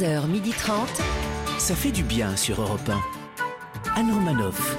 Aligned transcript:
11h30. 0.00 0.72
Ça 1.58 1.74
fait 1.74 1.90
du 1.90 2.02
bien 2.02 2.34
sur 2.34 2.62
Europe 2.62 2.88
1. 2.88 4.00
Anne 4.00 4.12
Romanoff. 4.12 4.76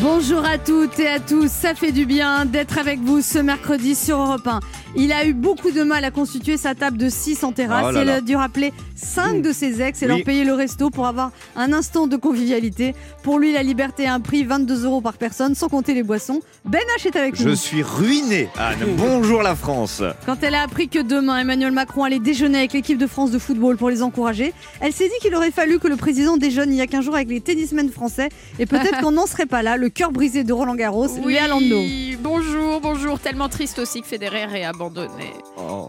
Bonjour 0.00 0.44
à 0.44 0.58
toutes 0.58 0.98
et 1.00 1.08
à 1.08 1.18
tous, 1.18 1.50
ça 1.50 1.74
fait 1.74 1.90
du 1.90 2.06
bien 2.06 2.44
d'être 2.44 2.78
avec 2.78 3.00
vous 3.00 3.20
ce 3.20 3.40
mercredi 3.40 3.96
sur 3.96 4.18
Europe 4.18 4.46
1. 4.46 4.60
Il 4.96 5.12
a 5.12 5.24
eu 5.24 5.34
beaucoup 5.34 5.70
de 5.70 5.82
mal 5.82 6.04
à 6.04 6.10
constituer 6.10 6.56
sa 6.56 6.74
table 6.74 6.96
de 6.96 7.08
6 7.08 7.44
en 7.44 7.52
terrasse. 7.52 7.86
Oh 7.88 7.92
là 7.92 8.02
Il 8.02 8.10
a 8.10 8.20
dû 8.20 8.34
rappeler 8.36 8.72
5 8.96 9.40
de 9.40 9.52
ses 9.52 9.80
ex 9.80 10.02
et 10.02 10.06
Oui. 10.06 10.12
leur 10.16 10.24
payer 10.24 10.44
le 10.44 10.52
resto 10.52 10.90
pour 10.90 11.06
avoir 11.06 11.30
un 11.56 11.72
instant 11.72 12.06
de 12.08 12.16
convivialité. 12.16 12.94
Pour 13.22 13.38
lui, 13.38 13.52
la 13.52 13.62
liberté 13.62 14.06
a 14.06 14.14
un 14.14 14.20
prix 14.20 14.42
22 14.44 14.84
euros 14.84 15.00
par 15.00 15.14
personne, 15.16 15.54
sans 15.54 15.68
compter 15.68 15.94
les 15.94 16.02
boissons. 16.02 16.40
Ben 16.64 16.80
H 16.98 17.06
est 17.06 17.16
avec 17.16 17.36
Je 17.36 17.48
nous. 17.48 17.54
suis 17.56 17.82
ruiné, 17.82 18.48
Anne. 18.58 18.78
Bonjour 18.96 19.42
la 19.42 19.54
France. 19.54 20.02
Quand 20.26 20.36
elle 20.42 20.54
a 20.56 20.62
appris 20.62 20.88
que 20.88 20.98
demain 20.98 21.38
Emmanuel 21.38 21.70
Macron 21.72 22.02
allait 22.04 22.18
déjeuner 22.18 22.58
avec 22.58 22.72
l'équipe 22.72 22.98
de 22.98 23.06
France 23.06 23.30
de 23.30 23.38
football 23.38 23.76
pour 23.76 23.90
les 23.90 24.02
encourager, 24.02 24.52
elle 24.80 24.92
s'est 24.92 25.06
dit 25.08 25.14
qu'il 25.22 25.34
aurait 25.36 25.52
fallu 25.52 25.78
que 25.78 25.86
le 25.88 25.96
président 25.96 26.36
déjeune 26.36 26.72
il 26.72 26.76
y 26.76 26.80
a 26.82 26.86
15 26.88 27.04
jours 27.04 27.14
avec 27.14 27.28
les 27.28 27.40
tennismen 27.40 27.90
français 27.90 28.28
et 28.58 28.66
peut-être 28.66 28.98
qu'on 29.02 29.12
n'en 29.12 29.26
serait 29.26 29.46
pas 29.46 29.62
là, 29.62 29.76
le 29.76 29.88
cœur 29.88 30.10
brisé 30.10 30.42
de 30.44 30.52
Roland 30.52 30.74
Garros, 30.74 31.06
Oui, 31.24 31.34
Léa 31.34 31.46
Lando. 31.48 31.80
bonjour, 32.20 32.80
bonjour. 32.80 33.20
Tellement 33.20 33.48
triste 33.48 33.78
aussi 33.78 34.00
que 34.02 34.06
Federer 34.08 34.46
est 34.58 34.64
abandonné. 34.84 35.32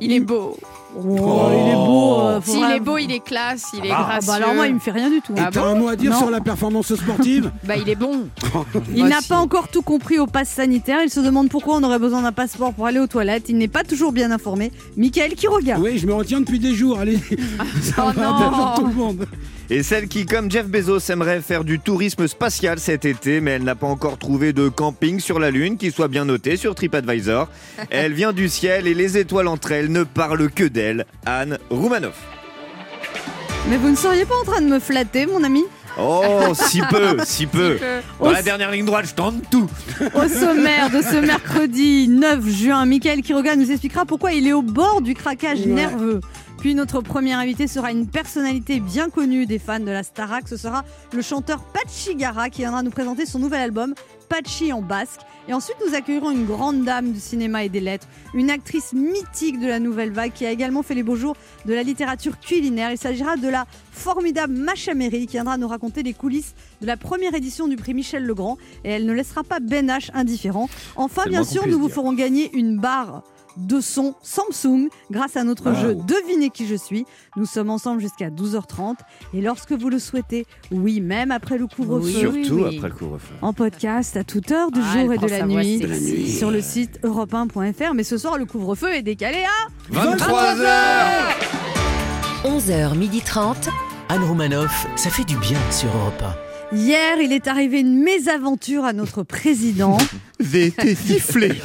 Il 0.01 0.11
est 0.11 0.19
beau. 0.19 0.57
Oh, 0.97 1.47
il 1.53 1.69
est 1.71 1.75
beau. 1.75 2.19
euh, 2.19 2.39
S'il 2.43 2.63
est 2.71 2.79
beau, 2.81 2.97
il 2.97 3.11
est 3.11 3.23
classe, 3.23 3.67
il 3.77 3.85
est 3.85 3.91
Ah, 3.91 4.03
gracieux. 4.09 4.27
bah 4.27 4.33
alors 4.35 4.53
moi, 4.53 4.67
il 4.67 4.73
me 4.73 4.79
fait 4.79 4.91
rien 4.91 5.09
du 5.09 5.21
tout. 5.21 5.33
Ah 5.37 5.49
T'as 5.51 5.61
bon 5.61 5.67
un 5.67 5.75
mot 5.75 5.87
à 5.87 5.95
dire 5.95 6.11
Non. 6.11 6.17
sur 6.17 6.29
la 6.29 6.41
performance 6.41 6.93
sportive 6.93 7.49
Bah, 7.63 7.75
il 7.77 7.87
est 7.87 7.95
bon. 7.95 8.27
Il 8.93 9.03
Bah, 9.03 9.09
n'a 9.09 9.19
pas 9.27 9.37
encore 9.37 9.69
tout 9.69 9.81
compris 9.81 10.19
au 10.19 10.27
pass 10.27 10.49
sanitaire. 10.49 10.99
Il 11.03 11.09
se 11.09 11.21
demande 11.21 11.47
pourquoi 11.49 11.75
on 11.77 11.83
aurait 11.83 11.99
besoin 11.99 12.21
d'un 12.21 12.33
passeport 12.33 12.73
pour 12.73 12.85
aller 12.85 12.99
aux 12.99 13.07
toilettes. 13.07 13.45
Il 13.47 13.57
n'est 13.57 13.69
pas 13.69 13.83
toujours 13.83 14.11
bien 14.11 14.31
informé. 14.31 14.71
Michael 14.97 15.35
qui 15.35 15.47
regarde. 15.47 15.81
Oui, 15.81 15.97
je 15.97 16.05
me 16.05 16.13
retiens 16.13 16.41
depuis 16.41 16.59
des 16.59 16.73
jours. 16.75 16.99
Allez, 16.99 17.17
ça 17.81 18.07
Oh 18.07 18.11
va, 18.19 18.73
tout 18.75 18.85
le 18.85 18.93
monde. 18.93 19.25
Et 19.73 19.83
celle 19.83 20.09
qui, 20.09 20.25
comme 20.25 20.51
Jeff 20.51 20.67
Bezos, 20.67 20.99
aimerait 21.11 21.39
faire 21.39 21.63
du 21.63 21.79
tourisme 21.79 22.27
spatial 22.27 22.77
cet 22.77 23.05
été, 23.05 23.39
mais 23.39 23.51
elle 23.51 23.63
n'a 23.63 23.73
pas 23.75 23.87
encore 23.87 24.17
trouvé 24.17 24.51
de 24.51 24.67
camping 24.67 25.21
sur 25.21 25.39
la 25.39 25.49
Lune 25.49 25.77
qui 25.77 25.91
soit 25.91 26.09
bien 26.09 26.25
noté 26.25 26.57
sur 26.57 26.75
TripAdvisor. 26.75 27.47
Elle 27.89 28.11
vient 28.11 28.33
du 28.33 28.49
ciel 28.49 28.85
et 28.85 28.93
les 28.93 29.17
étoiles 29.17 29.47
entre 29.47 29.71
elles 29.71 29.89
ne 29.89 30.03
parlent 30.03 30.49
que 30.51 30.65
d'elle. 30.65 31.05
Anne 31.25 31.57
Roumanoff. 31.69 32.19
Mais 33.69 33.77
vous 33.77 33.89
ne 33.91 33.95
seriez 33.95 34.25
pas 34.25 34.35
en 34.41 34.43
train 34.43 34.59
de 34.59 34.67
me 34.67 34.79
flatter, 34.79 35.25
mon 35.25 35.41
ami? 35.41 35.63
Oh, 35.97 36.31
si 36.53 36.81
peu, 36.89 37.17
si 37.23 37.45
peu. 37.45 37.77
Dans 38.19 38.27
Au- 38.27 38.31
la 38.31 38.41
dernière 38.41 38.71
ligne 38.71 38.85
droite, 38.85 39.05
je 39.07 39.13
tente 39.13 39.35
tout. 39.49 39.69
Au 40.15 40.27
sommaire 40.27 40.89
de 40.89 41.01
ce 41.01 41.15
mercredi 41.25 42.09
9 42.09 42.45
juin, 42.49 42.85
Michael 42.85 43.21
Quiroga 43.21 43.55
nous 43.55 43.71
expliquera 43.71 44.03
pourquoi 44.05 44.33
il 44.33 44.47
est 44.47 44.53
au 44.53 44.61
bord 44.63 45.01
du 45.01 45.13
craquage 45.13 45.59
Ouais. 45.59 45.65
nerveux. 45.67 46.19
Puis 46.61 46.75
notre 46.75 47.01
premier 47.01 47.33
invité 47.33 47.65
sera 47.65 47.91
une 47.91 48.05
personnalité 48.05 48.79
bien 48.79 49.09
connue 49.09 49.47
des 49.47 49.57
fans 49.57 49.79
de 49.79 49.89
la 49.89 50.03
Starac. 50.03 50.47
Ce 50.47 50.57
sera 50.57 50.85
le 51.11 51.23
chanteur 51.23 51.63
Pachi 51.63 52.13
Gara 52.15 52.51
qui 52.51 52.61
viendra 52.61 52.83
nous 52.83 52.91
présenter 52.91 53.25
son 53.25 53.39
nouvel 53.39 53.61
album 53.61 53.95
Pachi 54.29 54.71
en 54.71 54.83
basque. 54.83 55.21
Et 55.47 55.55
ensuite, 55.55 55.77
nous 55.83 55.95
accueillerons 55.95 56.29
une 56.29 56.45
grande 56.45 56.83
dame 56.83 57.13
du 57.13 57.19
cinéma 57.19 57.63
et 57.63 57.69
des 57.69 57.79
lettres, 57.79 58.07
une 58.35 58.51
actrice 58.51 58.93
mythique 58.93 59.59
de 59.59 59.65
la 59.65 59.79
nouvelle 59.79 60.11
vague 60.11 60.33
qui 60.33 60.45
a 60.45 60.51
également 60.51 60.83
fait 60.83 60.93
les 60.93 61.01
beaux 61.01 61.15
jours 61.15 61.35
de 61.65 61.73
la 61.73 61.81
littérature 61.81 62.39
culinaire. 62.39 62.91
Il 62.91 62.99
s'agira 62.99 63.37
de 63.37 63.47
la 63.47 63.65
formidable 63.91 64.53
Macha 64.53 64.93
Merrill 64.93 65.25
qui 65.25 65.37
viendra 65.37 65.57
nous 65.57 65.67
raconter 65.67 66.03
les 66.03 66.13
coulisses 66.13 66.53
de 66.79 66.85
la 66.85 66.95
première 66.95 67.33
édition 67.33 67.67
du 67.67 67.75
prix 67.75 67.95
Michel 67.95 68.23
Legrand. 68.23 68.59
Et 68.83 68.91
elle 68.91 69.07
ne 69.07 69.13
laissera 69.13 69.43
pas 69.43 69.59
Ben 69.59 69.87
H 69.87 70.11
indifférent. 70.13 70.69
Enfin, 70.95 71.23
bien 71.27 71.43
sûr, 71.43 71.65
nous 71.65 71.79
vous 71.79 71.87
dire. 71.87 71.95
ferons 71.95 72.13
gagner 72.13 72.55
une 72.55 72.77
barre 72.77 73.23
de 73.57 73.79
son 73.81 74.15
Samsung 74.21 74.87
grâce 75.11 75.35
à 75.37 75.43
notre 75.43 75.73
jeu 75.73 75.95
Devinez 75.95 76.49
qui 76.49 76.65
je 76.67 76.75
suis. 76.75 77.05
Nous 77.35 77.45
sommes 77.45 77.69
ensemble 77.69 78.01
jusqu'à 78.01 78.29
12h30 78.29 78.95
et 79.33 79.41
lorsque 79.41 79.71
vous 79.73 79.89
le 79.89 79.99
souhaitez, 79.99 80.45
oui, 80.71 81.01
même 81.01 81.31
après 81.31 81.57
le 81.57 81.67
couvre-feu, 81.67 82.09
Surtout 82.09 82.55
oui. 82.55 82.77
après 82.77 82.89
le 82.89 82.95
couvre-feu. 82.95 83.33
en 83.41 83.53
podcast 83.53 84.15
à 84.17 84.23
toute 84.23 84.51
heure 84.51 84.71
du 84.71 84.79
Ah, 84.83 84.99
jour 85.01 85.13
et 85.13 85.17
de 85.17 85.27
la 85.27 85.45
nuit, 85.45 86.29
sur 86.31 86.51
le 86.51 86.61
site 86.61 86.99
europe1.fr. 87.03 87.93
Mais 87.93 88.03
ce 88.03 88.17
soir, 88.17 88.37
le 88.37 88.45
couvre-feu 88.45 88.93
est 88.93 89.01
décalé 89.03 89.43
à 89.43 89.93
23h 89.93 90.67
11h30. 92.43 93.69
Anne 94.09 94.23
Romanoff, 94.23 94.87
ça 94.95 95.09
fait 95.09 95.23
du 95.23 95.37
bien 95.37 95.59
sur 95.71 95.87
Europe 95.95 96.23
Hier, 96.73 97.17
il 97.21 97.33
est 97.33 97.47
arrivé 97.47 97.81
une 97.81 98.01
mésaventure 98.01 98.85
à 98.85 98.93
notre 98.93 99.23
président. 99.23 99.97
J'ai 100.39 100.67
été 100.67 100.95
sifflé. 100.95 101.51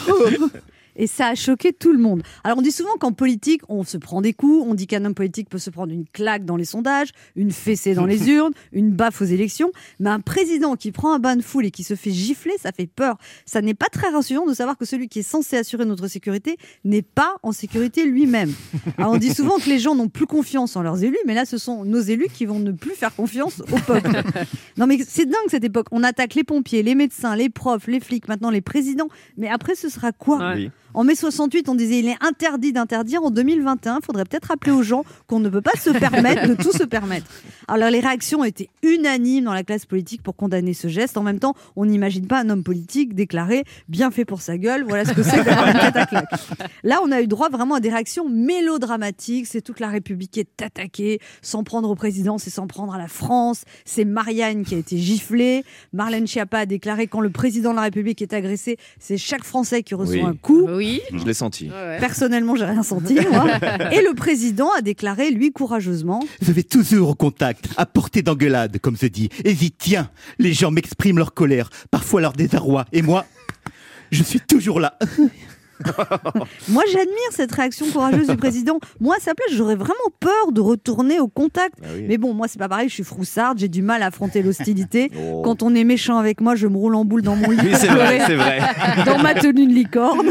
Et 0.97 1.07
ça 1.07 1.29
a 1.29 1.35
choqué 1.35 1.73
tout 1.73 1.93
le 1.93 1.99
monde. 1.99 2.23
Alors 2.43 2.59
on 2.59 2.63
dit 2.63 2.73
souvent 2.73 2.97
qu'en 2.99 3.13
politique, 3.13 3.63
on 3.69 3.85
se 3.85 3.99
prend 3.99 4.21
des 4.21 4.33
coups, 4.33 4.65
on 4.67 4.75
dit 4.75 4.87
qu'un 4.87 5.05
homme 5.05 5.15
politique 5.15 5.49
peut 5.49 5.59
se 5.59 5.71
prendre 5.71 5.93
une 5.93 6.07
claque 6.07 6.45
dans 6.45 6.57
les 6.57 6.65
sondages, 6.65 7.11
une 7.37 7.53
fessée 7.53 7.95
dans 7.95 8.07
les 8.07 8.29
urnes, 8.31 8.53
une 8.73 8.91
baffe 8.93 9.21
aux 9.21 9.27
élections, 9.27 9.71
mais 10.01 10.11
un 10.11 10.21
président 10.21 10.77
qui 10.77 10.93
prend 10.93 11.13
un 11.13 11.19
bain 11.19 11.37
de 11.37 11.43
foule 11.43 11.67
et 11.67 11.71
qui 11.71 11.85
se 11.85 11.95
fait 11.95 12.11
gifler, 12.11 12.55
ça 12.59 12.73
fait 12.73 12.87
peur. 12.87 13.19
Ça 13.45 13.61
n'est 13.61 13.75
pas 13.75 13.87
très 13.87 14.09
rassurant 14.09 14.47
de 14.47 14.55
savoir 14.55 14.77
que 14.79 14.85
celui 14.85 15.09
qui 15.09 15.21
est 15.21 15.23
censé 15.23 15.57
assurer 15.57 15.85
notre 15.85 16.09
sécurité 16.09 16.57
n'est 16.85 17.03
pas 17.03 17.37
en 17.43 17.53
sécurité 17.53 18.07
lui-même. 18.07 18.53
Alors 18.99 19.13
on 19.13 19.19
dit 19.19 19.35
souvent 19.35 19.59
que 19.59 19.69
les 19.69 19.79
gens 19.79 19.95
n'ont 19.95 20.09
plus 20.09 20.27
confiance 20.27 20.77
en 20.77 20.83
leurs 20.83 21.03
élus, 21.05 21.19
mais 21.27 21.35
là 21.35 21.45
ce 21.45 21.59
sont 21.59 21.85
nos 21.85 22.01
élus 22.01 22.29
qui 22.33 22.47
vont 22.47 22.59
ne 22.59 22.73
plus 22.73 22.95
faire 22.95 23.15
confiance 23.15 23.61
au 23.73 23.79
peuple. 23.87 24.11
Non 24.77 24.87
mais 24.87 24.99
c'est 25.07 25.25
dingue 25.25 25.49
cette 25.49 25.65
époque. 25.65 25.87
On 25.91 26.03
attaque 26.03 26.35
les 26.35 26.45
pompiers, 26.45 26.83
les 26.83 26.95
médecins, 26.95 27.35
les 27.35 27.49
profs, 27.49 27.87
les 27.87 28.01
flics, 28.01 28.29
maintenant 28.29 28.51
les 28.51 28.61
présidents. 28.61 29.09
Mais 29.39 29.49
après 29.49 29.75
ce 29.75 29.89
sera 29.89 30.13
quoi? 30.13 30.55
En 30.97 31.05
mai 31.05 31.15
68, 31.15 31.69
on 31.69 31.75
disait 31.75 31.99
il 31.99 32.09
est 32.09 32.17
interdit 32.21 32.73
d'interdire. 32.73 33.23
En 33.23 33.31
2021, 33.31 33.99
il 34.01 34.05
faudrait 34.05 34.25
peut-être 34.25 34.47
rappeler 34.47 34.73
aux 34.73 34.83
gens 34.83 35.05
qu'on 35.27 35.41
ne 35.41 35.51
peut 35.51 35.61
pas 35.61 35.79
se 35.79 35.91
permettre 35.91 36.49
de 36.49 36.55
tout 36.55 36.73
se 36.73 36.85
permettre. 36.85 37.27
Alors 37.69 37.91
les 37.91 38.01
réactions 38.01 38.43
étaient 38.45 38.71
unanimes 38.83 39.45
dans 39.45 39.53
la 39.53 39.63
classe 39.63 39.85
politique 39.85 40.23
pour 40.23 40.35
condamner 40.37 40.73
ce 40.73 40.89
geste. 40.89 41.19
En 41.19 41.23
même 41.23 41.39
temps, 41.39 41.55
on 41.77 41.85
n'imagine 41.85 42.27
pas 42.27 42.41
un 42.41 42.49
homme 42.49 42.65
politique 42.65 43.15
déclarer 43.15 43.65
bien 43.91 44.11
fait 44.11 44.25
pour 44.25 44.41
sa 44.41 44.57
gueule. 44.57 44.85
Voilà 44.89 45.05
ce 45.05 45.13
que 45.13 45.23
c'est 45.23 45.45
d'avoir 45.45 45.69
une 45.69 45.79
tête 45.79 45.97
à 45.97 46.07
claque. 46.07 46.31
Là, 46.83 47.01
on 47.05 47.13
a 47.13 47.21
eu 47.21 47.27
droit 47.27 47.51
vraiment 47.51 47.75
à 47.75 47.81
des 47.81 47.91
réactions 47.91 48.27
mélodramatiques. 48.29 49.47
C'est 49.47 49.61
toute 49.61 49.81
la 49.81 49.89
République 49.89 50.31
qui 50.31 50.41
est 50.41 50.63
attaquée, 50.63 51.21
sans 51.43 51.63
prendre 51.63 51.91
au 51.91 51.95
président, 51.95 52.39
c'est 52.39 52.49
sans 52.49 52.67
prendre 52.67 52.95
à 52.95 52.99
la 52.99 53.09
France. 53.09 53.65
C'est 53.85 54.07
Marianne 54.07 54.65
qui 54.65 54.75
a 54.75 54.79
été 54.79 54.97
giflée. 54.97 55.63
Marlène 55.93 56.27
Schiappa 56.27 56.61
a 56.61 56.67
déclaré 56.67 57.07
quand 57.07 57.21
le 57.21 57.29
président 57.31 57.73
de 57.73 57.77
la 57.77 57.83
République 57.83 58.23
est 58.23 58.33
agressé, 58.33 58.79
c'est 58.99 59.19
chaque 59.19 59.45
Français 59.45 59.83
qui 59.83 59.95
reçoit 59.95 60.15
Oui. 60.15 60.23
un 60.23 60.35
coup. 60.35 60.67
Oui. 60.69 60.86
Je 61.13 61.25
l'ai 61.25 61.35
senti. 61.35 61.71
Personnellement, 62.01 62.57
j'ai 62.57 62.65
rien 62.65 62.83
senti. 62.83 63.15
moi. 63.31 63.47
Et 63.93 64.03
le 64.03 64.15
président 64.15 64.69
a 64.77 64.81
déclaré, 64.81 65.31
lui, 65.31 65.53
courageusement, 65.53 66.23
Je 66.41 66.53
vais 66.53 66.63
toujours 66.63 67.11
au 67.11 67.15
contact, 67.15 67.69
à 67.77 67.87
portée 67.87 68.23
d'engueulade, 68.23 68.79
comme 68.81 68.97
se 68.97 69.07
dit. 69.07 69.29
Et 69.45 69.55
j'y 69.55 69.71
tiens. 69.73 70.11
Les 70.39 70.53
gens 70.53 70.71
m'expriment 70.71 71.19
leur 71.19 71.35
colère, 71.35 71.71
parfois 71.91 72.21
leur 72.21 72.33
désarroi. 72.33 72.85
Et 72.93 73.03
moi, 73.03 73.25
je 74.11 74.23
suis 74.23 74.41
toujours 74.41 74.81
là. 74.81 74.99
Moi, 76.69 76.83
j'admire 76.91 77.15
cette 77.31 77.53
réaction 77.53 77.87
courageuse 77.91 78.27
du 78.29 78.37
président. 78.37 78.79
Moi, 79.01 79.17
à 79.17 79.21
sa 79.21 79.35
place, 79.35 79.51
j'aurais 79.53 79.77
vraiment 79.77 79.95
peur 80.21 80.53
de 80.53 80.61
retourner 80.61 81.21
au 81.21 81.29
contact. 81.29 81.75
Ah 81.83 81.87
oui. 81.95 82.05
Mais 82.09 82.19
bon, 82.19 82.35
moi, 82.35 82.49
c'est 82.49 82.59
pas 82.59 82.69
pareil. 82.69 82.89
Je 82.89 82.95
suis 82.95 83.05
froussarde. 83.05 83.59
J'ai 83.59 83.69
du 83.69 83.83
mal 83.83 84.03
à 84.03 84.07
affronter 84.07 84.43
l'hostilité. 84.43 85.11
Oh. 85.29 85.43
Quand 85.43 85.63
on 85.63 85.75
est 85.75 85.83
méchant 85.85 86.19
avec 86.19 86.41
moi, 86.41 86.55
je 86.57 86.67
me 86.67 86.77
roule 86.77 86.95
en 86.95 87.05
boule 87.05 87.23
dans 87.23 87.37
mon 87.37 87.51
lit. 87.51 87.59
Oui, 87.63 87.71
c'est 87.75 87.87
vrai, 87.89 88.21
c'est 88.27 88.35
vrai. 88.37 88.61
dans 89.07 89.19
ma 89.19 89.35
tenue 89.35 89.67
de 89.67 89.73
licorne. 89.73 90.29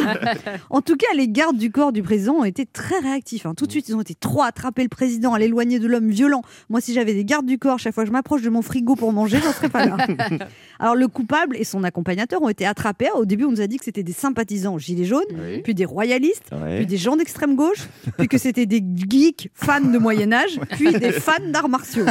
En 0.70 0.82
tout 0.82 0.96
cas, 0.96 1.08
les 1.16 1.28
gardes 1.28 1.58
du 1.58 1.72
corps 1.72 1.92
du 1.92 2.04
président 2.04 2.36
ont 2.36 2.44
été 2.44 2.66
très 2.66 3.00
réactifs. 3.00 3.46
hein. 3.46 3.54
Tout 3.56 3.66
de 3.66 3.72
suite, 3.72 3.90
ils 3.90 3.96
ont 3.96 4.02
été 4.02 4.14
trois 4.16 4.46
à 4.46 4.50
attraper 4.50 4.84
le 4.84 4.90
président, 4.90 5.34
à 5.34 5.40
l'éloigner 5.40 5.80
de 5.80 5.88
l'homme 5.88 6.10
violent. 6.10 6.42
Moi, 6.70 6.82
si 6.82 6.94
j'avais 6.94 7.14
des 7.14 7.26
gardes 7.26 7.46
du 7.46 7.58
corps, 7.58 7.80
chaque 7.80 7.94
fois 7.94 8.04
que 8.04 8.08
je 8.08 8.14
m'approche 8.14 8.42
de 8.44 8.50
mon 8.50 8.62
frigo 8.62 8.96
pour 8.96 9.12
manger, 9.12 9.40
j'en 9.44 9.52
serais 9.52 9.70
pas 9.70 9.86
là. 9.86 9.98
Alors, 10.80 10.96
le 10.96 11.08
coupable 11.08 11.58
et 11.58 11.64
son 11.64 11.84
accompagnateur 11.84 12.42
ont 12.42 12.50
été 12.50 12.66
attrapés. 12.66 13.10
Au 13.16 13.26
début, 13.26 13.46
on 13.46 13.52
nous 13.52 13.62
a 13.62 13.68
dit 13.68 13.78
que 13.78 13.86
c'était 13.86 14.04
des 14.04 14.14
sympathisants 14.14 14.78
gilets 14.78 15.06
jaunes, 15.06 15.24
Oui. 15.38 15.62
puis 15.62 15.74
des 15.76 15.86
royalistes, 15.86 16.50
Ouais. 16.52 16.78
puis 16.78 16.86
des 16.86 16.98
gens 16.98 17.16
d'extrême 17.16 17.56
gauche, 17.56 17.88
puis 18.18 18.28
que 18.28 18.38
c'était 18.38 18.66
des 18.66 18.82
geeks 19.10 19.50
fans 19.54 19.82
de 19.82 19.98
Moyen 19.98 20.32
Âge, 20.34 20.60
puis 20.72 20.92
des 20.94 21.12
fans 21.12 21.34
d'arts 21.52 21.70
martiaux. 21.70 22.06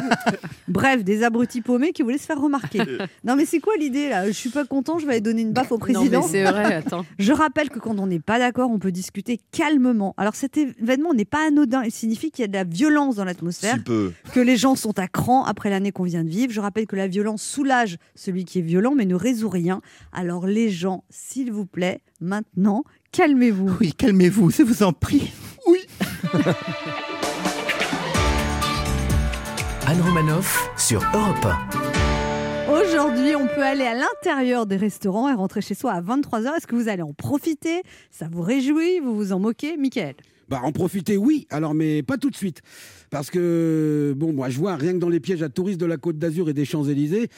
Bref, 0.69 1.05
des 1.05 1.23
abrutis 1.23 1.61
paumés 1.61 1.93
qui 1.93 2.03
voulaient 2.03 2.19
se 2.19 2.27
faire 2.27 2.41
remarquer. 2.41 2.81
Non, 3.25 3.37
mais 3.37 3.45
c'est 3.45 3.61
quoi 3.61 3.75
l'idée 3.79 4.09
là? 4.09 4.27
Je 4.27 4.33
suis 4.33 4.51
pas 4.51 4.65
content, 4.65 4.99
je 4.99 5.07
vais 5.07 5.13
aller 5.13 5.21
donner 5.21 5.43
une 5.43 5.53
baffe 5.53 5.73
au 5.73 5.79
président. 5.79 6.05
Non, 6.05 6.21
mais 6.23 6.29
c'est 6.29 6.45
vrai, 6.45 6.75
attends. 6.75 7.05
Je 7.19 7.33
rappelle 7.33 7.71
que 7.71 7.79
quand 7.79 7.99
on 7.99 8.07
n'est 8.07 8.19
pas 8.21 8.39
d'accord, 8.39 8.71
on 8.71 8.79
peut 8.79 8.93
discuter 8.93 9.39
calmement. 9.53 10.15
Alors 10.17 10.35
cet 10.35 10.57
événement 10.59 11.15
n'est 11.15 11.25
pas 11.25 11.47
anodin, 11.49 11.83
il 11.85 11.93
signifie 11.93 12.31
qu'il 12.31 12.43
y 12.43 12.45
a 12.45 12.49
de 12.49 12.53
la 12.55 12.65
violence 12.65 13.17
dans 13.17 13.25
l'atmosphère, 13.25 13.79
que 13.85 14.41
les 14.41 14.57
gens 14.57 14.75
sont 14.77 14.99
à 14.99 15.09
cran 15.09 15.45
après 15.45 15.71
l'année 15.71 15.93
qu'on 15.93 16.05
vient 16.05 16.25
de 16.25 16.29
vivre. 16.31 16.53
Je 16.53 16.61
rappelle 16.61 16.87
que 16.87 16.97
la 16.97 17.09
violence 17.09 17.43
soulage 17.43 17.99
celui 18.15 18.45
qui 18.45 18.59
est 18.59 18.63
violent 18.63 18.95
mais 18.95 19.07
ne 19.07 19.15
résout 19.15 19.49
rien. 19.49 19.81
Alors 20.13 20.47
les 20.47 20.71
gens, 20.71 21.05
s'il 21.11 21.53
vous 21.53 21.67
plaît, 21.67 22.01
maintenant, 22.25 22.83
calmez-vous. 23.13 23.77
Oui, 23.81 23.93
calmez-vous, 23.93 24.51
je 24.51 24.63
vous 24.63 24.83
en 24.83 24.93
prie. 24.93 25.31
Oui. 25.69 25.81
Anne 29.87 30.01
Romanoff 30.01 30.71
sur 30.77 31.03
Europe 31.15 31.47
Aujourd'hui, 32.71 33.37
on 33.37 33.47
peut 33.47 33.63
aller 33.63 33.85
à 33.85 33.95
l'intérieur 33.95 34.65
des 34.65 34.77
restaurants 34.77 35.29
et 35.29 35.35
rentrer 35.35 35.61
chez 35.61 35.75
soi 35.75 35.93
à 35.93 36.01
23h. 36.01 36.57
Est-ce 36.57 36.67
que 36.67 36.75
vous 36.75 36.89
allez 36.89 37.03
en 37.03 37.13
profiter? 37.13 37.83
Ça 38.11 38.27
vous 38.31 38.41
réjouit? 38.41 39.01
Vous 39.01 39.15
vous 39.15 39.33
en 39.33 39.39
moquez? 39.39 39.77
Michael? 39.77 40.15
Bah, 40.49 40.61
en 40.63 40.73
profiter, 40.73 41.17
oui. 41.19 41.47
Alors, 41.51 41.75
mais 41.75 42.03
pas 42.03 42.17
tout 42.17 42.31
de 42.31 42.37
suite. 42.37 42.63
Parce 43.11 43.31
que, 43.31 44.15
bon, 44.17 44.33
moi, 44.33 44.49
je 44.49 44.59
vois 44.59 44.77
rien 44.77 44.93
que 44.93 44.99
dans 44.99 45.09
les 45.09 45.21
pièges 45.21 45.43
à 45.43 45.51
touristes 45.51 45.81
de 45.81 45.87
la 45.87 45.99
Côte 45.99 46.19
d'Azur 46.19 46.49
et 46.49 46.55
des 46.55 46.65
Champs-Élysées, 46.65 47.29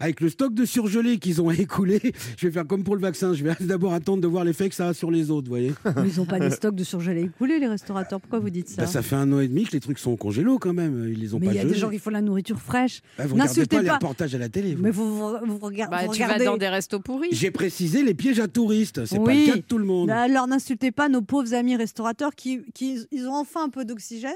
avec 0.00 0.20
le 0.20 0.28
stock 0.28 0.54
de 0.54 0.64
surgelés 0.64 1.18
qu'ils 1.18 1.40
ont 1.40 1.50
écoulé, 1.52 2.00
je 2.36 2.46
vais 2.46 2.52
faire 2.52 2.66
comme 2.66 2.84
pour 2.84 2.94
le 2.96 3.00
vaccin. 3.02 3.32
Je 3.34 3.44
vais 3.44 3.54
d'abord 3.60 3.92
attendre 3.94 4.22
de 4.22 4.26
voir 4.26 4.44
l'effet 4.44 4.68
que 4.68 4.74
ça 4.74 4.88
a 4.88 4.94
sur 4.94 5.10
les 5.10 5.30
autres, 5.30 5.46
vous 5.48 5.52
voyez. 5.52 5.72
Mais 5.84 6.08
Ils 6.08 6.18
n'ont 6.18 6.26
pas 6.26 6.38
des 6.38 6.50
stocks 6.50 6.74
de 6.74 6.84
surgelés 6.84 7.22
écoulés, 7.22 7.58
les 7.58 7.66
restaurateurs. 7.68 8.20
Pourquoi 8.20 8.38
vous 8.38 8.50
dites 8.50 8.68
ça 8.68 8.82
Bah, 8.82 8.86
ça 8.88 9.02
fait 9.02 9.16
un 9.16 9.32
an 9.32 9.40
et 9.40 9.48
demi 9.48 9.64
que 9.64 9.72
les 9.72 9.80
trucs 9.80 9.98
sont 9.98 10.10
au 10.12 10.16
congélo 10.16 10.58
quand 10.58 10.72
même. 10.74 11.08
Ils 11.10 11.20
les 11.20 11.34
ont 11.34 11.38
Mais 11.38 11.46
pas 11.46 11.52
il 11.52 11.56
y 11.56 11.60
a 11.60 11.64
des 11.64 11.74
gens 11.74 11.90
qui 11.90 11.98
font 11.98 12.10
la 12.10 12.20
nourriture 12.22 12.58
fraîche. 12.60 13.00
Bah, 13.18 13.24
vous 13.26 13.34
regardez 13.34 13.48
N'insultez 13.50 13.76
pas 13.76 13.82
les 13.82 13.88
pas. 13.88 13.94
reportages 13.94 14.34
à 14.34 14.38
la 14.38 14.48
télé. 14.48 14.74
vous. 14.74 14.82
Mais 14.82 14.90
vous, 14.90 15.16
vous, 15.18 15.36
vous 15.46 15.58
regardez. 15.58 15.96
Bah, 15.96 16.02
vous 16.06 16.12
tu 16.12 16.20
vas 16.20 16.26
regardez- 16.26 16.44
dans 16.44 16.56
des 16.56 16.68
restos 16.68 17.00
pourris. 17.00 17.28
J'ai 17.32 17.50
précisé 17.50 18.02
les 18.02 18.14
pièges 18.14 18.40
à 18.40 18.48
touristes. 18.48 19.04
C'est 19.06 19.16
pas 19.16 19.22
Oui. 19.24 19.46
le 19.46 19.52
cas 19.52 19.56
de 19.58 19.62
tout 19.62 19.78
le 19.78 19.84
monde. 19.84 20.08
Bah, 20.08 20.20
Alors 20.22 20.46
n'insultez 20.46 20.90
pas 20.92 21.08
nos 21.08 21.22
pauvres 21.22 21.54
amis 21.54 21.76
restaurateurs 21.76 22.34
qui, 22.34 22.60
qui 22.74 22.98
ils 23.12 23.26
ont 23.26 23.34
enfin 23.34 23.64
un 23.64 23.68
peu 23.70 23.84
d'oxygène. 23.84 24.32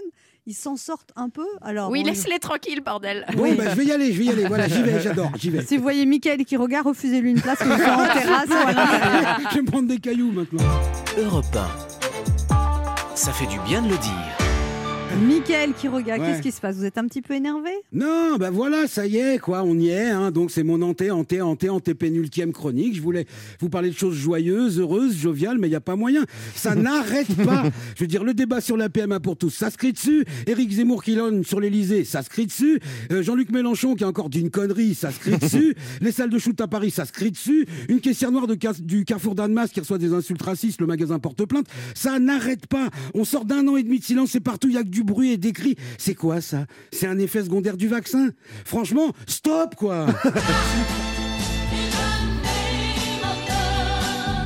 Ils 0.50 0.54
s'en 0.54 0.76
sortent 0.76 1.12
un 1.14 1.28
peu. 1.28 1.46
Alors 1.62 1.90
Oui, 1.90 2.02
bon, 2.02 2.08
laisse-les 2.10 2.40
tranquilles, 2.40 2.80
bordel. 2.84 3.24
Bon, 3.36 3.44
Oui. 3.44 3.54
bah, 3.54 3.70
je 3.70 3.76
vais 3.76 3.84
y 3.84 3.92
aller, 3.92 4.12
je 4.12 4.18
vais 4.18 4.24
y 4.24 4.30
aller. 4.30 4.46
Voilà, 4.48 4.66
j'y 4.66 4.82
vais, 4.82 5.00
j'adore, 5.04 5.30
j'y 5.38 5.48
vais. 5.48 5.64
Si 5.64 5.76
vous 5.76 5.82
voyez 5.84 6.04
Mickaël 6.06 6.44
qui 6.44 6.56
regarde, 6.56 6.88
refusez-lui 6.88 7.30
une 7.30 7.40
place 7.40 7.60
que 7.60 7.66
vous 7.68 7.76
soyez 7.76 7.88
en 7.92 8.04
terrasse. 8.12 8.46
Voilà. 8.48 9.38
je 9.48 9.54
vais 9.54 9.62
me 9.62 9.66
prendre 9.70 9.86
des 9.86 9.98
cailloux 10.00 10.32
maintenant. 10.32 10.64
Europe 11.16 11.44
1. 12.50 13.14
Ça 13.14 13.30
fait 13.32 13.46
du 13.46 13.60
bien 13.60 13.80
de 13.80 13.90
le 13.90 13.96
dire. 13.98 14.39
Mickaël 15.18 15.72
qui 15.74 15.88
regarde, 15.88 16.20
Ouais. 16.20 16.28
qu'est-ce 16.28 16.42
qui 16.42 16.52
se 16.52 16.60
passe? 16.60 16.76
Vous 16.76 16.84
êtes 16.84 16.96
un 16.96 17.06
petit 17.06 17.20
peu 17.20 17.34
énervé? 17.34 17.70
Non, 17.92 18.36
bah 18.38 18.50
voilà, 18.50 18.86
ça 18.86 19.06
y 19.06 19.16
est, 19.16 19.38
quoi, 19.38 19.62
on 19.64 19.76
y 19.76 19.88
est. 19.88 20.08
Hein, 20.08 20.30
donc 20.30 20.50
c'est 20.50 20.62
mon 20.62 20.80
anté, 20.82 21.10
anté, 21.10 21.40
anté, 21.42 21.68
antépénultième 21.68 22.52
chronique. 22.52 22.94
Je 22.94 23.02
voulais 23.02 23.26
vous 23.60 23.68
parler 23.68 23.90
de 23.90 23.96
choses 23.96 24.14
joyeuses, 24.14 24.78
heureuses, 24.78 25.16
joviales, 25.16 25.58
mais 25.58 25.66
il 25.66 25.70
n'y 25.70 25.76
a 25.76 25.80
pas 25.80 25.96
moyen. 25.96 26.24
Ça 26.54 26.74
n'arrête 26.74 27.34
pas. 27.44 27.64
Je 27.96 28.04
veux 28.04 28.06
dire, 28.06 28.22
le 28.24 28.34
débat 28.34 28.60
sur 28.60 28.76
la 28.76 28.88
PMA 28.88 29.20
pour 29.20 29.36
tous, 29.36 29.50
ça 29.50 29.70
se 29.70 29.76
crie 29.76 29.92
dessus. 29.92 30.24
Éric 30.46 30.70
Zemmour 30.72 31.02
qui 31.02 31.16
lorgne 31.16 31.42
sur 31.42 31.60
l'Elysée, 31.60 32.04
ça 32.04 32.22
se 32.22 32.30
crie 32.30 32.46
dessus. 32.46 32.80
Euh, 33.12 33.22
Jean-Luc 33.22 33.50
Mélenchon 33.50 33.96
qui 33.96 34.04
est 34.04 34.06
encore 34.06 34.30
d'une 34.30 34.50
connerie, 34.50 34.94
ça 34.94 35.10
se 35.10 35.18
crie 35.18 35.36
dessus. 35.38 35.74
Les 36.00 36.12
salles 36.12 36.30
de 36.30 36.38
shoot 36.38 36.58
à 36.60 36.68
Paris, 36.68 36.90
ça 36.92 37.04
se 37.04 37.12
crie 37.12 37.32
dessus. 37.32 37.66
Une 37.88 38.00
caissière 38.00 38.30
noire 38.30 38.46
de 38.46 38.54
Car- 38.54 38.74
du 38.80 39.04
Carrefour 39.04 39.34
d'Annemasse 39.34 39.70
qui 39.72 39.80
reçoit 39.80 39.98
des 39.98 40.12
insultes 40.12 40.42
racistes, 40.42 40.80
le 40.80 40.86
magasin 40.86 41.18
porte 41.18 41.44
plainte. 41.44 41.66
Ça 41.94 42.18
n'arrête 42.20 42.66
pas. 42.68 42.88
On 43.14 43.24
sort 43.24 43.44
d'un 43.44 43.66
an 43.68 43.76
et 43.76 43.82
demi 43.82 43.98
de 43.98 44.04
silence, 44.04 44.30
c'est 44.30 44.40
partout, 44.40 44.68
il 44.68 44.74
y 44.74 44.78
a 44.78 44.82
que 44.82 44.88
du 44.88 44.99
bruit 45.02 45.32
et 45.32 45.36
des 45.36 45.52
cris. 45.52 45.76
C'est 45.98 46.14
quoi 46.14 46.40
ça? 46.40 46.66
C'est 46.92 47.06
un 47.06 47.18
effet 47.18 47.42
secondaire 47.42 47.76
du 47.76 47.88
vaccin? 47.88 48.30
Franchement, 48.64 49.12
stop 49.26 49.74
quoi 49.76 50.06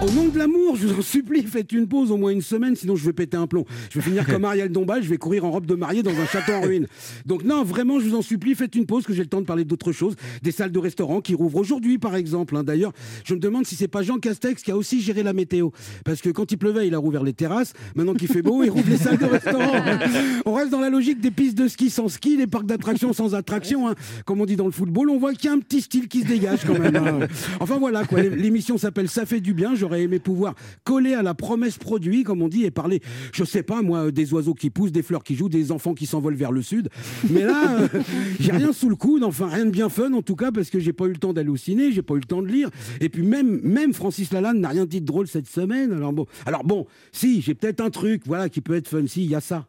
Au 0.07 0.11
nom 0.11 0.29
de 0.29 0.37
l'amour, 0.39 0.77
je 0.77 0.87
vous 0.87 0.99
en 0.99 1.03
supplie, 1.03 1.43
faites 1.45 1.73
une 1.73 1.87
pause 1.89 2.11
au 2.11 2.19
moins 2.19 2.31
une 2.31 2.43
semaine, 2.43 2.77
sinon 2.77 2.95
je 2.95 3.05
vais 3.07 3.15
péter 3.15 3.39
un 3.39 3.47
plomb. 3.47 3.65
Je 3.91 3.99
vais 3.99 4.05
finir 4.05 4.27
comme 4.27 4.45
Ariel 4.45 4.69
Dombal, 4.69 5.03
je 5.03 5.09
vais 5.09 5.17
courir 5.17 5.47
en 5.47 5.51
robe 5.51 5.65
de 5.65 5.75
mariée 5.75 6.03
dans 6.03 6.11
un 6.11 6.27
château 6.27 6.53
en 6.53 6.61
ruine. 6.67 6.87
Donc 7.25 7.43
non, 7.43 7.65
vraiment, 7.65 7.99
je 8.01 8.09
vous 8.09 8.15
en 8.15 8.21
supplie, 8.21 8.55
faites 8.55 8.75
une 8.75 8.85
pause, 8.85 9.05
que 9.05 9.15
j'ai 9.15 9.23
le 9.23 9.29
temps 9.29 9.41
de 9.41 9.47
parler 9.47 9.65
d'autres 9.65 9.93
choses. 9.93 10.15
Des 10.43 10.51
salles 10.53 10.73
de 10.73 10.79
restaurant 10.79 11.23
qui 11.23 11.35
rouvrent 11.35 11.57
aujourd'hui, 11.57 11.97
par 11.99 12.17
exemple. 12.17 12.55
hein. 12.57 12.65
D'ailleurs, 12.65 12.93
je 13.25 13.35
me 13.35 13.39
demande 13.41 13.65
si 13.67 13.77
c'est 13.77 13.89
pas 13.89 14.03
Jean 14.03 14.19
Castex 14.19 14.63
qui 14.63 14.71
a 14.71 14.77
aussi 14.77 15.01
géré 15.01 15.23
la 15.23 15.33
météo. 15.33 15.71
Parce 16.05 16.21
que 16.21 16.29
quand 16.29 16.53
il 16.53 16.59
pleuvait, 16.59 16.87
il 16.87 16.95
a 16.95 16.99
rouvert 16.99 17.23
les 17.23 17.33
terrasses. 17.33 17.73
Maintenant 17.95 18.15
qu'il 18.15 18.29
fait 18.29 18.43
beau, 18.43 18.63
il 18.63 18.69
rouvre 18.71 18.91
les 18.91 18.99
salles 18.99 19.17
de 19.19 19.25
restaurant. 19.25 19.73
On 20.45 20.53
reste 20.53 20.71
dans 20.71 20.81
la 20.81 20.91
logique 20.91 21.21
des 21.21 21.31
pistes 21.31 21.57
de 21.57 21.67
ski 21.67 21.89
sans 21.89 22.09
ski, 22.09 22.37
des 22.37 22.47
parcs 22.47 22.67
d'attractions 22.67 23.15
sans 23.15 23.35
attractions. 23.35 23.89
hein. 23.89 23.95
Comme 24.27 24.41
on 24.43 24.45
dit 24.47 24.57
dans 24.57 24.67
le 24.67 24.73
football, 24.73 25.09
on 25.09 25.19
voit 25.19 25.33
qu'il 25.33 25.47
y 25.47 25.49
a 25.49 25.53
un 25.53 25.61
petit 25.61 25.81
style 25.81 26.09
qui 26.09 26.21
se 26.23 26.27
dégage 26.27 26.61
quand 26.67 26.79
même. 26.79 26.97
hein. 26.97 27.21
Enfin 27.61 27.79
voilà, 27.79 28.05
quoi. 28.05 28.21
L'émission 28.23 28.77
s'appelle 28.77 29.09
Ça 29.09 29.25
fait 29.25 29.41
du 29.41 29.55
bien. 29.55 29.75
J'aurais 29.75 29.94
aimé 29.99 30.19
pouvoir 30.19 30.55
coller 30.85 31.15
à 31.15 31.23
la 31.23 31.35
promesse 31.35 31.79
produit, 31.79 32.25
comme 32.25 32.43
on 32.43 32.49
dit, 32.49 32.65
et 32.65 32.71
parler, 32.71 33.01
je 33.33 33.45
sais 33.45 33.63
pas, 33.63 33.83
moi, 33.83 34.11
des 34.11 34.33
oiseaux 34.33 34.55
qui 34.55 34.71
poussent, 34.71 34.93
des 34.93 35.03
fleurs 35.03 35.25
qui 35.25 35.35
jouent, 35.35 35.49
des 35.49 35.73
enfants 35.73 35.95
qui 35.95 36.07
s'envolent 36.07 36.35
vers 36.35 36.53
le 36.53 36.63
sud. 36.63 36.89
Mais 37.31 37.43
là, 37.43 37.81
euh, 37.81 37.89
j'ai 38.41 38.53
rien 38.53 38.73
sous 38.73 38.89
le 38.89 38.97
coude, 38.97 39.25
enfin 39.25 39.49
rien 39.49 39.67
de 39.67 39.71
bien 39.71 39.89
fun 39.89 40.13
en 40.13 40.23
tout 40.23 40.37
cas, 40.37 40.53
parce 40.53 40.71
que 40.71 40.79
j'ai 40.79 40.93
pas 40.93 41.07
eu 41.07 41.13
le 41.13 41.19
temps 41.19 41.33
d'aller 41.33 41.49
au 41.49 41.57
ciné, 41.57 41.93
j'ai 41.93 42.03
pas 42.03 42.15
eu 42.15 42.19
le 42.19 42.25
temps 42.25 42.43
de 42.43 42.49
lire. 42.49 42.71
Et 43.01 43.09
puis 43.09 43.23
même, 43.23 43.61
même 43.63 43.93
Francis 43.93 44.33
Lalanne 44.33 44.61
n'a 44.61 44.69
rien 44.69 44.87
dit 44.87 45.01
de 45.01 45.07
drôle 45.07 45.27
cette 45.27 45.49
semaine. 45.49 45.93
Alors 45.93 46.13
bon, 46.13 46.27
alors 46.47 46.65
bon, 46.65 46.87
si, 47.13 47.41
j'ai 47.41 47.55
peut-être 47.55 47.81
un 47.81 47.91
truc, 47.91 48.23
voilà, 48.27 48.49
qui 48.49 48.61
peut 48.61 48.75
être 48.75 48.89
fun. 48.89 49.07
Si, 49.07 49.25
il 49.25 49.31
y 49.31 49.35
a 49.35 49.41
ça. 49.41 49.67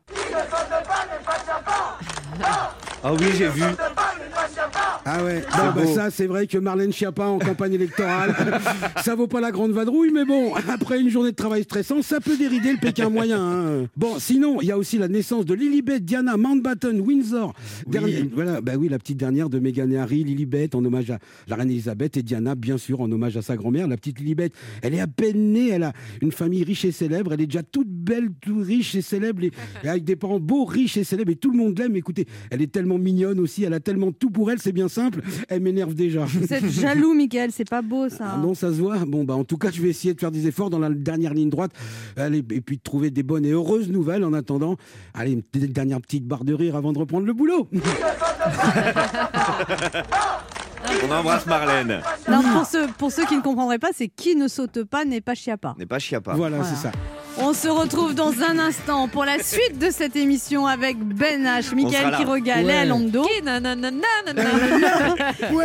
Ah 3.03 3.13
oui, 3.13 3.27
j'ai 3.37 3.49
vu. 3.49 3.61
Ah 5.07 5.23
ouais, 5.23 5.43
bah 5.75 5.85
ça 5.93 6.09
c'est 6.09 6.25
vrai 6.25 6.47
que 6.47 6.57
Marlène 6.57 6.91
Schiappa 6.91 7.25
en 7.27 7.37
campagne 7.37 7.73
électorale, 7.73 8.33
ça 9.03 9.13
vaut 9.13 9.27
pas 9.27 9.39
la 9.39 9.51
grande 9.51 9.71
vadrouille, 9.71 10.09
mais 10.11 10.25
bon, 10.25 10.53
après 10.55 10.99
une 10.99 11.09
journée 11.09 11.29
de 11.29 11.35
travail 11.35 11.61
stressant, 11.63 12.01
ça 12.01 12.19
peut 12.19 12.35
dérider 12.35 12.71
le 12.71 12.79
Pékin 12.79 13.09
moyen. 13.09 13.39
hein. 13.39 13.87
Bon, 13.95 14.17
sinon, 14.17 14.61
il 14.61 14.67
y 14.67 14.71
a 14.71 14.77
aussi 14.79 14.97
la 14.97 15.07
naissance 15.07 15.45
de 15.45 15.53
Lilibet 15.53 15.99
Diana 15.99 16.37
Mountbatten 16.37 16.99
Windsor. 17.01 17.53
Dernière- 17.85 18.23
voilà, 18.33 18.61
bah 18.61 18.73
oui, 18.79 18.89
la 18.89 18.97
petite 18.97 19.17
dernière 19.17 19.47
de 19.49 19.59
Meghan 19.59 19.91
et 19.91 19.97
Harry, 19.97 20.23
Lilibet 20.23 20.75
en 20.75 20.83
hommage 20.83 21.11
à 21.11 21.19
la 21.47 21.55
reine 21.55 21.69
Elisabeth 21.69 22.17
et 22.17 22.23
Diana, 22.23 22.55
bien 22.55 22.79
sûr, 22.79 22.99
en 23.01 23.11
hommage 23.11 23.37
à 23.37 23.43
sa 23.43 23.55
grand-mère. 23.55 23.87
La 23.87 23.97
petite 23.97 24.19
Lilibet, 24.19 24.49
elle 24.81 24.95
est 24.95 24.99
à 25.01 25.07
peine 25.07 25.51
née, 25.51 25.69
elle 25.69 25.83
a 25.83 25.93
une 26.23 26.31
famille 26.31 26.63
riche 26.63 26.83
et 26.83 26.91
célèbre, 26.91 27.31
elle 27.33 27.41
est 27.41 27.45
déjà 27.45 27.61
toute 27.61 27.89
belle, 27.89 28.29
toute 28.41 28.65
riche 28.65 28.95
et 28.95 29.03
célèbre, 29.03 29.43
et, 29.43 29.51
et 29.83 29.87
avec 29.87 30.03
des 30.03 30.15
parents 30.15 30.39
beaux, 30.39 30.65
riches 30.65 30.97
et 30.97 31.03
célèbres, 31.03 31.31
et 31.31 31.35
tout 31.35 31.51
le 31.51 31.57
monde 31.57 31.77
l'aime. 31.77 31.95
Écoutez, 31.95 32.25
elle 32.49 32.63
est 32.63 32.71
tellement 32.71 32.97
mignonne 32.97 33.39
aussi, 33.39 33.63
elle 33.65 33.73
a 33.73 33.79
tellement 33.79 34.11
tout 34.11 34.31
pour 34.31 34.49
elle, 34.49 34.57
c'est 34.59 34.71
bien 34.71 34.87
simple, 34.95 35.21
elle 35.49 35.61
m'énerve 35.61 35.93
déjà. 35.93 36.25
Vous 36.25 36.53
êtes 36.53 36.69
jaloux, 36.69 37.13
Mickaël, 37.13 37.51
c'est 37.51 37.69
pas 37.69 37.81
beau 37.81 38.09
ça. 38.09 38.33
Ah 38.35 38.37
non, 38.37 38.53
ça 38.53 38.71
se 38.71 38.77
voit. 38.77 38.97
Bon, 39.05 39.23
bah, 39.23 39.35
en 39.35 39.43
tout 39.43 39.57
cas, 39.57 39.71
je 39.71 39.81
vais 39.81 39.89
essayer 39.89 40.13
de 40.13 40.19
faire 40.19 40.31
des 40.31 40.47
efforts 40.47 40.69
dans 40.69 40.79
la 40.79 40.89
dernière 40.89 41.33
ligne 41.33 41.49
droite. 41.49 41.71
Allez, 42.15 42.39
et 42.39 42.61
puis 42.61 42.77
de 42.77 42.81
trouver 42.81 43.11
des 43.11 43.23
bonnes 43.23 43.45
et 43.45 43.51
heureuses 43.51 43.89
nouvelles 43.89 44.23
en 44.23 44.33
attendant. 44.33 44.77
Allez, 45.13 45.33
une 45.33 45.43
dernière 45.67 46.01
petite 46.01 46.25
barre 46.25 46.45
de 46.45 46.53
rire 46.53 46.75
avant 46.75 46.93
de 46.93 46.99
reprendre 46.99 47.25
le 47.25 47.33
boulot. 47.33 47.67
On 51.07 51.11
embrasse 51.11 51.45
Marlène. 51.45 52.01
Non, 52.29 52.41
pour, 52.53 52.65
ceux, 52.65 52.87
pour 52.97 53.11
ceux 53.11 53.25
qui 53.25 53.35
ne 53.35 53.41
comprendraient 53.41 53.79
pas, 53.79 53.89
c'est 53.95 54.07
qui 54.07 54.35
ne 54.35 54.47
saute 54.47 54.83
pas 54.83 55.05
n'est 55.05 55.21
pas 55.21 55.35
chiapa. 55.35 55.75
N'est 55.77 55.85
pas 55.85 55.99
chiapa. 55.99 56.33
voilà, 56.33 56.57
Voilà. 56.57 56.71
c'est 56.75 56.81
ça. 56.81 56.91
On 57.37 57.53
se 57.53 57.67
retrouve 57.67 58.15
dans 58.15 58.31
un 58.49 58.57
instant 58.59 59.07
pour 59.09 59.25
la 59.25 59.43
suite 59.43 59.77
de 59.77 59.89
cette 59.91 60.15
émission 60.15 60.65
avec 60.67 60.97
Ben 60.97 61.43
H, 61.43 61.75
là. 62.09 62.17
Quiroga, 62.17 62.55
Ouais. 62.55 62.63
Léa 62.63 62.85
Lando. 62.85 63.23
Qui. 63.23 63.41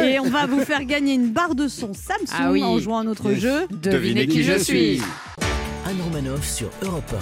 Et 0.05 0.19
on 0.19 0.28
va 0.31 0.46
vous 0.46 0.61
faire 0.64 0.84
gagner 0.84 1.14
une 1.14 1.31
barre 1.31 1.55
de 1.55 1.69
son 1.69 1.93
Samsung 1.94 2.34
Ah 2.38 2.50
oui. 2.50 2.62
en 2.64 2.78
jouant 2.78 2.99
à 2.99 3.05
notre 3.05 3.31
Yes. 3.31 3.40
jeu. 3.40 3.66
Devinez 3.70 4.26
qui 4.26 4.43
je 4.43 4.58
suis. 4.58 5.00
Anne 5.87 6.00
Romanoff 6.05 6.44
sur 6.49 6.70
Europe 6.82 7.14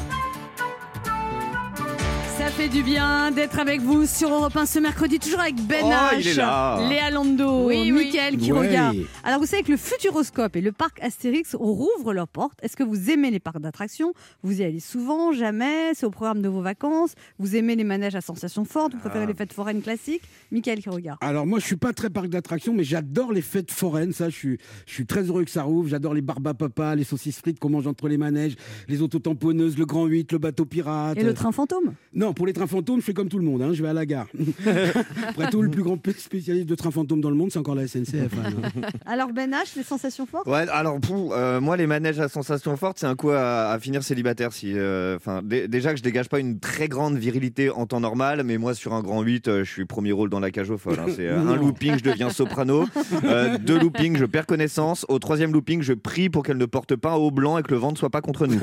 Ça 2.48 2.54
fait 2.54 2.68
du 2.70 2.82
bien 2.82 3.30
d'être 3.30 3.58
avec 3.58 3.82
vous 3.82 4.06
sur 4.06 4.30
Europe 4.32 4.56
1 4.56 4.64
ce 4.64 4.78
mercredi, 4.78 5.18
toujours 5.18 5.40
avec 5.40 5.56
Ben 5.66 5.82
Oh, 5.84 5.90
H. 6.16 6.88
Léa 6.88 7.10
Lando, 7.10 7.66
Oui, 7.66 7.92
oui. 7.92 8.06
Mickaël 8.06 8.38
qui 8.38 8.52
Ouais. 8.52 8.66
regarde. 8.68 8.96
Alors 9.22 9.38
vous 9.38 9.44
savez 9.44 9.62
que 9.62 9.70
le 9.70 9.76
Futuroscope 9.76 10.56
et 10.56 10.62
le 10.62 10.72
parc 10.72 10.98
Astérix 11.02 11.54
rouvre 11.54 12.14
leurs 12.14 12.26
portes. 12.26 12.58
Est-ce 12.62 12.74
que 12.74 12.82
vous 12.82 13.10
aimez 13.10 13.30
les 13.30 13.38
parcs 13.38 13.60
d'attractions? 13.60 14.14
Vous 14.42 14.62
y 14.62 14.64
allez 14.64 14.80
souvent, 14.80 15.32
jamais? 15.32 15.92
C'est 15.92 16.06
au 16.06 16.10
programme 16.10 16.40
de 16.40 16.48
vos 16.48 16.62
vacances? 16.62 17.12
Vous 17.38 17.54
aimez 17.54 17.76
les 17.76 17.84
manèges 17.84 18.14
à 18.14 18.22
sensations 18.22 18.64
fortes? 18.64 18.94
Vous 18.94 19.00
préférez 19.00 19.26
les 19.26 19.34
fêtes 19.34 19.52
foraines 19.52 19.82
classiques? 19.82 20.22
Mickaël 20.50 20.78
qui 20.80 20.88
regarde. 20.88 21.18
Alors 21.20 21.46
moi, 21.46 21.58
je 21.58 21.66
suis 21.66 21.76
pas 21.76 21.92
très 21.92 22.08
parc 22.08 22.28
d'attractions, 22.28 22.72
mais 22.72 22.84
j'adore 22.84 23.30
les 23.30 23.42
fêtes 23.42 23.70
foraines. 23.70 24.14
Ça, 24.14 24.30
je 24.30 24.34
suis, 24.36 24.58
je 24.86 24.94
suis 24.94 25.04
très 25.06 25.24
heureux 25.24 25.44
que 25.44 25.50
ça 25.50 25.64
rouvre. 25.64 25.88
J'adore 25.90 26.14
les 26.14 26.22
barbes 26.22 26.48
à 26.48 26.54
papa, 26.54 26.94
les 26.96 27.04
saucisses 27.04 27.40
frites 27.40 27.58
qu'on 27.60 27.68
mange 27.68 27.86
entre 27.86 28.08
les 28.08 28.16
manèges, 28.16 28.54
les 28.88 29.02
autotamponneuses, 29.02 29.76
le 29.76 29.84
grand 29.84 30.06
8, 30.06 30.32
le 30.32 30.38
bateau 30.38 30.64
pirate. 30.64 31.18
Et 31.18 31.22
le 31.22 31.34
train 31.34 31.52
fantôme? 31.52 31.92
Non, 32.14 32.32
pour 32.38 32.46
les 32.46 32.54
trains 32.54 32.66
fantômes, 32.66 33.00
je 33.00 33.04
fais 33.04 33.12
comme 33.12 33.28
tout 33.28 33.38
le 33.38 33.44
monde. 33.44 33.60
hein, 33.60 33.70
je 33.74 33.82
vais 33.82 33.88
à 33.90 33.92
la 33.92 34.06
gare. 34.06 34.26
Après 35.28 35.50
tout, 35.50 35.60
le 35.60 35.70
plus 35.70 35.82
grand 35.82 35.98
spécialiste 36.16 36.66
de 36.68 36.74
trains 36.74 36.90
fantômes 36.90 37.20
dans 37.20 37.28
le 37.30 37.36
monde, 37.36 37.50
c'est 37.52 37.58
encore 37.58 37.74
la 37.74 37.86
SNCF. 37.86 38.32
hein. 38.44 38.80
Alors 39.06 39.32
Ben 39.32 39.50
H, 39.50 39.76
les 39.76 39.82
sensations 39.82 40.24
fortes? 40.26 40.46
Ouais, 40.46 40.66
alors 40.70 40.98
pour 41.00 41.34
euh, 41.34 41.60
moi 41.60 41.76
les 41.76 41.86
manèges 41.86 42.20
à 42.20 42.28
sensations 42.28 42.76
fortes, 42.76 42.98
c'est 43.00 43.06
un 43.06 43.16
coup 43.16 43.30
à, 43.30 43.70
à 43.70 43.78
finir 43.78 44.02
célibataire 44.02 44.52
si 44.52 44.72
euh, 44.76 45.16
enfin 45.16 45.42
dé- 45.44 45.68
déjà 45.68 45.90
que 45.92 45.98
je 45.98 46.02
dégage 46.02 46.28
pas 46.28 46.38
une 46.38 46.58
très 46.60 46.88
grande 46.88 47.16
virilité 47.18 47.70
en 47.70 47.86
temps 47.86 48.00
normal, 48.00 48.42
mais 48.44 48.56
moi 48.58 48.74
sur 48.74 48.94
un 48.94 49.02
grand 49.02 49.20
8, 49.22 49.48
euh, 49.48 49.64
je 49.64 49.70
suis 49.70 49.84
premier 49.84 50.12
rôle 50.12 50.30
dans 50.30 50.40
la 50.40 50.50
cage 50.50 50.70
aux 50.70 50.78
folles 50.78 50.98
hein. 51.00 51.10
C'est 51.14 51.26
euh, 51.26 51.38
un 51.46 51.56
looping, 51.56 51.98
je 51.98 52.04
deviens 52.04 52.30
soprano, 52.30 52.86
euh, 53.24 53.58
deux 53.58 53.78
loopings, 53.78 54.16
je 54.16 54.24
perds 54.24 54.46
connaissance, 54.46 55.04
au 55.08 55.18
troisième 55.18 55.52
looping, 55.52 55.82
je 55.82 55.92
prie 55.92 56.28
pour 56.30 56.42
qu'elle 56.44 56.58
ne 56.58 56.66
porte 56.66 56.94
pas 56.96 57.10
un 57.12 57.16
haut 57.16 57.30
blanc 57.30 57.58
et 57.58 57.62
que 57.62 57.70
le 57.72 57.76
vent 57.78 57.90
ne 57.92 57.96
soit 57.96 58.10
pas 58.10 58.20
contre 58.20 58.46
nous. 58.46 58.60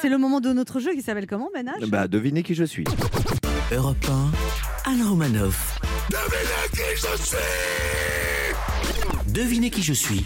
C'est 0.00 0.08
le 0.08 0.18
moment 0.18 0.40
de 0.40 0.52
notre 0.52 0.80
jeu 0.80 0.92
qui 0.92 1.02
s'appelle 1.02 1.26
comment 1.26 1.48
Ben 1.52 1.66
H? 1.66 1.88
Bah 1.88 2.06
devinez 2.08 2.42
qui 2.42 2.54
je 2.54 2.64
suis. 2.76 2.84
Europe 3.74 3.96
1, 4.84 4.90
Anne 4.90 5.02
Romanoff. 5.02 5.80
Devinez 9.32 9.70
qui 9.70 9.82
je 9.82 9.94
suis. 9.94 10.24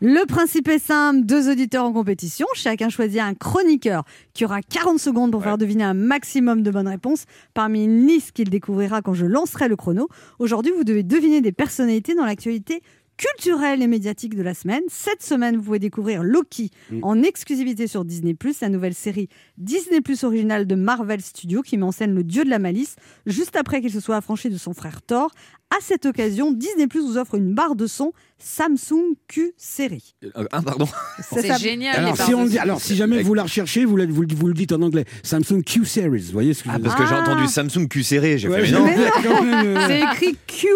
Le 0.00 0.26
principe 0.26 0.68
est 0.68 0.78
simple, 0.78 1.24
deux 1.24 1.50
auditeurs 1.50 1.84
en 1.84 1.92
compétition, 1.92 2.46
chacun 2.54 2.88
choisit 2.88 3.20
un 3.20 3.34
chroniqueur 3.34 4.04
qui 4.34 4.44
aura 4.44 4.60
40 4.60 4.98
secondes 4.98 5.30
pour 5.30 5.42
faire 5.42 5.56
deviner 5.56 5.84
un 5.84 5.94
maximum 5.94 6.62
de 6.62 6.70
bonnes 6.70 6.88
réponses 6.88 7.24
parmi 7.54 7.84
une 7.84 8.06
liste 8.06 8.32
qu'il 8.32 8.50
découvrira 8.50 9.00
quand 9.00 9.14
je 9.14 9.24
lancerai 9.24 9.68
le 9.68 9.76
chrono. 9.76 10.08
Aujourd'hui, 10.38 10.72
vous 10.76 10.84
devez 10.84 11.02
deviner 11.02 11.40
des 11.40 11.52
personnalités 11.52 12.14
dans 12.14 12.26
l'actualité 12.26 12.82
culturelle 13.16 13.82
et 13.82 13.86
médiatique 13.86 14.34
de 14.36 14.42
la 14.42 14.54
semaine. 14.54 14.82
Cette 14.88 15.22
semaine, 15.22 15.56
vous 15.56 15.62
pouvez 15.62 15.78
découvrir 15.78 16.22
Loki 16.22 16.70
en 17.02 17.22
exclusivité 17.22 17.86
sur 17.86 18.04
Disney+, 18.04 18.36
la 18.60 18.68
nouvelle 18.68 18.94
série 18.94 19.28
Disney+, 19.58 20.00
originale 20.22 20.66
de 20.66 20.74
Marvel 20.74 21.20
Studios 21.20 21.62
qui 21.62 21.76
met 21.78 21.84
en 21.84 21.92
scène 21.92 22.14
le 22.14 22.24
dieu 22.24 22.44
de 22.44 22.50
la 22.50 22.58
malice 22.58 22.96
juste 23.26 23.56
après 23.56 23.80
qu'il 23.80 23.90
se 23.90 24.00
soit 24.00 24.16
affranchi 24.16 24.50
de 24.50 24.58
son 24.58 24.74
frère 24.74 25.02
Thor. 25.02 25.30
À 25.76 25.78
cette 25.80 26.06
occasion, 26.06 26.52
Disney+, 26.52 26.86
vous 26.94 27.16
offre 27.18 27.34
une 27.34 27.52
barre 27.52 27.74
de 27.74 27.86
son 27.88 28.12
Samsung 28.38 29.16
Q 29.26 29.52
Series. 29.56 30.14
Euh, 30.36 30.44
Ah, 30.52 30.62
pardon. 30.62 30.86
C'est 31.32 31.58
génial. 31.58 31.92
les 31.94 31.98
Alors 32.04 32.16
si, 32.16 32.34
on 32.34 32.44
dit, 32.46 32.58
alors, 32.58 32.80
si 32.80 32.94
jamais 32.94 33.22
vous 33.22 33.34
la 33.34 33.42
recherchez, 33.42 33.84
vous, 33.84 33.96
la- 33.96 34.06
vous, 34.06 34.22
le- 34.22 34.28
vous 34.34 34.46
le 34.46 34.54
dites 34.54 34.70
en 34.72 34.80
anglais. 34.82 35.04
Samsung 35.24 35.62
Q 35.66 35.84
Series, 35.84 36.20
vous 36.26 36.32
voyez 36.32 36.54
ce 36.54 36.62
que 36.62 36.68
je 36.68 36.74
Ah, 36.74 36.78
veux 36.78 36.84
parce 36.84 36.96
dire 36.96 37.04
que 37.04 37.10
j'ai 37.10 37.20
entendu 37.20 37.48
Samsung 37.48 37.88
Q 37.88 38.02
serré. 38.04 38.38
J'ai 38.38 38.48
Ouais, 38.48 38.56
fait, 38.56 38.62
mais 38.62 38.68
je- 38.68 38.74
non. 38.76 38.84
Mais 38.84 38.96
non. 38.96 39.10
quand 39.24 39.42
même, 39.44 39.78
C'est 39.88 40.00
écrit 40.02 40.36
Q 40.46 40.68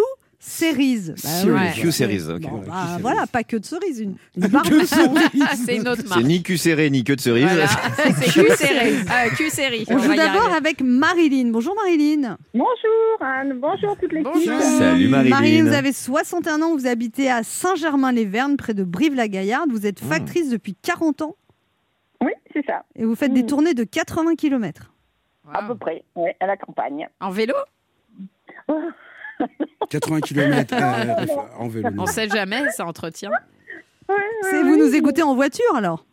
Series. 0.42 1.10
Bah. 1.46 1.66
Q 1.74 1.92
Series, 1.92 2.22
ok. 2.30 2.40
Bon, 2.40 2.62
bah, 2.66 2.96
voilà, 3.00 3.26
pas 3.26 3.44
que 3.44 3.58
de 3.58 3.64
cerises, 3.64 4.00
une, 4.00 4.16
une 4.36 4.46
barre 4.48 4.62
de 4.62 4.80
son. 4.86 5.14
C'est 5.66 5.76
une 5.76 5.86
autre 5.86 6.00
C'est 6.00 6.08
marque. 6.08 6.24
ni 6.24 6.42
Q 6.42 6.56
serré 6.56 6.88
ni 6.88 7.04
queue 7.04 7.14
de 7.16 7.20
cerise. 7.20 7.44
Voilà. 7.44 7.66
C'est 8.16 8.32
Q 8.32 8.48
série. 8.56 8.94
Euh, 8.96 9.30
Q 9.36 9.50
série. 9.50 9.84
On 9.90 9.96
On 9.96 9.98
joue 9.98 10.14
d'abord 10.14 10.50
avec 10.54 10.80
Marilyn. 10.80 11.50
Bonjour 11.50 11.74
Marilyn. 11.76 12.38
Bonjour 12.54 13.20
Anne, 13.20 13.58
bonjour 13.60 13.94
toute 13.98 14.12
l'équipe. 14.14 14.32
Bonjour. 14.32 14.60
Salut 14.62 15.08
Marilyn. 15.08 15.28
Marilyn, 15.36 15.64
vous 15.66 15.74
avez 15.74 15.92
61 15.92 16.62
ans, 16.62 16.74
vous 16.74 16.86
habitez 16.86 17.30
à 17.30 17.42
Saint-Germain-les-Vernes, 17.42 18.56
près 18.56 18.72
de 18.72 18.82
Brive-la-Gaillarde. 18.82 19.70
Vous 19.70 19.86
êtes 19.86 20.00
factrice 20.00 20.48
depuis 20.48 20.74
40 20.74 21.20
ans 21.20 21.36
Oui, 22.22 22.32
c'est 22.54 22.64
ça, 22.64 22.84
et 22.96 23.04
vous 23.04 23.14
faites 23.14 23.34
des 23.34 23.42
Mm. 23.42 23.46
tournées 23.46 23.74
de 23.74 23.84
80 23.84 24.36
km. 24.36 24.90
à 25.52 25.60
Wow. 25.62 25.68
peu 25.68 25.74
près, 25.78 26.02
ouais, 26.16 26.34
à 26.40 26.46
la 26.46 26.56
campagne. 26.56 27.08
En 27.20 27.30
vélo? 27.30 27.54
80 29.90 30.20
km 30.20 30.74
en 31.58 31.68
vélo. 31.68 31.88
On 31.98 32.06
sait 32.06 32.28
jamais, 32.28 32.70
ça 32.72 32.86
entretient. 32.86 33.30
C'est 34.42 34.62
vous 34.62 34.72
oui. 34.74 34.78
nous 34.78 34.94
écoutez 34.94 35.22
en 35.22 35.34
voiture 35.34 35.74
alors? 35.74 36.04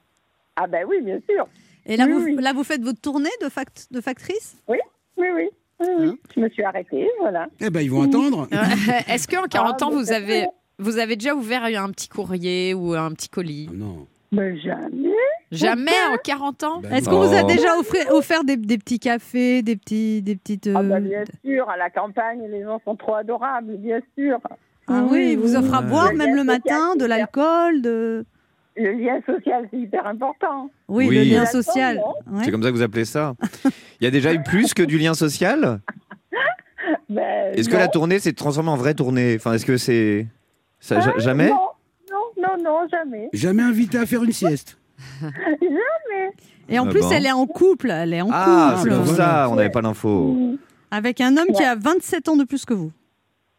Ah 0.56 0.68
ben 0.68 0.86
oui, 0.88 1.02
bien 1.02 1.20
sûr. 1.30 1.48
Et 1.86 1.98
là, 1.98 2.06
Oui, 2.06 2.12
vous, 2.14 2.24
oui. 2.24 2.36
là, 2.40 2.54
vous 2.54 2.64
faites 2.64 2.82
votre 2.82 3.00
tournée 3.02 3.30
de, 3.42 3.50
fact- 3.50 3.88
de 3.92 4.02
factrice? 4.02 4.58
Oui, 4.68 4.78
oui, 5.18 5.28
oui. 5.36 5.50
oui, 5.80 5.88
oui. 6.00 6.20
Je 6.36 6.40
me 6.42 6.50
suis 6.50 6.64
arrêtée, 6.64 7.08
voilà. 7.20 7.48
Eh 7.60 7.70
ben, 7.70 7.82
ils 7.82 7.90
vont 7.92 8.04
attendre. 8.04 8.48
Euh, 8.52 8.58
Est-ce 9.08 9.28
qu'en 9.28 9.44
40 9.44 9.82
ans, 9.84 9.90
Ah, 9.92 9.96
mais 9.96 10.02
vous 10.02 10.12
avez, 10.12 10.48
vous 10.80 10.98
avez 11.00 11.16
déjà 11.16 11.34
ouvert 11.36 11.64
un 11.64 11.92
petit 11.92 12.10
courrier 12.10 12.74
ou 12.74 12.94
un 12.94 13.12
petit 13.14 13.30
colis? 13.30 13.68
Oh 13.72 13.76
non. 13.76 14.08
Mais 14.32 14.60
jamais. 14.60 15.10
Jamais 15.52 15.92
en 16.12 16.18
40 16.18 16.64
ans 16.64 16.82
Ben 16.82 16.94
Est-ce 16.96 17.10
qu'on 17.10 17.26
vous 17.26 17.34
a 17.34 17.44
déjà 17.44 17.78
offert, 17.78 18.12
offert 18.12 18.44
des, 18.44 18.58
des 18.58 18.78
petits 18.78 19.00
cafés, 19.00 19.62
des, 19.62 19.76
petits, 19.78 20.22
des 20.22 20.36
petites... 20.36 20.70
Ah 20.74 20.84
ben 20.84 20.96
euh, 20.96 21.00
bien 21.00 21.24
sûr, 21.46 21.70
à 21.70 21.78
la 21.78 21.90
campagne, 21.90 22.42
les 22.50 22.64
gens 22.64 22.82
sont 22.84 22.96
trop 22.96 23.16
adorables, 23.16 23.78
bien 23.78 24.00
sûr. 24.18 24.40
Ah 24.88 25.04
oui, 25.10 25.32
ils 25.34 25.38
vous 25.40 25.56
offrent 25.56 25.74
à 25.74 25.82
oui. 25.82 25.88
boire 25.90 26.12
Le 26.12 26.18
même 26.18 26.36
lien 26.36 26.44
le 26.44 26.54
social, 26.54 26.80
matin, 26.80 26.96
de 26.98 27.06
l'alcool, 27.06 27.82
de... 27.82 28.26
Le 28.76 28.92
lien 28.92 29.20
social, 29.26 29.68
c'est 29.72 29.78
hyper 29.80 30.06
important. 30.06 30.70
Oui, 30.88 31.08
Oui. 31.08 31.16
le 31.16 31.24
lien 31.24 31.46
social. 31.46 31.98
Ouais. 32.30 32.44
C'est 32.44 32.52
comme 32.52 32.62
ça 32.62 32.70
que 32.70 32.76
vous 32.76 32.82
appelez 32.84 33.06
ça 33.06 33.34
Il 34.00 34.04
y 34.04 34.08
a 34.08 34.12
déjà 34.12 34.34
eu 34.34 34.44
plus 34.44 34.74
que 34.74 34.84
du 34.84 34.98
lien 34.98 35.14
social 35.14 35.80
Ben, 37.10 37.54
Est-ce 37.56 37.70
que 37.70 37.76
la 37.76 37.88
tournée 37.88 38.20
s'est 38.20 38.34
transformée 38.34 38.70
en 38.70 38.76
vraie 38.76 38.94
tournée? 38.94 39.36
Enfin, 39.38 39.54
est-ce 39.54 39.66
que 39.66 39.78
c'est. 39.78 40.28
Ça, 40.80 41.00
Ah, 41.02 41.14
jamais? 41.18 41.50
Non, 41.50 41.70
non, 42.12 42.48
non, 42.58 42.64
non, 42.64 42.88
jamais. 42.90 43.30
Jamais 43.34 43.64
invité 43.64 43.98
à 43.98 44.06
faire 44.06 44.24
une 44.24 44.32
sieste. 44.32 44.78
Jamais. 45.22 46.32
Et 46.70 46.80
en 46.80 46.86
Ah 46.88 46.90
plus, 46.90 47.02
bon. 47.02 47.12
elle 47.12 47.26
est 47.26 47.32
en 47.32 47.46
couple. 47.46 47.92
Elle 47.92 48.14
est 48.14 48.22
en 48.22 48.30
Ah, 48.32 48.76
couple. 48.78 48.90
c'est 48.90 48.96
pour 48.96 49.06
voilà. 49.06 49.24
ça, 49.24 49.50
on 49.50 49.56
n'avait 49.56 49.70
pas 49.70 49.82
l'info. 49.82 50.34
Mm. 50.34 50.58
Avec 50.92 51.22
un 51.22 51.36
homme 51.38 51.48
qui 51.56 51.64
a 51.64 51.76
27 51.76 52.30
ans 52.30 52.38
de 52.38 52.44
plus 52.44 52.66
que 52.66 52.74
vous. 52.74 52.92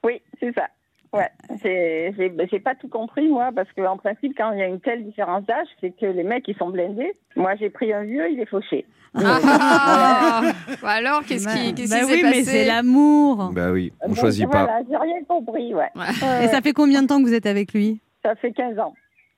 Oui, 0.05 0.21
c'est 0.41 0.53
ça. 0.55 0.69
Ouais, 1.13 1.29
c'est, 1.63 2.13
j'ai, 2.19 2.31
j'ai 2.51 2.61
pas 2.61 2.75
tout 2.75 2.89
compris 2.89 3.29
moi, 3.29 3.49
parce 3.57 3.69
qu'en 3.75 3.97
principe, 3.97 4.35
quand 4.37 4.53
il 4.53 4.59
y 4.59 4.63
a 4.63 4.67
une 4.67 4.81
telle 4.81 5.05
différence 5.07 5.43
d'âge, 5.47 5.67
c'est 5.81 5.91
que 5.99 6.05
les 6.05 6.23
mecs 6.23 6.47
ils 6.49 6.57
sont 6.57 6.69
blindés. 6.69 7.15
Moi, 7.35 7.55
j'ai 7.59 7.71
pris 7.71 7.95
un 7.95 8.03
vieux, 8.05 8.31
il 8.31 8.39
est 8.41 8.47
fauché. 8.49 8.85
Ah 9.15 10.43
Bah 10.83 10.89
Alors, 10.91 11.23
qu'est-ce 11.25 11.47
Bah, 11.47 11.53
qui, 11.55 11.75
qu'est-ce 11.75 11.91
bah 11.91 12.01
qui 12.01 12.05
oui, 12.13 12.17
s'est 12.19 12.23
mais 12.25 12.31
passé 12.31 12.45
c'est 12.45 12.65
l'amour. 12.67 13.51
Bah 13.55 13.71
oui, 13.73 13.91
on 14.03 14.09
Donc, 14.09 14.19
choisit 14.19 14.51
pas. 14.51 14.65
Voilà, 14.65 14.81
j'ai 14.89 14.97
rien 14.99 15.25
compris, 15.27 15.75
ouais. 15.75 15.89
Ouais. 15.97 16.03
Ouais, 16.23 16.45
Et 16.45 16.49
ça 16.49 16.61
fait 16.61 16.75
combien 16.75 17.01
de 17.01 17.07
temps 17.07 17.19
que 17.23 17.27
vous 17.27 17.33
êtes 17.35 17.47
avec 17.47 17.73
lui? 17.73 18.01
Ça 18.23 18.35
fait 18.37 18.53
15 18.53 18.79
ans. 18.79 18.93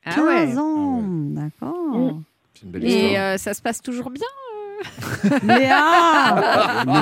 Ah 0.05 0.15
15 0.15 0.49
ouais. 0.55 0.59
ans. 0.59 1.03
D'accord. 1.03 1.75
Mm. 2.15 2.23
C'est 2.55 2.63
une 2.65 2.71
belle 2.71 2.85
Et 2.85 3.07
histoire. 3.07 3.23
euh, 3.25 3.37
ça 3.39 3.55
se 3.55 3.63
passe 3.63 3.81
toujours 3.83 4.11
bien 4.11 4.27
Léa 5.43 6.35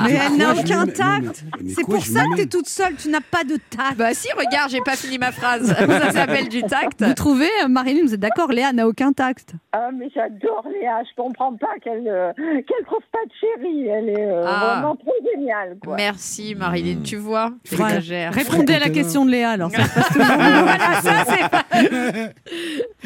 Mais 0.03 0.13
elle 0.13 0.37
n'a 0.37 0.53
aucun 0.53 0.85
me- 0.85 0.91
tact. 0.91 1.43
C'est 1.75 1.85
pour 1.85 2.03
ça 2.03 2.23
que 2.23 2.35
tu 2.35 2.41
es 2.41 2.45
toute 2.45 2.67
seule. 2.67 2.95
Tu 2.95 3.09
n'as 3.09 3.21
pas 3.21 3.43
de 3.43 3.55
tact. 3.69 3.97
Bah 3.97 4.13
si, 4.13 4.27
regarde, 4.33 4.69
j'ai 4.69 4.81
pas 4.81 4.95
fini 4.95 5.17
ma 5.17 5.31
phrase. 5.31 5.73
Ça 5.75 6.11
s'appelle 6.11 6.49
du 6.49 6.61
tact. 6.63 7.01
Vous 7.03 7.13
trouvez, 7.13 7.49
euh, 7.63 7.67
Marilyn, 7.67 8.01
vous 8.03 8.13
êtes 8.13 8.19
d'accord, 8.19 8.51
Léa 8.51 8.73
n'a 8.73 8.87
aucun 8.87 9.11
tact. 9.13 9.53
Ah, 9.71 9.89
mais 9.93 10.09
j'adore 10.13 10.65
Léa, 10.71 11.01
je 11.03 11.21
comprends 11.21 11.53
pas 11.55 11.67
qu'elle, 11.83 12.07
euh, 12.07 12.31
qu'elle 12.35 12.85
trouve 12.85 13.03
pas 13.11 13.19
de 13.25 13.31
chérie. 13.39 13.87
Elle 13.87 14.09
est 14.09 14.25
euh, 14.31 14.43
Ah. 14.45 14.73
vraiment 14.79 14.95
trop 14.95 15.13
géniale, 15.35 15.77
quoi. 15.83 15.95
Merci 15.95 16.55
Marilyn, 16.55 17.01
tu 17.03 17.15
vois, 17.17 17.51
Voilà. 17.71 17.95
j'exagère. 17.95 18.33
Répondez 18.33 18.73
à 18.73 18.79
la 18.79 18.89
question 18.89 19.25
de 19.25 19.31
Léa, 19.31 19.51
alors. 19.51 19.71
Ça 19.71 19.83
se 19.85 19.93
passe 19.93 20.07
toujours 20.09 20.25
bien. 20.37 20.63
voilà, 20.63 21.01
ça, 21.01 21.25
c'est 21.25 21.39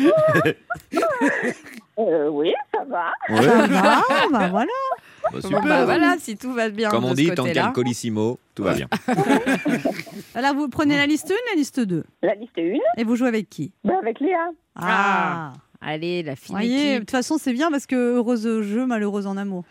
Euh, 1.99 2.27
oui, 2.29 2.53
ça 2.73 2.83
va. 2.85 3.11
Ouais, 3.29 3.41
Ça 3.43 3.67
va, 3.67 4.01
bah 4.31 4.47
voilà. 4.49 4.65
bah, 5.31 5.39
Bon, 5.43 5.61
bah 5.61 5.85
voilà, 5.85 6.15
si 6.19 6.35
tout 6.37 6.51
va 6.53 6.69
bien 6.69 6.89
Comme 6.89 7.03
de 7.03 7.07
on 7.07 7.11
ce 7.11 7.15
dit, 7.15 7.27
tant 7.29 7.43
côté-là. 7.43 7.63
qu'elle 7.65 7.73
colissimo, 7.73 8.39
tout 8.55 8.63
va 8.63 8.73
bien. 8.73 8.87
Alors, 10.35 10.55
vous 10.55 10.67
prenez 10.69 10.97
la 10.97 11.05
liste 11.05 11.29
1 11.31 11.33
la 11.51 11.55
liste 11.57 11.79
2 11.79 12.03
La 12.23 12.35
liste 12.35 12.57
1, 12.57 12.61
Et 12.97 13.03
vous 13.03 13.15
jouez 13.15 13.27
avec 13.27 13.49
qui? 13.49 13.71
Ben 13.83 13.95
avec 14.01 14.19
Léa. 14.19 14.49
Ah. 14.75 15.53
Allez, 15.85 16.23
la 16.23 16.35
fine 16.37 16.55
voyez, 16.55 16.93
de 16.95 16.99
toute 16.99 17.11
façon, 17.11 17.37
c'est 17.37 17.51
bien 17.51 17.69
parce 17.69 17.85
que 17.85 17.95
heureuse 18.15 18.47
au 18.47 18.63
jeu, 18.63 18.85
malheureuse 18.85 19.27
en 19.27 19.35
amour. 19.35 19.65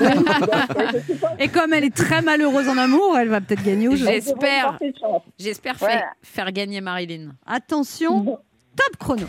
Et 1.38 1.48
comme 1.48 1.74
elle 1.74 1.84
est 1.84 1.94
très 1.94 2.22
malheureuse 2.22 2.66
en 2.68 2.78
amour, 2.78 3.16
elle 3.18 3.28
va 3.28 3.40
peut-être 3.42 3.62
gagner 3.62 3.88
au 3.88 3.94
jeu. 3.94 4.06
J'espère. 4.06 4.78
J'espère 5.38 5.74
Voilà. 5.76 5.94
faire, 5.94 6.12
faire 6.22 6.52
gagner 6.52 6.80
Marilyn. 6.80 7.32
Attention, 7.46 8.24
top 8.24 8.96
chrono. 8.98 9.26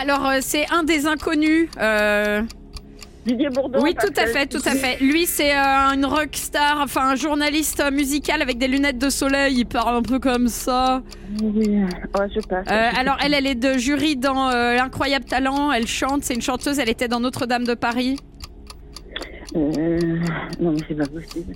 Alors, 0.00 0.26
euh, 0.26 0.38
c'est 0.40 0.66
un 0.72 0.82
des 0.82 1.06
inconnus. 1.06 1.68
euh, 1.80 2.42
Didier 3.26 3.48
Bourdon. 3.48 3.80
Oui, 3.82 3.94
parce 3.94 4.08
tout 4.08 4.20
à 4.20 4.24
que- 4.24 4.30
fait, 4.30 4.46
tout 4.46 4.60
à 4.66 4.72
fait. 4.72 4.98
Lui, 5.02 5.24
c'est 5.24 5.56
euh, 5.56 5.94
une 5.94 6.04
rockstar, 6.04 6.78
enfin 6.82 7.08
un 7.10 7.14
journaliste 7.14 7.80
euh, 7.80 7.90
musical 7.90 8.42
avec 8.42 8.58
des 8.58 8.68
lunettes 8.68 8.98
de 8.98 9.08
soleil. 9.08 9.54
Il 9.60 9.64
parle 9.66 9.96
un 9.96 10.02
peu 10.02 10.18
comme 10.18 10.48
ça. 10.48 11.00
Oui, 11.42 11.66
ouais, 11.68 12.28
je 12.34 12.40
passe. 12.46 12.66
Euh, 12.70 12.90
alors, 12.98 13.16
elle, 13.24 13.32
elle 13.32 13.46
est 13.46 13.54
de 13.54 13.78
jury 13.78 14.16
dans 14.16 14.50
euh, 14.50 14.76
Incroyable 14.78 15.24
Talent. 15.24 15.72
Elle 15.72 15.86
chante, 15.86 16.22
c'est 16.22 16.34
une 16.34 16.42
chanteuse. 16.42 16.78
Elle 16.78 16.90
était 16.90 17.08
dans 17.08 17.20
Notre-Dame 17.20 17.64
de 17.64 17.74
Paris. 17.74 18.18
Euh, 19.56 19.98
non, 20.60 20.72
mais 20.72 20.80
c'est 20.86 20.94
pas 20.96 21.06
possible. 21.06 21.54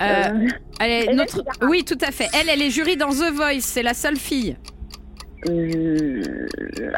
Euh, 0.00 0.04
Euh, 0.04 0.48
elle 0.80 0.90
est 0.90 1.02
Hélène 1.02 1.16
notre... 1.16 1.36
Figaro. 1.36 1.58
Oui, 1.68 1.84
tout 1.84 1.98
à 2.00 2.10
fait. 2.10 2.28
Elle, 2.32 2.48
elle 2.48 2.62
est 2.62 2.70
jury 2.70 2.96
dans 2.96 3.10
The 3.10 3.30
Voice. 3.34 3.60
C'est 3.60 3.82
la 3.82 3.92
seule 3.92 4.16
fille. 4.16 4.56
Euh, 5.48 6.22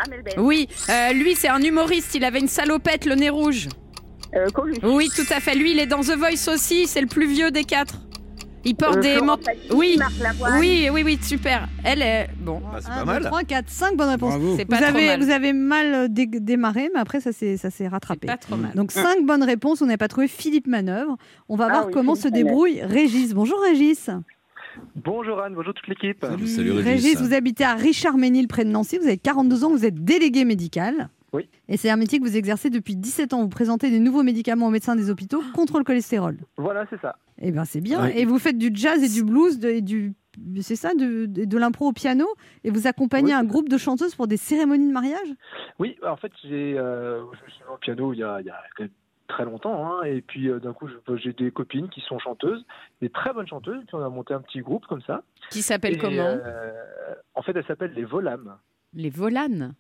Amel 0.05 0.23
Bent. 0.25 0.43
Oui, 0.43 0.69
euh, 0.91 1.13
lui, 1.13 1.35
c'est 1.35 1.49
un 1.49 1.61
humoriste. 1.61 2.15
Il 2.15 2.25
avait 2.25 2.41
une 2.41 2.49
salopette, 2.49 3.07
le 3.07 3.15
nez 3.15 3.31
rouge. 3.31 3.69
Euh, 4.35 4.49
Coluche. 4.51 4.79
Oui, 4.83 5.09
tout 5.15 5.27
à 5.31 5.41
fait. 5.41 5.55
Lui, 5.55 5.73
il 5.73 5.79
est 5.79 5.87
dans 5.87 6.01
The 6.01 6.17
Voice 6.17 6.53
aussi. 6.53 6.87
C'est 6.87 7.01
le 7.01 7.07
plus 7.07 7.27
vieux 7.27 7.51
des 7.51 7.65
quatre. 7.65 8.01
Il 8.67 8.75
porte 8.77 8.97
Euh, 8.97 9.01
des 9.03 9.11
Florent 9.13 9.27
mant- 9.27 9.37
Pagny, 9.37 9.61
Oui, 9.75 9.97
Marc 9.99 10.13
Lavoine. 10.23 10.59
oui, 10.59 10.89
oui, 10.91 11.03
oui, 11.05 11.19
super. 11.23 11.69
Elle 11.85 12.01
est 12.01 12.31
bon. 12.41 12.61
Bah, 12.73 12.79
c'est 12.81 12.91
1, 12.91 12.95
pas 13.01 13.05
mal. 13.05 13.25
3, 13.25 13.43
4, 13.45 13.69
5 13.69 13.95
bonnes 13.95 14.09
réponses. 14.09 14.31
Bravo. 14.31 14.57
C'est 14.57 14.65
Vous 14.67 14.75
trop 14.75 14.85
avez, 14.87 15.07
mal. 15.09 15.23
vous 15.23 15.31
avez 15.31 15.53
mal 15.53 15.95
euh, 15.95 16.09
dé- 16.09 16.25
démarré, 16.27 16.89
mais 16.95 16.99
après, 17.01 17.21
ça 17.21 17.33
s'est 17.33 17.59
ça 17.59 17.69
s'est 17.69 17.85
C'est 17.85 17.89
rattrapé. 17.89 18.27
pas 18.27 18.39
trop 18.39 18.57
mal. 18.57 18.73
Donc 18.75 18.91
5 18.91 19.23
bonnes 19.27 19.43
réponses, 19.43 19.83
on 19.83 19.87
n'a 19.87 19.99
pas 19.99 20.09
trouvé 20.09 20.29
Philippe 20.29 20.67
Manœuvre. 20.67 21.19
On 21.51 21.57
va 21.57 21.67
Ah 21.67 21.73
voir 21.73 21.87
oui, 21.89 21.93
comment 21.93 22.15
Philippe 22.15 22.35
se 22.35 22.43
débrouille 22.43 22.81
Régis. 22.83 23.35
Bonjour 23.35 23.61
Régis. 23.61 24.09
Bonjour 24.97 25.41
Anne, 25.41 25.55
bonjour 25.55 25.75
toute 25.75 25.87
l'équipe. 25.89 26.19
Salut 26.21 26.73
Régis. 26.73 26.85
Régis, 26.85 27.21
vous 27.21 27.35
habitez 27.35 27.65
à 27.65 27.75
Richard-Ménil, 27.75 28.49
près 28.49 28.65
de 28.65 28.71
Nancy. 28.71 28.99
Vous 28.99 29.07
avez 29.07 29.19
42 29.19 29.65
ans, 29.65 29.71
vous 29.71 29.85
êtes 29.85 30.03
délégué 30.05 30.45
médical. 30.45 31.09
Oui. 31.33 31.49
Et 31.69 31.77
c'est 31.77 31.91
un 31.91 31.97
métier 31.97 32.19
que 32.21 32.25
vous 32.25 32.37
exercez 32.37 32.71
depuis 32.71 32.95
17 32.95 33.35
ans. 33.35 33.43
Vous 33.43 33.49
présentez 33.49 33.91
des 33.91 33.99
nouveaux 33.99 34.23
médicaments 34.23 34.69
aux 34.69 34.71
médecins 34.71 34.95
des 34.97 35.11
hôpitaux 35.11 35.43
contre 35.55 35.79
le 35.79 35.85
cholestérol. 35.85 36.39
Voilà, 36.57 36.87
c'est 36.91 37.01
ça. 37.01 37.17
Eh 37.41 37.51
bien, 37.51 37.65
c'est 37.65 37.81
bien. 37.81 38.05
Oui. 38.05 38.13
Et 38.15 38.25
vous 38.25 38.39
faites 38.39 38.57
du 38.59 38.71
jazz 38.73 39.03
et 39.03 39.09
du 39.09 39.25
blues 39.25 39.59
de- 39.59 39.69
et 39.69 39.81
du. 39.81 40.15
C'est 40.63 40.75
ça, 40.77 40.95
de, 40.95 41.27
de, 41.27 41.45
de 41.45 41.59
l'impro 41.59 41.87
au 41.87 41.93
piano 41.93 42.27
Et 42.65 42.71
vous 42.71 42.89
accompagnez 42.89 43.29
Oui. 43.29 43.33
un 43.35 43.45
groupe 43.45 43.69
de 43.69 43.79
chanteuses 43.79 44.17
pour 44.17 44.27
des 44.27 44.37
cérémonies 44.37 44.89
de 44.89 44.93
mariage? 44.93 45.29
Oui, 45.79 45.97
en 46.05 46.17
fait, 46.17 46.33
j'ai, 46.43 46.77
euh, 46.77 47.23
je 47.47 47.53
suis 47.53 47.63
au 47.73 47.77
piano 47.79 48.13
il 48.13 48.19
y 48.19 48.23
a, 48.25 48.41
il 48.41 48.47
y 48.47 48.51
a 48.51 48.57
quand 48.77 48.83
même 48.85 48.91
très 49.29 49.45
longtemps, 49.45 49.87
hein, 49.87 50.03
et 50.05 50.21
puis 50.21 50.49
euh, 50.49 50.59
d'un 50.61 50.73
coup, 50.73 50.89
j'ai 51.17 51.33
des 51.33 51.51
copines 51.51 51.89
qui 51.89 52.01
sont 52.03 52.19
chanteuses, 52.19 52.65
des 53.01 53.09
très 53.11 53.33
bonnes 53.33 53.47
chanteuses, 53.47 53.83
puis 53.87 53.95
on 53.95 54.05
a 54.05 54.09
monté 54.09 54.35
un 54.35 54.41
petit 54.41 54.61
groupe 54.61 54.87
comme 54.87 55.03
ça. 55.03 55.23
Qui 55.51 55.63
s'appelle 55.63 55.95
Et, 55.95 55.99
comment? 55.99 56.39
euh, 56.45 56.73
En 57.35 57.43
fait, 57.43 57.57
elles 57.57 57.67
s'appellent 57.67 57.95
les 57.95 58.05
Volames. 58.05 58.57
Les 58.95 59.11
Volanes? 59.11 59.75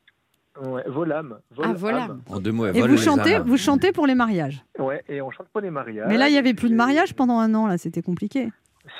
Ouais, 0.61 0.85
Volam. 0.87 1.41
Ah, 1.61 1.73
Volam. 1.73 2.23
En 2.29 2.39
deux 2.39 2.53
mots, 2.53 2.67
elle 2.67 2.77
Et 2.77 2.83
vous 2.83 2.97
chantez, 2.97 3.39
vous 3.41 3.57
chantez 3.57 3.91
pour 3.91 4.07
les 4.07 4.15
mariages? 4.15 4.65
Ouais, 4.79 5.03
et 5.09 5.21
on 5.21 5.31
chante 5.33 5.49
pour 5.49 5.61
les 5.61 5.71
mariages. 5.71 6.07
Mais 6.09 6.17
là, 6.17 6.29
il 6.29 6.33
n'y 6.33 6.39
avait 6.39 6.51
et 6.51 6.55
plus 6.55 6.71
de 6.71 6.77
mariage 6.77 7.15
pendant 7.15 7.41
un 7.41 7.53
an, 7.55 7.67
là, 7.67 7.77
c'était 7.77 8.03
compliqué. 8.03 8.51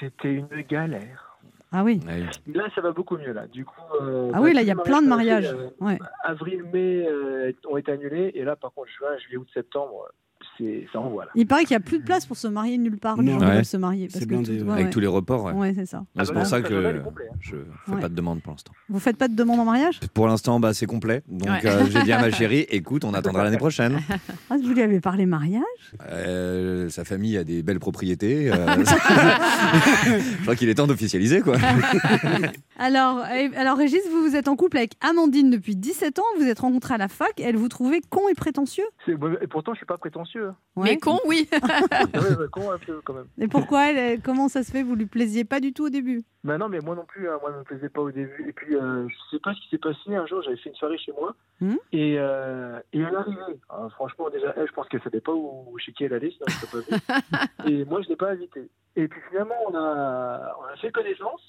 C'était 0.01 0.33
une 0.35 0.49
galère. 0.69 1.39
Ah 1.71 1.85
oui. 1.85 2.01
Là, 2.47 2.65
ça 2.75 2.81
va 2.81 2.91
beaucoup 2.93 3.17
mieux 3.19 3.33
là. 3.33 3.47
Du 3.47 3.65
coup. 3.65 3.75
euh, 4.01 4.31
Ah 4.33 4.39
bah, 4.39 4.45
oui, 4.45 4.53
là, 4.53 4.63
il 4.63 4.69
y 4.69 4.71
a 4.73 4.77
plein 4.77 5.01
de 5.03 5.07
mariages 5.09 5.57
Ouais. 5.81 5.99
avril, 6.23 6.65
mai 6.73 7.07
euh, 7.09 7.53
ont 7.69 7.77
été 7.77 7.93
annulés 7.93 8.33
et 8.35 8.43
là, 8.45 8.57
par 8.57 8.73
contre, 8.73 8.89
juin, 8.89 9.17
juillet, 9.19 9.37
août, 9.39 9.49
septembre, 9.55 10.09
c'est 10.59 10.87
ça 10.93 11.01
envoie 11.01 11.25
là. 11.25 11.31
Il 11.35 11.47
paraît 11.47 11.65
qu'il 11.65 11.77
n'y 11.77 11.83
a 11.83 11.87
plus 11.87 11.99
de 11.99 12.05
place 12.05 12.27
pour 12.27 12.37
se 12.37 12.47
marier 12.49 12.79
nulle 12.79 12.99
part. 12.99 13.21
Les 13.21 13.33
Non. 13.33 13.39
Ouais. 13.39 13.65
se 13.65 13.77
marier. 13.77 14.07
parce 14.07 14.15
C'est 14.21 14.25
que 14.25 14.29
blindé, 14.29 14.59
tout- 14.59 14.63
ouais. 14.65 14.69
ouais, 14.69 14.73
Avec 14.75 14.85
ouais. 14.87 14.91
tous 14.91 15.01
les 15.01 15.07
reports, 15.07 15.45
ouais. 15.45 15.53
Ouais, 15.53 15.73
c'est 15.75 15.87
ça. 15.87 16.05
Ah 16.17 16.25
c'est 16.25 16.29
bah 16.29 16.33
pour 16.35 16.43
non, 16.43 16.45
ça 16.49 16.59
est 16.59 16.63
que 16.63 16.99
complet, 17.03 17.29
hein. 17.31 17.37
je 17.41 17.57
fais 17.87 17.93
Ouais. 17.93 18.01
pas 18.01 18.09
de 18.09 18.15
demande 18.15 18.41
pour 18.43 18.53
l'instant. 18.53 18.73
Vous 18.89 18.99
faites 19.01 19.17
pas 19.17 19.29
de 19.29 19.35
demande 19.35 19.61
en 19.61 19.65
mariage? 19.65 20.01
Pour 20.15 20.27
l'instant, 20.29 20.61
bah, 20.61 20.75
c'est 20.75 20.87
complet. 20.87 21.23
Donc 21.29 21.49
Ouais. 21.49 21.67
euh, 21.67 21.87
j'ai 21.91 22.03
dit 22.03 22.13
à 22.13 22.21
ma 22.21 22.31
chérie, 22.31 22.61
écoute, 22.71 23.05
on 23.05 23.15
attendra 23.15 23.45
l'année 23.45 23.57
prochaine. 23.59 23.99
Ah, 24.51 24.57
vous 24.63 24.73
lui 24.73 24.83
avez 24.83 25.01
parlé 25.01 25.27
mariage? 25.27 25.63
Euh, 26.09 26.89
sa 26.89 27.05
famille 27.05 27.37
a 27.39 27.45
des 27.45 27.63
belles 27.63 27.81
propriétés. 27.81 28.53
euh, 28.53 28.57
je 28.85 30.43
crois 30.43 30.55
qu'il 30.57 30.69
est 30.69 30.75
temps 30.75 30.87
d'officialiser, 30.87 31.41
quoi. 31.41 31.57
alors, 32.79 33.19
euh, 33.19 33.49
alors, 33.57 33.77
Régis, 33.79 34.01
vous, 34.11 34.23
vous 34.29 34.37
êtes 34.37 34.49
en 34.49 34.57
couple 34.57 34.77
avec 34.79 34.93
Amandine 35.01 35.51
depuis 35.51 35.77
17 35.77 36.19
ans. 36.19 36.23
Vous 36.39 36.45
êtes 36.47 36.59
rencontrés 36.59 36.95
à 36.95 36.99
la 36.99 37.09
fac. 37.09 37.33
Elle 37.41 37.57
vous 37.57 37.69
trouvait 37.69 38.01
con 38.11 38.29
et 38.31 38.35
prétentieux? 38.35 38.85
Et 39.09 39.47
pourtant, 39.49 39.73
je 39.73 39.79
suis 39.79 39.87
pas 39.87 39.97
prétentieux. 39.99 40.44
Ouais. 40.77 40.91
Mais 40.91 40.99
con, 40.99 41.21
oui. 41.27 41.49
ouais, 41.53 42.37
ouais, 42.37 42.49
con 42.51 42.71
un 42.73 42.79
peu 42.79 43.01
quand 43.05 43.15
même. 43.15 43.29
Et 43.39 43.47
pourquoi 43.47 43.91
elle, 43.91 44.21
Comment 44.21 44.49
ça 44.49 44.63
se 44.63 44.73
fait? 44.73 44.83
Vous 44.83 44.97
lui 44.97 45.07
plaisiez 45.07 45.45
pas 45.45 45.61
du 45.61 45.73
tout 45.73 45.85
au 45.87 45.89
début? 45.89 46.23
Bah 46.43 46.59
non, 46.59 46.69
mais 46.69 46.81
moi 46.81 46.97
non 46.97 47.05
plus, 47.05 47.29
hein, 47.29 47.39
moi, 47.41 47.53
ça 47.53 47.59
me 47.59 47.63
plaisait 47.63 47.89
pas 47.89 48.01
au 48.01 48.11
début. 48.11 48.49
Et 48.49 48.53
puis, 48.53 48.75
euh, 48.75 49.09
je 49.09 49.15
sais 49.31 49.41
pas 49.41 49.55
ce 49.55 49.61
qui 49.61 49.69
s'est 49.71 49.79
passé. 49.79 50.15
Un 50.15 50.27
jour, 50.27 50.43
j'avais 50.43 50.57
fait 50.57 50.71
une 50.71 50.75
soirée 50.75 50.99
chez 50.99 51.13
moi. 51.13 51.35
Hmm? 51.61 51.77
Et, 51.93 52.17
euh, 52.19 52.81
et 52.93 53.01
elle 53.01 53.15
arrivait. 53.15 53.59
Alors, 53.69 53.93
franchement, 53.93 54.29
déjà, 54.31 54.53
elle, 54.57 54.67
je 54.67 54.73
pense 54.73 54.89
qu'elle 54.89 55.03
savait 55.03 55.21
pas 55.21 55.33
où, 55.33 55.77
chez 55.79 55.93
qui 55.93 56.05
elle 56.05 56.15
allait, 56.15 56.31
sinon 56.31 56.47
je 56.49 56.67
pas 56.67 57.23
vue. 57.67 57.73
Et 57.73 57.85
moi, 57.85 58.03
je 58.03 58.09
l'ai 58.09 58.17
pas 58.17 58.31
invitée. 58.31 58.69
Et 58.97 59.09
puis 59.09 59.21
finalement, 59.29 59.55
on 59.69 59.75
a, 59.75 60.57
on 60.61 60.73
a 60.73 60.77
fait 60.77 60.91
connaissance. 60.91 61.41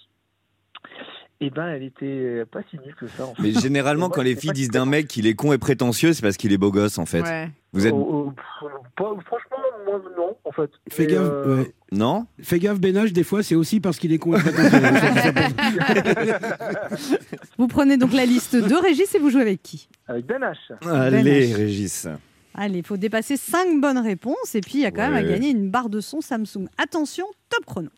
Et 1.42 1.50
ben, 1.50 1.68
elle 1.68 1.84
était 1.84 2.44
pas 2.50 2.62
si 2.70 2.78
nulle 2.78 2.96
que 2.96 3.08
ça. 3.08 3.26
En 3.26 3.36
fait. 3.36 3.42
Mais 3.42 3.52
généralement, 3.52 4.08
moi, 4.08 4.10
quand 4.16 4.22
les 4.22 4.36
filles 4.36 4.54
disent 4.54 4.70
d'un 4.70 4.86
mec 4.86 5.08
qu'il 5.08 5.28
est 5.28 5.36
con 5.36 5.52
et 5.52 5.58
prétentieux, 5.58 6.14
c'est 6.14 6.22
parce 6.22 6.38
qu'il 6.38 6.54
est 6.54 6.58
beau 6.58 6.72
gosse, 6.72 6.98
en 6.98 7.06
fait. 7.06 7.22
Ouais. 7.22 7.50
Vous 7.74 7.86
êtes. 7.86 7.94
Oh, 7.94 8.32
oh, 8.62 8.68
pas- 8.96 9.14
franchement, 9.26 9.58
moi, 9.86 10.02
non, 10.18 10.38
en 10.46 10.52
fait. 10.54 10.70
Fais 10.90 11.08
gaffe, 11.08 11.20
euh, 11.22 11.64
ouais. 11.64 11.74
Non 11.92 12.26
Fais 12.42 12.60
gaffe, 12.60 12.80
Bénage, 12.80 13.12
des 13.12 13.24
fois, 13.24 13.44
c'est 13.44 13.56
aussi 13.56 13.82
parce 13.82 14.00
qu'il 14.00 14.14
est 14.14 14.18
con 14.18 14.38
et 14.38 14.40
prétentieux. 14.40 14.80
Vous 17.58 17.68
prenez 17.68 17.98
donc 17.98 18.14
la 18.14 18.26
liste 18.26 18.56
de 18.56 18.82
Régis 18.82 19.14
et 19.14 19.20
vous 19.20 19.30
jouez 19.30 19.42
avec 19.42 19.62
qui? 19.62 19.90
Avec 20.08 20.26
H. 20.28 20.90
Allez. 20.90 21.54
Régis. 21.54 22.08
Allez, 22.54 22.80
il 22.80 22.86
faut 22.86 22.96
dépasser 22.96 23.36
5 23.36 23.82
bonnes 23.82 23.98
réponses 23.98 24.56
et 24.56 24.62
puis 24.62 24.76
il 24.76 24.82
y 24.82 24.86
a 24.86 24.92
quand 24.92 25.10
même 25.10 25.16
à 25.16 25.24
gagner 25.24 25.50
une 25.50 25.70
barre 25.70 25.90
de 25.90 26.00
son 26.00 26.22
Samsung. 26.22 26.70
Attention, 26.78 27.26
top 27.50 27.66
chrono. 27.66 27.90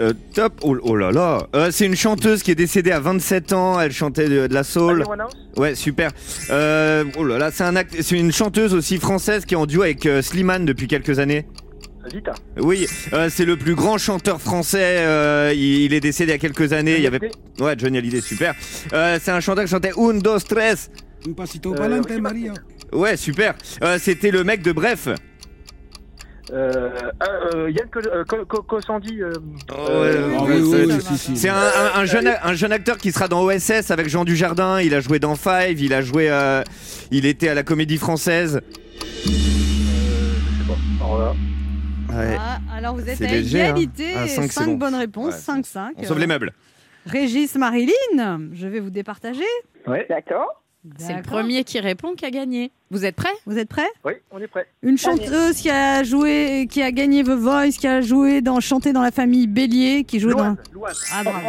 Euh, 0.00 0.12
top. 0.34 0.54
Oh, 0.62 0.76
oh 0.82 0.96
là 0.96 1.12
là. 1.12 1.46
Euh, 1.54 1.70
c'est 1.70 1.84
une 1.86 1.96
chanteuse 1.96 2.42
qui 2.42 2.50
est 2.50 2.54
décédée 2.54 2.92
à 2.92 3.00
27 3.00 3.52
ans. 3.52 3.78
Elle 3.80 3.92
chantait 3.92 4.28
de, 4.28 4.46
de 4.46 4.54
la 4.54 4.64
soul. 4.64 5.04
Ouais, 5.56 5.74
super. 5.74 6.10
Euh, 6.50 7.04
oh 7.18 7.24
là 7.24 7.38
là, 7.38 7.50
c'est 7.52 7.64
un 7.64 7.76
act- 7.76 7.96
c'est 8.00 8.18
une 8.18 8.32
chanteuse 8.32 8.74
aussi 8.74 8.98
française 8.98 9.44
qui 9.44 9.54
est 9.54 9.56
en 9.56 9.66
duo 9.66 9.82
avec 9.82 10.06
euh, 10.06 10.22
Slimane 10.22 10.64
depuis 10.64 10.86
quelques 10.88 11.18
années. 11.18 11.46
Vita. 12.12 12.34
Oui, 12.58 12.86
euh, 13.12 13.28
c'est 13.30 13.44
le 13.44 13.56
plus 13.56 13.74
grand 13.76 13.96
chanteur 13.98 14.40
français. 14.40 14.96
euh, 14.98 15.52
il, 15.54 15.82
il 15.82 15.94
est 15.94 16.00
décédé 16.00 16.32
il 16.32 16.34
y 16.34 16.36
a 16.36 16.38
quelques 16.38 16.72
années. 16.72 16.96
Il 16.96 17.02
y 17.02 17.06
avait 17.06 17.20
ouais 17.60 17.74
Johnny 17.78 17.98
Hallyday, 17.98 18.20
super. 18.20 18.54
Euh, 18.92 19.18
c'est 19.22 19.30
un 19.30 19.40
chanteur 19.40 19.64
qui 19.64 19.70
chantait 19.70 19.92
Un, 19.96 20.14
dos, 20.14 20.38
tres. 20.40 20.90
Un 21.28 21.32
pasito 21.32 21.72
Euh, 21.74 21.76
pa'lante, 21.76 22.06
Ricky 22.08 22.20
Martin. 22.20 22.38
Maria. 22.38 22.54
Ouais, 22.92 23.16
super. 23.16 23.54
Euh, 23.84 23.98
C'était 24.00 24.30
le 24.32 24.42
mec 24.42 24.62
de 24.62 24.72
Bref. 24.72 25.08
Euh, 26.52 26.90
euh, 27.54 27.70
Yann 27.70 27.88
Col- 27.90 28.06
euh, 28.08 28.24
euh, 28.30 28.44
euh, 29.22 29.32
Ah 29.70 30.42
ouais, 30.44 30.60
oui, 30.60 31.00
c'est- 31.16 31.48
un, 31.48 31.54
un- 31.54 32.00
un 32.00 32.04
jeune, 32.04 32.30
un 32.42 32.52
jeune 32.54 32.72
acteur 32.72 32.98
qui 32.98 33.10
sera 33.10 33.26
dans 33.26 33.42
OSS 33.42 33.90
avec 33.90 34.08
Jean 34.08 34.24
Dujardin. 34.24 34.80
Il 34.80 34.94
a 34.94 35.00
joué 35.00 35.18
dans 35.18 35.34
Five. 35.34 35.80
Il 35.80 35.94
a 35.94 36.02
joué. 36.02 36.30
euh, 36.30 36.62
il 37.10 37.24
était 37.26 37.48
à 37.48 37.54
la 37.54 37.62
Comédie 37.62 37.96
Française. 37.96 38.60
je 39.24 39.30
sais 39.30 40.68
pas. 40.68 41.04
Alors 41.04 41.18
là, 41.18 41.32
Ouais. 42.14 42.36
Ah, 42.38 42.58
alors 42.76 42.94
vous 42.96 43.08
êtes 43.08 43.22
à 43.22 43.26
léger, 43.26 43.62
hein. 43.62 43.70
égalité, 43.70 44.12
Ah, 44.14 44.28
cinq, 44.28 44.42
c'est 44.42 44.48
5 44.52 44.66
bon. 44.66 44.74
bonnes 44.74 44.94
réponses, 44.96 45.32
Ouais, 45.34 45.40
5-5. 45.40 45.92
On 45.96 46.04
sauve 46.04 46.18
les 46.18 46.26
meubles. 46.26 46.52
Régis, 47.06 47.54
Marilyn, 47.56 47.92
je 48.52 48.66
vais 48.66 48.80
vous 48.80 48.90
départager. 48.90 49.40
ouais. 49.86 50.04
D'accord. 50.10 50.61
C'est 50.98 51.14
le 51.14 51.22
premier 51.22 51.62
qui 51.62 51.78
répond 51.78 52.14
qui 52.14 52.24
a 52.24 52.30
gagné. 52.30 52.72
Vous 52.90 53.04
êtes 53.04 53.14
prêts? 53.14 53.32
Vous 53.46 53.56
êtes 53.56 53.68
prêts? 53.68 53.88
Oui, 54.04 54.14
on 54.32 54.38
est 54.40 54.48
prêt. 54.48 54.66
Une 54.82 54.98
chanteuse 54.98 55.56
qui 55.58 55.70
a 55.70 56.02
joué, 56.02 56.66
qui 56.68 56.82
a 56.82 56.90
gagné 56.90 57.22
The 57.22 57.30
Voice, 57.30 57.72
qui 57.78 57.86
a 57.86 58.00
joué 58.00 58.40
dans 58.40 58.58
chanté 58.58 58.92
dans 58.92 59.00
la 59.02 59.12
famille 59.12 59.46
Bélier, 59.46 60.02
qui 60.02 60.18
joue 60.18 60.34
dans. 60.34 60.56
Ah 61.12 61.22
bravo. 61.22 61.46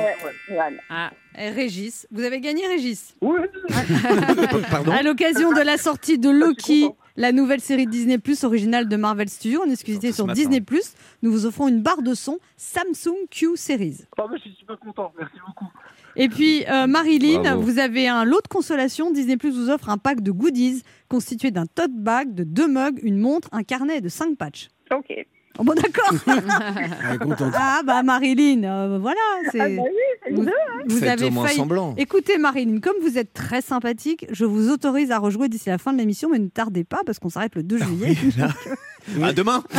Ouais. 0.52 0.78
Ah, 0.90 1.12
Régis, 1.36 2.08
vous 2.12 2.22
avez 2.22 2.40
gagné 2.42 2.68
Régis? 2.68 3.16
Oui, 3.22 3.38
Pardon? 4.70 4.92
À 4.92 5.02
l'occasion 5.02 5.52
de 5.52 5.62
la 5.62 5.78
sortie 5.78 6.20
de 6.20 6.30
Loki, 6.30 6.90
la 7.18 7.32
nouvelle 7.32 7.60
série 7.62 7.88
Disney 7.88 8.20
Plus 8.20 8.44
originale 8.44 8.88
de 8.88 8.96
Marvel 8.96 9.30
Studios, 9.30 9.64
en 9.66 9.70
exclusivité 9.70 10.12
sur 10.12 10.28
matin. 10.28 10.40
Disney 10.40 10.62
Plus, 10.62 10.94
nous 11.24 11.32
vous 11.32 11.48
offrons 11.48 11.68
une 11.68 11.82
barre 11.82 12.04
de 12.04 12.14
son 12.14 12.38
Samsung 12.58 13.28
Q 13.32 13.56
Series. 13.56 14.02
Oh, 14.20 14.26
mais 14.32 14.38
je 14.38 14.44
suis 14.44 14.56
super 14.60 14.78
content. 14.80 15.12
Merci 15.18 15.38
beaucoup. 15.46 15.72
Et 16.16 16.30
puis, 16.30 16.64
euh, 16.70 16.86
Marilyn, 16.88 17.42
Bravo. 17.42 17.62
vous 17.62 17.80
avez 17.80 18.08
un 18.08 18.24
lot 18.26 18.42
de 18.44 18.48
consolation. 18.48 19.12
Disney 19.12 19.38
Plus 19.38 19.52
vous 19.52 19.70
offre 19.70 19.90
un 19.90 19.98
pack 19.98 20.22
de 20.22 20.32
goodies 20.32 20.84
constitué 21.10 21.52
d'un 21.52 21.66
tote 21.66 21.94
bag, 21.94 22.34
de 22.34 22.44
deux 22.44 22.68
mugs, 22.68 23.00
une 23.04 23.18
montre, 23.18 23.50
un 23.52 23.64
carnet 23.64 23.98
et 23.98 24.02
de 24.02 24.10
cinq 24.10 24.38
patchs. 24.38 24.68
Ok. 24.94 25.14
Oh, 25.60 25.64
bon, 25.64 25.74
d'accord. 25.76 26.12
Ah, 27.56 27.82
bah, 27.86 28.02
Marilyn, 28.04 28.64
euh, 28.64 28.98
voilà. 29.00 29.20
c'est- 29.52 29.60
Ah, 29.60 29.70
bah 29.70 29.84
oui, 29.86 30.34
vous, 30.36 30.46
deux. 30.46 30.52
vous 30.88 31.04
avez 31.04 31.26
au 31.28 31.32
moins 31.32 31.46
failli. 31.46 31.58
semblant. 31.58 31.94
Écoutez, 31.98 32.38
Marilyn, 32.40 32.80
comme 32.80 32.96
vous 33.02 33.18
êtes 33.20 33.34
très 33.34 33.62
sympathique, 33.62 34.26
je 34.32 34.46
vous 34.46 34.72
autorise 34.72 35.12
à 35.12 35.20
rejouer 35.20 35.50
d'ici 35.50 35.70
la 35.70 35.78
fin 35.78 35.94
de 35.94 36.00
l'émission, 36.00 36.30
mais 36.32 36.40
ne 36.40 36.48
tardez 36.48 36.84
pas 36.84 37.02
parce 37.06 37.20
qu'on 37.20 37.30
s'arrête 37.30 37.54
le 37.56 37.62
2 37.64 37.78
juillet. 37.78 38.16
À 39.22 39.34
demain. 39.34 39.64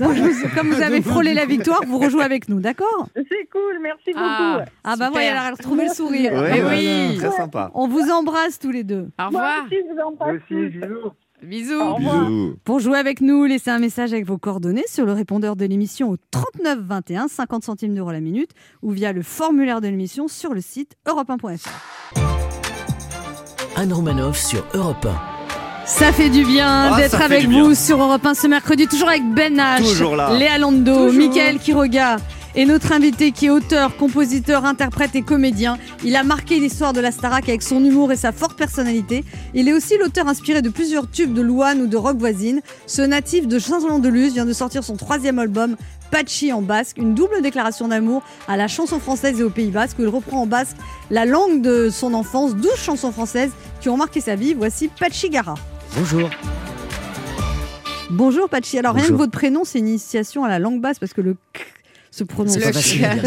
Donc, 0.00 0.14
je 0.14 0.22
vous- 0.22 0.48
comme 0.56 0.70
vous 0.72 0.82
avez 0.82 1.02
frôlé 1.02 1.34
la 1.34 1.46
victoire, 1.46 1.80
vous 1.86 1.98
rejouez 1.98 2.24
avec 2.24 2.48
nous, 2.48 2.60
d'accord? 2.60 3.08
C'est 3.14 3.48
cool, 3.50 3.78
merci 3.82 4.12
Ah. 4.16 4.58
beaucoup. 4.58 4.70
Ah, 4.84 4.96
bah 4.96 5.06
Super. 5.06 5.10
voilà, 5.12 5.26
elle 5.30 5.36
a 5.36 5.50
retrouvé 5.50 5.84
le 5.88 5.94
sourire. 5.94 6.32
Ouais, 6.32 6.58
Eh 6.58 6.62
oui. 7.12 7.18
Très 7.18 7.30
sympa. 7.30 7.70
On 7.74 7.86
vous 7.88 8.10
embrasse 8.10 8.58
tous 8.58 8.70
les 8.70 8.84
deux. 8.84 9.08
au 9.18 9.22
Moi 9.22 9.26
revoir. 9.26 9.64
aussi, 9.66 9.76
je 9.76 9.92
vous 9.94 10.00
embrasse 10.00 10.40
bisous. 10.50 11.10
Bisous. 11.42 11.74
Au 11.80 11.94
revoir. 11.94 12.24
Bisous. 12.28 12.56
Pour 12.64 12.78
jouer 12.80 12.98
avec 12.98 13.20
nous, 13.20 13.44
laissez 13.44 13.70
un 13.70 13.78
message 13.78 14.12
avec 14.12 14.26
vos 14.26 14.38
coordonnées 14.38 14.84
sur 14.88 15.04
le 15.06 15.12
répondeur 15.12 15.56
de 15.56 15.64
l'émission 15.64 16.10
au 16.10 16.16
39 16.30 16.78
21, 16.80 17.28
50 17.28 17.64
centimes 17.64 17.94
d'euros 17.94 18.12
la 18.12 18.20
minute, 18.20 18.50
ou 18.82 18.90
via 18.92 19.12
le 19.12 19.22
formulaire 19.22 19.80
de 19.80 19.88
l'émission 19.88 20.28
sur 20.28 20.54
le 20.54 20.60
site 20.60 20.94
europe1.fr. 21.08 21.68
Anne 23.76 23.92
Romanoff 23.92 24.38
sur 24.38 24.64
Europe 24.74 25.06
Ça 25.98 26.12
fait 26.12 26.30
du 26.30 26.44
bien 26.44 26.90
Ah, 26.92 26.96
d'être 26.96 27.20
avec 27.20 27.44
vous 27.44 27.50
bien. 27.68 27.74
sur 27.74 28.02
Europe 28.02 28.24
1 28.26 28.34
ce 28.34 28.46
mercredi, 28.46 28.86
toujours 28.86 29.08
avec 29.08 29.22
Ben 29.34 29.56
H. 29.56 30.38
Léa 30.38 30.58
Lando, 30.58 30.92
Toujours. 31.06 31.12
Mickaël 31.12 31.58
Quiroga 31.58 32.16
et 32.54 32.66
notre 32.66 32.92
invité 32.92 33.32
qui 33.32 33.46
est 33.46 33.50
auteur, 33.50 33.96
compositeur, 33.96 34.64
interprète 34.66 35.14
et 35.14 35.22
comédien. 35.22 35.78
Il 36.04 36.16
a 36.16 36.22
marqué 36.22 36.58
l'histoire 36.60 36.92
de 36.92 37.00
la 37.00 37.10
Starac 37.10 37.48
avec 37.48 37.62
son 37.62 37.82
humour 37.84 38.10
et 38.12 38.16
sa 38.16 38.32
forte 38.32 38.58
personnalité. 38.58 39.24
Il 39.54 39.68
est 39.68 39.72
aussi 39.72 39.96
l'auteur 39.98 40.28
inspiré 40.28 40.60
de 40.60 40.68
plusieurs 40.68 41.08
tubes 41.10 41.32
de 41.32 41.40
Louane 41.40 41.80
ou 41.82 41.86
de 41.86 41.96
rock 41.96 42.16
voisine. 42.18 42.60
Ce 42.86 43.00
natif 43.02 43.46
de 43.46 43.58
Saint-Jean-de-Luz 43.58 44.34
vient 44.34 44.44
de 44.46 44.52
sortir 44.52 44.84
son 44.84 44.96
troisième 44.96 45.38
album, 45.38 45.76
Pachi 46.10 46.52
en 46.52 46.60
basque, 46.60 46.98
une 46.98 47.14
double 47.14 47.40
déclaration 47.42 47.88
d'amour 47.88 48.22
à 48.48 48.56
la 48.58 48.68
chanson 48.68 48.98
française 49.00 49.40
et 49.40 49.44
au 49.44 49.50
Pays 49.50 49.70
basque, 49.70 49.98
où 49.98 50.02
il 50.02 50.08
reprend 50.08 50.42
en 50.42 50.46
basque 50.46 50.76
la 51.10 51.24
langue 51.24 51.62
de 51.62 51.88
son 51.90 52.12
enfance, 52.12 52.54
12 52.54 52.70
chansons 52.76 53.12
françaises 53.12 53.52
qui 53.80 53.88
ont 53.88 53.96
marqué 53.96 54.20
sa 54.20 54.34
vie. 54.34 54.52
Voici 54.52 54.88
Pachi 54.88 55.30
Gara. 55.30 55.54
Bonjour. 55.94 56.30
Bonjour 58.10 58.48
Pachi. 58.48 58.78
Alors 58.78 58.94
rien 58.94 59.06
que 59.08 59.12
votre 59.12 59.32
prénom, 59.32 59.64
c'est 59.64 59.78
une 59.78 59.88
initiation 59.88 60.44
à 60.44 60.48
la 60.48 60.58
langue 60.58 60.80
basse 60.80 60.98
parce 60.98 61.12
que 61.12 61.20
le 61.20 61.34
k 61.34 61.60
se 62.10 62.24
prononce 62.24 62.52
C'est 62.52 62.60
pas 62.60 62.72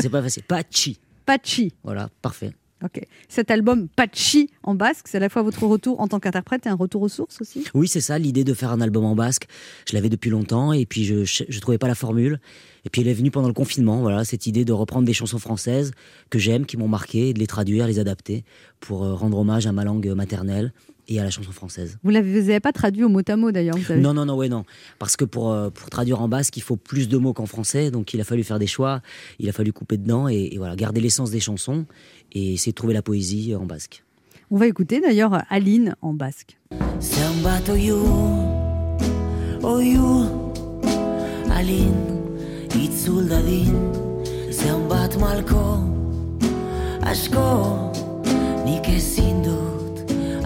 pas 0.09 0.21
facile. 0.23 0.43
Pachi. 0.43 0.99
Pachi. 1.25 1.73
Voilà, 1.83 2.09
parfait. 2.21 2.53
Ok. 2.83 3.01
Cet 3.29 3.51
album 3.51 3.87
Pachi 3.87 4.49
en 4.63 4.75
basque, 4.75 5.07
c'est 5.07 5.17
à 5.17 5.19
la 5.19 5.29
fois 5.29 5.43
votre 5.43 5.63
retour 5.65 5.99
en 5.99 6.07
tant 6.07 6.19
qu'interprète 6.19 6.65
et 6.65 6.69
un 6.69 6.75
retour 6.75 7.03
aux 7.03 7.09
sources 7.09 7.39
aussi? 7.39 7.65
Oui, 7.73 7.87
c'est 7.87 8.01
ça, 8.01 8.19
l'idée 8.19 8.43
de 8.43 8.53
faire 8.53 8.71
un 8.71 8.81
album 8.81 9.05
en 9.05 9.15
basque. 9.15 9.47
Je 9.87 9.95
l'avais 9.95 10.09
depuis 10.09 10.29
longtemps 10.29 10.73
et 10.73 10.85
puis 10.85 11.03
je, 11.05 11.23
je, 11.23 11.43
je 11.47 11.59
trouvais 11.59 11.77
pas 11.77 11.87
la 11.87 11.95
formule. 11.95 12.39
Et 12.83 12.89
puis 12.89 13.01
elle 13.01 13.07
est 13.07 13.13
venue 13.13 13.31
pendant 13.31 13.47
le 13.47 13.53
confinement, 13.53 14.01
voilà, 14.01 14.25
cette 14.25 14.45
idée 14.45 14.65
de 14.65 14.73
reprendre 14.73 15.05
des 15.05 15.13
chansons 15.13 15.39
françaises 15.39 15.91
que 16.29 16.37
j'aime, 16.37 16.65
qui 16.65 16.77
m'ont 16.77 16.87
marqué, 16.87 17.29
et 17.29 17.33
de 17.33 17.39
les 17.39 17.47
traduire, 17.47 17.87
les 17.87 17.97
adapter 17.97 18.43
pour 18.79 19.03
euh, 19.03 19.15
rendre 19.15 19.39
hommage 19.39 19.65
à 19.65 19.71
ma 19.71 19.83
langue 19.83 20.07
maternelle 20.09 20.71
et 21.07 21.19
à 21.19 21.23
la 21.23 21.29
chanson 21.29 21.51
française. 21.51 21.97
Vous 22.03 22.09
l'avez 22.09 22.41
vous 22.41 22.49
avez 22.49 22.59
pas 22.59 22.71
traduit 22.71 23.03
au 23.03 23.09
mot 23.09 23.21
à 23.27 23.35
mot 23.35 23.51
d'ailleurs. 23.51 23.77
vous. 23.77 23.93
Non, 23.95 24.13
non, 24.13 24.25
non, 24.25 24.35
ouais, 24.35 24.49
non. 24.49 24.65
Parce 24.99 25.15
que 25.15 25.25
pour, 25.25 25.51
euh, 25.51 25.69
pour 25.69 25.89
traduire 25.89 26.21
en 26.21 26.27
basque, 26.27 26.57
il 26.57 26.63
faut 26.63 26.75
plus 26.75 27.07
de 27.07 27.17
mots 27.17 27.33
qu'en 27.33 27.45
français. 27.45 27.91
Donc 27.91 28.13
il 28.13 28.21
a 28.21 28.23
fallu 28.23 28.43
faire 28.43 28.59
des 28.59 28.67
choix, 28.67 29.01
il 29.39 29.49
a 29.49 29.51
fallu 29.51 29.71
couper 29.73 29.97
dedans 29.97 30.27
et, 30.27 30.49
et 30.51 30.57
voilà, 30.57 30.75
garder 30.75 31.01
l'essence 31.01 31.31
des 31.31 31.39
chansons 31.39 31.85
et 32.31 32.53
essayer 32.53 32.71
de 32.71 32.75
trouver 32.75 32.93
la 32.93 33.01
poésie 33.01 33.55
en 33.55 33.65
basque. 33.65 34.03
On 34.51 34.57
va 34.57 34.67
écouter 34.67 35.01
d'ailleurs 35.01 35.41
Aline 35.49 35.95
en 36.01 36.13
basque. 36.13 36.57
Zenbat 36.99 37.61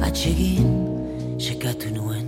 atsegin 0.10 0.66
sekatu 1.38 1.92
nuen 1.94 2.26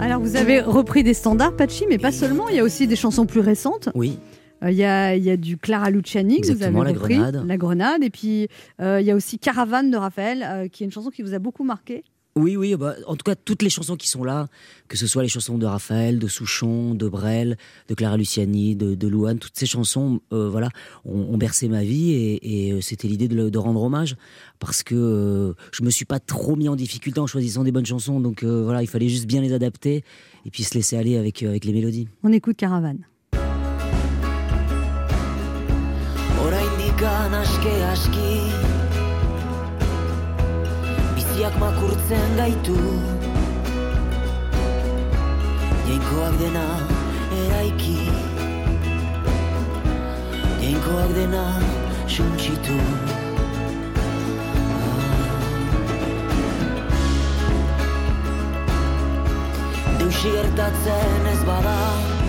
Alors, 0.00 0.20
vous 0.22 0.36
avez 0.36 0.60
repris 0.60 1.02
des 1.04 1.14
standards, 1.14 1.56
Pachi, 1.56 1.84
mais 1.88 1.98
pas 1.98 2.10
seulement. 2.10 2.48
Il 2.48 2.56
y 2.56 2.58
a 2.58 2.64
aussi 2.64 2.86
des 2.86 2.96
chansons 2.96 3.26
plus 3.26 3.40
récentes. 3.40 3.90
Oui. 3.94 4.18
Euh, 4.64 4.70
Il 4.70 4.76
y, 4.76 4.84
a, 4.84 5.14
il 5.14 5.22
y 5.22 5.30
a 5.30 5.36
du 5.36 5.56
Clara 5.56 5.90
Luciani 5.90 6.40
que 6.40 6.52
vous 6.52 6.62
avez 6.62 6.72
La 6.72 6.90
repris, 6.90 7.14
Grenade. 7.16 7.44
La 7.46 7.56
Grenade. 7.56 8.02
Et 8.02 8.10
puis, 8.10 8.48
euh, 8.80 9.00
il 9.00 9.06
y 9.06 9.10
a 9.10 9.14
aussi 9.14 9.38
Caravane 9.38 9.90
de 9.90 9.96
Raphaël, 9.96 10.42
euh, 10.42 10.68
qui 10.68 10.82
est 10.82 10.86
une 10.86 10.92
chanson 10.92 11.10
qui 11.10 11.22
vous 11.22 11.34
a 11.34 11.38
beaucoup 11.38 11.64
marqué. 11.64 12.02
Oui, 12.40 12.56
oui, 12.56 12.74
bah, 12.74 12.94
en 13.06 13.16
tout 13.16 13.24
cas, 13.24 13.34
toutes 13.34 13.62
les 13.62 13.68
chansons 13.68 13.96
qui 13.96 14.08
sont 14.08 14.24
là, 14.24 14.48
que 14.88 14.96
ce 14.96 15.06
soit 15.06 15.22
les 15.22 15.28
chansons 15.28 15.58
de 15.58 15.66
Raphaël, 15.66 16.18
de 16.18 16.26
Souchon, 16.26 16.94
de 16.94 17.06
Brel, 17.06 17.58
de 17.88 17.94
Clara 17.94 18.16
Luciani, 18.16 18.76
de, 18.76 18.94
de 18.94 19.08
Louane, 19.08 19.38
toutes 19.38 19.58
ces 19.58 19.66
chansons, 19.66 20.20
euh, 20.32 20.48
voilà, 20.48 20.70
ont, 21.04 21.34
ont 21.34 21.36
bercé 21.36 21.68
ma 21.68 21.84
vie 21.84 22.12
et, 22.12 22.68
et, 22.68 22.72
euh, 22.72 22.80
c'était 22.80 23.08
l'idée 23.08 23.28
de, 23.28 23.58
rendre 23.58 23.82
hommage 23.82 24.16
parce 24.58 24.82
que 24.82 24.94
euh, 24.94 25.52
je 25.72 25.82
me 25.82 25.90
suis 25.90 26.06
pas 26.06 26.18
trop 26.18 26.56
mis 26.56 26.68
en 26.68 26.76
difficulté 26.76 27.20
en 27.20 27.26
choisissant 27.26 27.62
des 27.62 27.72
bonnes 27.72 27.86
chansons, 27.86 28.20
donc 28.20 28.42
euh, 28.42 28.62
voilà, 28.64 28.82
il 28.82 28.88
fallait 28.88 29.08
juste 29.08 29.26
bien 29.26 29.42
les 29.42 29.52
adapter 29.52 30.02
et 30.46 30.50
puis 30.50 30.62
se 30.62 30.74
laisser 30.74 30.96
aller 30.96 31.16
avec, 31.18 31.42
euh, 31.42 31.50
avec 31.50 31.66
les 31.66 31.72
mélodies. 31.72 32.08
On 32.22 32.32
écoute 32.32 32.56
Caravane. 32.56 33.00
Aski 37.92 38.69
makurtzen 41.60 42.36
gaitu. 42.36 42.76
Jainkoak 45.88 46.34
dena 46.40 46.66
eraiki. 47.40 47.98
Jainkoak 50.62 51.10
dena 51.18 51.44
suntsitu. 52.14 52.78
Deusi 59.98 60.32
gertatzen 60.38 61.30
ez 61.34 61.44
bada. 61.44 61.76
Justizia 61.80 61.88
izango 61.90 62.10
da 62.10 62.19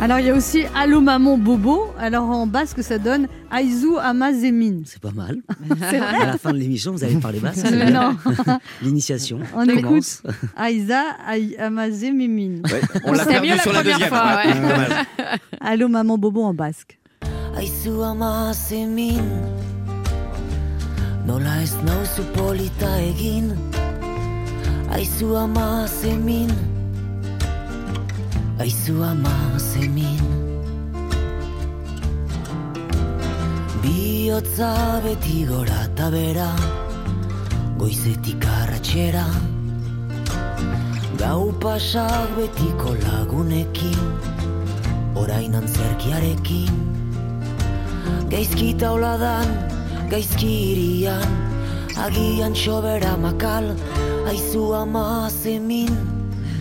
Alors, 0.00 0.18
il 0.18 0.26
y 0.26 0.30
a 0.30 0.34
aussi 0.34 0.64
Allo 0.74 1.00
Maman 1.00 1.38
Bobo. 1.38 1.86
Alors, 1.98 2.28
en 2.28 2.46
basque, 2.46 2.82
ça 2.82 2.98
donne 2.98 3.28
Aizu 3.56 3.96
Amazemin. 4.02 4.80
C'est 4.84 5.00
pas 5.00 5.12
mal. 5.12 5.38
C'est 5.90 5.98
vrai 5.98 6.22
À 6.22 6.26
la 6.26 6.38
fin 6.38 6.52
de 6.52 6.58
l'émission, 6.58 6.92
vous 6.92 7.04
allez 7.04 7.16
parler 7.16 7.38
basque. 7.38 7.64
Mais 7.70 7.90
non. 7.90 8.16
L'initiation. 8.82 9.38
On 9.54 9.64
commence. 9.66 10.22
écoute 10.24 10.34
Aiza 10.58 11.02
Ai- 11.32 11.56
Amazemin. 11.58 12.62
on 13.04 13.12
l'a 13.12 13.24
perdu 13.24 13.48
mieux 13.48 13.56
la 13.56 13.62
sur 13.62 13.72
la 13.72 13.78
première 13.80 13.98
deuxième. 13.98 14.08
fois, 14.08 14.36
ouais. 14.36 14.52
ouais. 14.52 15.24
Allo 15.60 15.88
Maman 15.88 16.18
Bobo 16.18 16.42
en 16.42 16.54
basque. 16.54 16.98
Aizu 17.56 18.02
ama 18.02 18.52
zemin 18.54 19.22
Nola 21.26 21.62
ez 21.62 21.74
nauzu 21.84 22.22
polita 22.34 22.88
egin 23.02 23.54
Aizu 24.90 25.36
ama 25.36 25.86
zemin 25.86 26.48
Aizu 28.62 29.02
ama 29.02 29.58
zemin 29.58 30.22
Biotza 33.82 34.68
beti 35.02 35.40
gora 35.48 35.78
eta 35.86 36.10
bera 36.14 36.46
Goizetik 37.80 38.46
arratxera. 38.58 39.24
Gau 41.24 41.50
pasak 41.64 42.38
betiko 42.38 42.94
lagunekin 43.02 44.06
Orain 45.18 45.58
antzerkiarekin. 45.58 46.78
Gaizki 48.30 48.70
tauladan, 48.78 49.54
gaizki 50.14 50.54
irian 50.70 51.30
Agian 52.06 52.54
sobera 52.54 53.16
makal, 53.26 53.74
aizu 54.30 54.70
ama 54.84 55.06
zemin 55.42 56.11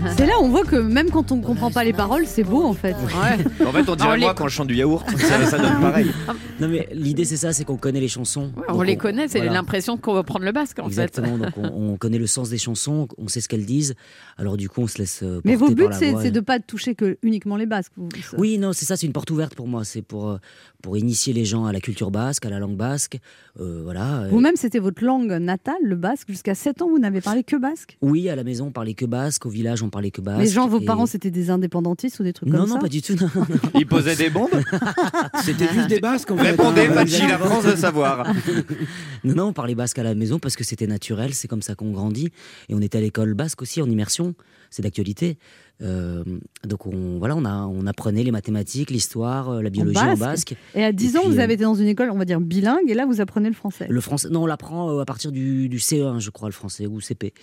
C'est 0.17 0.25
là 0.25 0.33
où 0.39 0.43
on 0.45 0.49
voit 0.49 0.63
que 0.63 0.75
même 0.75 1.09
quand 1.09 1.31
on 1.31 1.41
comprend 1.41 1.71
pas 1.71 1.83
les 1.83 1.93
paroles, 1.93 2.25
c'est 2.25 2.43
beau 2.43 2.63
en 2.63 2.73
fait. 2.73 2.93
Ouais. 2.93 3.43
En 3.65 3.71
fait, 3.71 3.87
on 3.89 3.95
dirait 3.95 4.17
moi 4.17 4.33
quand 4.33 4.47
je 4.47 4.55
chante 4.55 4.67
du 4.67 4.75
yaourt. 4.75 5.05
Ça, 5.17 5.45
ça 5.45 5.57
donne 5.57 5.79
pareil. 5.79 6.11
Non 6.59 6.67
mais 6.67 6.87
l'idée 6.93 7.25
c'est 7.25 7.37
ça, 7.37 7.53
c'est 7.53 7.63
qu'on 7.65 7.77
connaît 7.77 7.99
les 7.99 8.07
chansons. 8.07 8.51
Ouais, 8.57 8.63
on 8.69 8.81
les 8.81 8.97
connaît, 8.97 9.27
c'est 9.27 9.39
voilà. 9.39 9.53
l'impression 9.53 9.97
qu'on 9.97 10.13
va 10.13 10.23
prendre 10.23 10.45
le 10.45 10.51
basque 10.51 10.79
en 10.79 10.87
Exactement, 10.87 11.37
donc 11.37 11.51
on, 11.57 11.91
on 11.93 11.97
connaît 11.97 12.17
le 12.19 12.27
sens 12.27 12.49
des 12.49 12.57
chansons, 12.57 13.07
on 13.17 13.27
sait 13.27 13.41
ce 13.41 13.47
qu'elles 13.49 13.65
disent, 13.65 13.95
alors 14.37 14.57
du 14.57 14.69
coup 14.69 14.81
on 14.81 14.87
se 14.87 14.97
laisse 14.99 15.21
euh, 15.23 15.41
Mais 15.43 15.55
vos 15.55 15.65
porter 15.67 15.75
buts, 15.75 15.89
par 15.89 15.99
la 16.01 16.21
c'est 16.21 16.31
de 16.31 16.39
pas 16.39 16.59
toucher 16.59 16.93
que 16.95 17.17
uniquement 17.23 17.55
les 17.57 17.65
basques. 17.65 17.93
vous- 17.97 18.09
Oui, 18.37 18.57
non, 18.57 18.73
c'est 18.73 18.85
ça, 18.85 18.95
c'est 18.97 19.07
une 19.07 19.13
porte 19.13 19.31
ouverte 19.31 19.55
pour 19.55 19.67
moi, 19.67 19.83
c'est 19.83 20.01
pour, 20.01 20.29
euh, 20.29 20.37
pour 20.83 20.97
initier 20.97 21.33
les 21.33 21.45
gens 21.45 21.65
à 21.65 21.71
la 21.73 21.79
culture 21.79 22.11
basque, 22.11 22.45
à 22.45 22.49
la 22.49 22.59
langue 22.59 22.77
basque, 22.77 23.19
euh, 23.59 23.81
voilà. 23.83 24.27
Vous-même, 24.29 24.55
c'était 24.55 24.79
votre 24.79 25.03
langue 25.03 25.31
natale, 25.31 25.75
le 25.83 25.95
basque. 25.95 26.29
Jusqu'à 26.29 26.55
7 26.55 26.81
ans, 26.81 26.89
vous 26.89 26.99
n'avez 26.99 27.21
parlé 27.21 27.43
que 27.43 27.55
basque? 27.55 27.97
Oui, 28.01 28.29
à 28.29 28.35
la 28.35 28.43
maison 28.43 28.67
on 28.67 28.71
parlait 28.71 28.93
que 28.93 29.05
basque, 29.05 29.45
au 29.45 29.49
village 29.49 29.81
on 29.83 29.89
parlait 29.91 30.09
que 30.09 30.21
basque. 30.21 30.39
Les 30.41 30.47
gens, 30.47 30.67
vos 30.67 30.79
et- 30.79 30.85
parents, 30.85 31.05
c'était 31.05 31.29
des 31.29 31.51
indépendantistes 31.51 32.19
ou 32.19 32.23
des 32.23 32.33
trucs 32.33 32.49
Non, 32.49 32.61
comme 32.61 32.69
non, 32.69 32.75
ça 32.75 32.81
pas 32.81 32.87
du 32.87 33.03
tout. 33.03 33.13
non, 33.13 33.29
non. 33.35 33.45
Il 33.75 33.85
posait 33.85 34.15
des 34.15 34.31
bombes 34.31 34.49
C'était 35.43 35.71
juste 35.71 35.87
des 35.87 35.99
basques 35.99 36.31
en 36.31 36.37
fait. 36.37 36.51
Répondez. 36.51 36.87
Pachi, 36.87 37.27
la 37.27 37.37
France 37.37 37.65
de 37.65 37.75
savoir. 37.75 38.25
Non, 39.23 39.35
non, 39.35 39.43
on 39.49 39.53
parlait 39.53 39.75
basque 39.75 39.99
à 39.99 40.03
la 40.03 40.15
maison 40.15 40.39
parce 40.39 40.55
que 40.55 40.63
c'était 40.63 40.87
naturel, 40.87 41.35
c'est 41.35 41.47
comme 41.47 41.61
ça 41.61 41.75
qu'on 41.75 41.91
grandit. 41.91 42.31
Et 42.69 42.73
on 42.73 42.81
était 42.81 42.97
à 42.97 43.01
l'école 43.01 43.35
basque 43.35 43.61
aussi 43.61 43.79
en 43.81 43.87
immersion, 43.87 44.33
c'est 44.71 44.81
d'actualité. 44.81 45.37
Euh, 45.81 46.23
donc 46.67 46.85
on, 46.85 47.17
voilà, 47.17 47.35
on, 47.35 47.45
a, 47.45 47.65
on 47.65 47.87
apprenait 47.87 48.23
les 48.23 48.31
mathématiques, 48.31 48.91
l'histoire, 48.91 49.49
euh, 49.49 49.61
la 49.61 49.69
biologie 49.69 49.97
en 49.99 50.15
basque. 50.15 50.55
Et 50.75 50.83
à 50.83 50.91
10 50.91 51.15
Et 51.15 51.17
ans, 51.17 51.21
puis, 51.21 51.31
vous 51.31 51.39
euh, 51.39 51.43
avez 51.43 51.53
été 51.55 51.63
dans 51.63 51.73
une 51.75 51.87
école, 51.87 52.11
on 52.11 52.17
va 52.17 52.25
dire, 52.25 52.39
bilingue, 52.39 52.89
et 52.89 52.93
là, 52.93 53.05
vous 53.05 53.19
apprenez 53.21 53.49
le 53.49 53.55
français. 53.55 53.87
Le 53.89 54.01
français, 54.01 54.29
non, 54.29 54.43
on 54.43 54.45
l'apprend 54.45 54.99
à 54.99 55.05
partir 55.05 55.31
du, 55.31 55.69
du 55.69 55.77
CE1, 55.79 56.19
je 56.19 56.29
crois, 56.29 56.49
le 56.49 56.53
français, 56.53 56.85
ou 56.87 57.01
CP. 57.01 57.33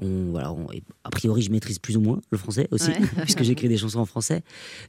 On, 0.00 0.30
voilà, 0.30 0.52
on- 0.52 0.66
a 1.04 1.10
priori, 1.10 1.42
je 1.42 1.50
maîtrise 1.50 1.78
plus 1.78 1.96
ou 1.96 2.00
moins 2.00 2.20
le 2.30 2.38
français 2.38 2.68
aussi, 2.70 2.90
Ouais. 2.90 2.98
puisque 3.22 3.42
j'écris 3.42 3.68
des 3.68 3.76
chansons 3.76 3.98
en 3.98 4.06
français. 4.06 4.42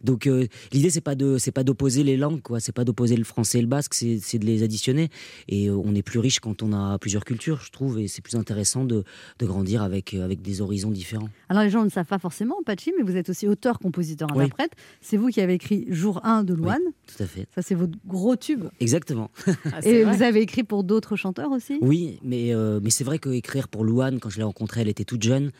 Donc, 0.03 0.27
euh, 0.27 0.45
l'idée, 0.71 0.89
c'est 0.89 1.01
pas 1.01 1.15
de, 1.15 1.37
c'est 1.37 1.51
pas 1.51 1.63
d'opposer 1.63 2.03
les 2.03 2.17
langues, 2.17 2.41
quoi. 2.41 2.59
C'est 2.59 2.71
pas 2.73 2.83
d'opposer 2.85 3.15
le 3.17 3.23
français 3.23 3.59
et 3.59 3.61
le 3.61 3.67
basque, 3.67 3.93
c'est, 3.95 4.37
de 4.39 4.45
les 4.45 4.61
additionner. 4.63 5.09
Et 5.47 5.69
on 5.71 5.95
est 5.95 6.03
plus 6.03 6.19
riche 6.19 6.39
quand 6.39 6.61
on 6.61 6.73
a 6.73 6.97
plusieurs 6.99 7.25
cultures, 7.25 7.61
je 7.63 7.71
trouve, 7.71 7.99
et 7.99 8.07
c'est 8.07 8.21
plus 8.21 8.35
intéressant 8.35 8.85
de, 8.85 9.03
de 9.39 9.45
grandir 9.45 9.81
avec, 9.81 10.13
avec 10.13 10.41
des 10.41 10.61
horizons 10.61 10.91
différents. 10.91 11.29
Alors, 11.49 11.63
les 11.63 11.69
gens 11.69 11.83
ne 11.83 11.89
savent 11.89 12.05
pas 12.05 12.19
forcément, 12.19 12.55
Pachi, 12.65 12.91
mais 12.99 13.11
vous 13.11 13.17
êtes 13.17 13.29
aussi 13.29 13.47
auteur, 13.47 13.79
compositeur, 13.79 14.27
Oui. 14.35 14.43
interprète. 14.45 14.71
C'est 15.01 15.17
vous 15.17 15.29
qui 15.29 15.41
avez 15.41 15.53
écrit 15.53 15.85
Jour 15.89 16.21
1 16.25 16.43
de 16.43 16.53
Loane. 16.53 16.79
Tout 17.07 17.23
à 17.23 17.25
fait. 17.25 17.47
Ça, 17.55 17.61
c'est 17.61 17.75
votre 17.75 17.97
gros 18.05 18.35
tube. 18.35 18.65
Exactement. 18.79 19.31
Ah, 19.73 19.79
Et 19.83 20.03
vrai. 20.03 20.15
vous 20.15 20.23
avez 20.23 20.41
écrit 20.41 20.63
pour 20.63 20.83
d'autres 20.83 21.15
chanteurs 21.15 21.51
aussi? 21.51 21.77
Oui, 21.81 22.19
mais, 22.23 22.53
euh, 22.53 22.79
mais 22.83 22.89
c'est 22.89 23.03
vrai 23.03 23.19
qu'écrire 23.19 23.67
pour 23.67 23.83
Louane, 23.83 24.19
quand 24.19 24.29
je 24.29 24.37
l'ai 24.37 24.43
rencontrée, 24.43 24.81
elle 24.81 24.87
était 24.89 25.03
toute 25.05 25.23
jeune. 25.23 25.51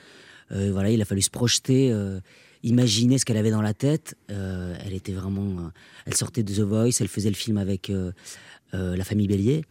Euh, 0.51 0.69
voilà, 0.71 0.89
il 0.91 1.01
a 1.01 1.05
fallu 1.05 1.21
se 1.21 1.29
projeter, 1.29 1.91
euh, 1.91 2.19
imaginer 2.63 3.17
ce 3.17 3.25
qu'elle 3.25 3.37
avait 3.37 3.51
dans 3.51 3.61
la 3.61 3.73
tête. 3.73 4.15
Euh, 4.31 4.75
elle 4.85 4.93
était 4.93 5.13
vraiment. 5.13 5.59
euh, 5.59 5.69
elle 6.05 6.15
sortait 6.15 6.43
de 6.43 6.53
The 6.53 6.59
Voice, 6.61 6.91
elle 7.01 7.07
faisait 7.07 7.29
le 7.29 7.35
film 7.35 7.57
avec 7.57 7.89
euh, 7.89 8.11
euh, 8.73 8.95
la 8.95 9.03
famille 9.03 9.27
Bélier. 9.27 9.63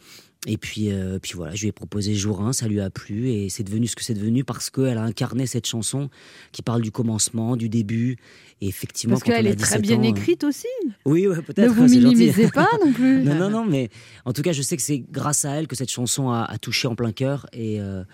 Et 0.47 0.57
puis, 0.57 0.93
euh, 0.93 1.19
puis 1.21 1.33
voilà, 1.35 1.55
je 1.57 1.63
lui 1.63 1.69
ai 1.69 1.73
proposé 1.73 2.15
jour 2.15 2.43
1, 2.43 2.53
ça 2.53 2.69
lui 2.69 2.81
a 2.81 2.91
plu 2.91 3.29
et 3.29 3.49
c'est 3.49 3.65
devenu 3.65 3.89
ce 3.89 3.97
que 3.97 4.05
c'est 4.05 4.15
devenu 4.15 4.45
parce 4.45 4.71
qu'elle 4.71 4.97
a 4.97 5.03
incarné 5.03 5.47
cette 5.47 5.67
chanson 5.67 6.11
qui 6.53 6.63
parle 6.63 6.81
du 6.81 6.93
commencement, 6.93 7.57
du 7.57 7.69
début. 7.69 8.19
Et 8.61 8.69
effectivement, 8.69 9.15
Parce 9.17 9.25
qu'elle 9.25 9.47
est 9.49 9.57
très 9.57 9.79
17 9.79 9.83
bien 9.83 9.99
ans, 9.99 10.05
euh, 10.05 10.09
écrite 10.11 10.45
aussi. 10.45 10.67
Oui, 11.05 11.27
ouais, 11.27 11.37
Ne 11.37 11.41
peut-être. 11.41 11.73
vous 11.73 11.89
c'est 11.89 12.01
gentil. 12.01 12.15
minimisez 12.17 12.49
pas 12.51 12.69
non 12.85 12.93
plus. 12.93 13.23
Non, 13.25 13.35
non, 13.35 13.51
non, 13.51 13.65
mais 13.65 13.89
en 14.25 14.33
tout 14.33 14.43
cas, 14.43 14.53
je 14.53 14.63
sais 14.63 14.77
que 14.77 14.83
c'est 14.83 15.01
grâce 15.11 15.45
à 15.45 15.51
elle 15.57 15.67
que 15.67 15.75
cette 15.77 15.91
chanson 15.91 16.31
a, 16.31 16.45
a 16.45 16.57
touché 16.59 16.87
en 16.87 16.95
plein 16.95 17.11
cœur. 17.13 17.47
Et, 17.53 17.81
euh, 17.81 18.05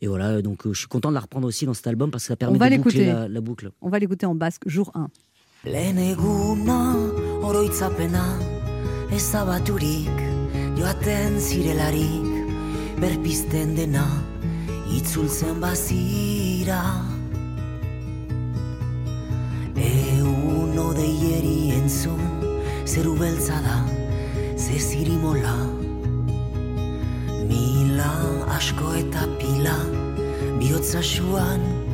et 0.00 0.06
voilà, 0.06 0.42
donc 0.42 0.66
euh, 0.66 0.72
je 0.72 0.78
suis 0.78 0.88
content 0.88 1.08
de 1.08 1.14
la 1.14 1.20
reprendre 1.20 1.46
aussi 1.48 1.66
dans 1.66 1.74
cet 1.74 1.88
album 1.88 2.10
parce 2.12 2.24
que 2.24 2.28
ça 2.28 2.36
permet 2.36 2.56
va 2.58 2.70
de 2.70 2.76
boucler 2.76 3.06
la, 3.06 3.26
la 3.28 3.40
boucle. 3.40 3.70
On 3.82 3.88
va 3.88 3.98
l'écouter 3.98 4.26
en 4.26 4.34
basque, 4.36 4.62
Jour 4.66 4.92
1. 4.94 5.08
Lehen 5.64 5.98
eguna 5.98 6.94
oroitzapena 7.42 8.38
ezabaturik 9.10 10.33
joaten 10.78 11.38
zirelarik 11.40 12.30
berpizten 13.00 13.76
dena 13.76 14.06
itzultzen 14.96 15.60
bazira. 15.62 16.82
Egun 19.76 20.78
odeieri 20.78 21.74
entzun 21.78 22.22
zeru 22.86 23.14
beltza 23.20 23.58
da 23.66 23.78
ze 24.56 24.78
zirimola. 24.78 25.56
Mila 27.48 28.12
asko 28.56 28.94
eta 28.98 29.26
pila 29.38 29.78
bihotza 30.60 31.02
suan 31.02 31.84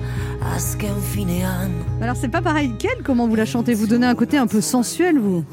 Alors, 2.01 2.17
c'est 2.17 2.29
pas 2.29 2.43
pareil 2.43 2.73
qu'elle, 2.79 3.03
comment 3.03 3.29
vous 3.29 3.37
la 3.37 3.45
chantez? 3.45 3.75
Vous 3.75 3.87
donnez 3.87 4.07
un 4.07 4.15
côté 4.15 4.37
un 4.37 4.47
peu 4.47 4.61
sensuel, 4.61 5.19
vous? 5.19 5.45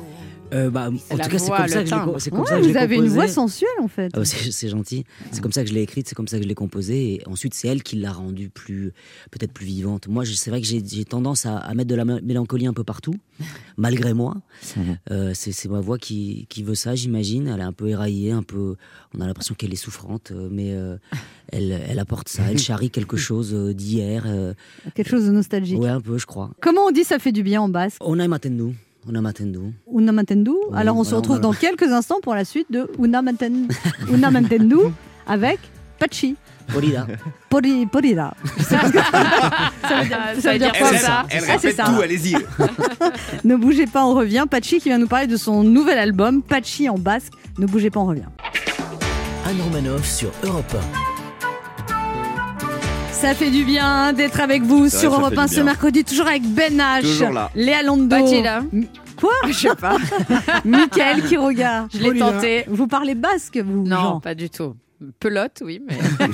Euh, 0.54 0.70
bah, 0.70 0.90
C'est 0.98 1.14
en 1.14 1.18
la 1.18 1.26
tout 1.26 1.32
cas, 1.32 1.38
c'est 1.40 1.50
comme 1.50 1.68
ça 1.68 1.82
que 1.84 1.90
je 1.90 2.30
comme 2.30 2.40
Ouais, 2.40 2.46
ça 2.48 2.58
que 2.58 2.64
je 2.64 2.70
vous 2.70 2.78
avez 2.78 2.96
une 2.96 3.08
voix 3.08 3.28
sensuelle 3.28 3.68
en 3.82 3.90
fait. 3.90 4.12
Ah 4.14 4.20
bah, 4.20 4.26
c'est 4.26 4.70
gentil. 4.70 5.04
C'est 5.32 5.42
comme 5.42 5.52
ça 5.52 5.62
que 5.64 5.70
je 5.70 5.74
l'ai 5.74 5.82
écrite, 5.82 6.08
c'est 6.08 6.16
comme 6.16 6.28
ça 6.30 6.38
que 6.38 6.44
je 6.44 6.48
l'ai 6.48 6.56
composée. 6.56 7.16
Et 7.16 7.28
ensuite, 7.28 7.54
c'est 7.54 7.68
elle 7.68 7.84
qui 7.84 7.98
l'a 7.98 8.14
rendue 8.14 8.50
plus, 8.50 8.94
peut-être 9.32 9.52
plus 9.52 9.66
vivante. 9.66 10.08
Moi, 10.08 10.24
je- 10.24 10.34
c'est 10.36 10.50
vrai 10.50 10.62
que 10.62 10.68
j'ai 10.68 10.82
tendance 11.06 11.46
à, 11.46 11.58
à 11.58 11.74
mettre 11.74 11.90
de 11.90 11.96
la 11.96 12.06
mé- 12.06 12.22
mélancolie 12.22 12.66
un 12.66 12.72
peu 12.74 12.86
partout, 12.86 13.16
malgré 13.78 14.14
moi. 14.14 14.36
Euh, 15.12 15.32
c'est 15.34 15.66
ma 15.68 15.82
voix 15.82 15.98
qui, 15.98 16.46
qui 16.50 16.64
veut 16.64 16.76
ça, 16.76 16.96
j'imagine. 16.96 17.48
Elle 17.48 17.60
est 17.60 17.64
un 17.64 17.74
peu 17.74 17.90
éraillée, 17.90 18.32
un 18.32 18.44
peu. 18.44 18.76
On 19.18 19.22
a 19.22 19.28
l'impression 19.28 19.54
qu'elle 19.54 19.74
est 19.74 19.76
souffrante, 19.76 20.32
euh, 20.32 20.48
mais 20.50 20.72
euh, 20.74 20.96
elle, 21.52 21.78
elle 21.90 22.00
apporte 22.00 22.30
ça. 22.30 22.44
Elle 22.50 22.58
charrie 22.60 22.90
quelque 22.90 23.18
chose 23.18 23.54
d'hier. 23.76 24.24
euh, 24.28 24.54
Quelque 24.96 25.10
chose 25.10 25.26
de 25.26 25.32
nostalgique. 25.32 25.80
ouais, 25.80 25.90
un 25.90 26.00
peu, 26.02 26.18
je 26.18 26.26
crois. 26.26 26.52
Comment 26.62 26.86
on 26.86 26.92
dit 26.92 27.04
ça 27.04 27.20
fait 27.20 27.34
du 27.34 27.44
bien 27.44 27.62
en 27.62 27.68
basque? 27.70 27.98
On 28.00 28.18
a 28.20 28.28
Matendu. 28.30 28.74
On 29.10 29.16
a 29.16 29.22
Matendu. 29.22 29.60
Una 29.94 30.12
Mantendu. 30.12 30.52
Oui, 30.52 30.76
Alors 30.78 30.98
on 30.98 31.04
se 31.04 31.16
retrouve 31.16 31.40
dans 31.40 31.54
quelques 31.54 31.84
instants 31.92 32.18
pour 32.22 32.36
la 32.36 32.44
suite 32.46 32.68
de 32.72 32.90
Una, 33.02 33.22
Manten... 33.22 33.68
Una 34.14 34.32
Mantendu 34.32 34.76
avec 35.26 35.60
Pachi. 36.00 36.36
Florida. 36.68 37.08
Pori, 37.50 37.86
porira. 37.86 38.34
Ça 38.60 38.78
veut 38.80 38.92
dire, 38.92 39.06
ça 40.42 40.52
veut 40.52 40.60
dire 40.60 40.74
quoi 40.74 40.90
répète- 40.90 41.00
ça 41.02 41.26
elle 41.30 41.40
Ah, 41.44 41.46
c'est 41.46 41.68
répète 41.70 41.76
ça. 41.78 41.84
tout, 41.86 42.02
allez-y. 42.02 42.36
Ne 43.46 43.56
bougez 43.56 43.88
pas, 43.88 44.06
on 44.06 44.14
revient. 44.14 44.44
Pachi 44.50 44.80
qui 44.80 44.90
vient 44.90 44.98
nous 44.98 45.08
parler 45.08 45.28
de 45.28 45.38
son 45.38 45.64
nouvel 45.64 45.98
album, 45.98 46.42
Pachi 46.44 46.90
en 46.90 46.98
basque. 46.98 47.32
Ne 47.58 47.66
bougez 47.68 47.90
pas, 47.90 48.02
on 48.02 48.08
revient. 48.08 48.24
Anne 49.46 49.62
Romanoff 49.64 50.06
sur 50.06 50.30
Europe 50.44 50.76
Ça 53.20 53.34
fait 53.34 53.50
du 53.50 53.66
bien 53.66 54.14
d'être 54.14 54.40
avec 54.40 54.62
vous 54.62 54.90
sur 54.90 55.10
vrai, 55.10 55.20
Europe 55.20 55.34
fait 55.34 55.40
1 55.40 55.46
du 55.48 55.54
ce 55.56 55.60
mercredi, 55.62 56.04
toujours 56.04 56.28
avec 56.28 56.44
Ben 56.44 56.78
H, 56.78 57.02
Toujours 57.02 57.32
là. 57.32 57.50
Léa 57.56 57.82
Lando, 57.82 58.08
Pachi, 58.16 58.42
là. 58.44 58.62
Quoi 59.20 59.32
Je 59.48 59.54
sais 59.54 59.76
pas. 59.76 59.98
Mickaël 60.66 61.24
qui 61.24 61.36
regarde. 61.36 61.90
Je 61.94 61.98
l'ai 62.00 62.20
tenté. 62.20 62.64
Vous 62.68 62.88
parlez 62.88 63.16
basque, 63.16 63.58
vous 63.58 63.84
Non, 63.84 63.96
Jean 64.02 64.20
pas 64.20 64.36
du 64.36 64.50
tout. 64.52 64.76
Pelote, 65.20 65.62
oui, 65.66 65.82
mais, 65.88 65.98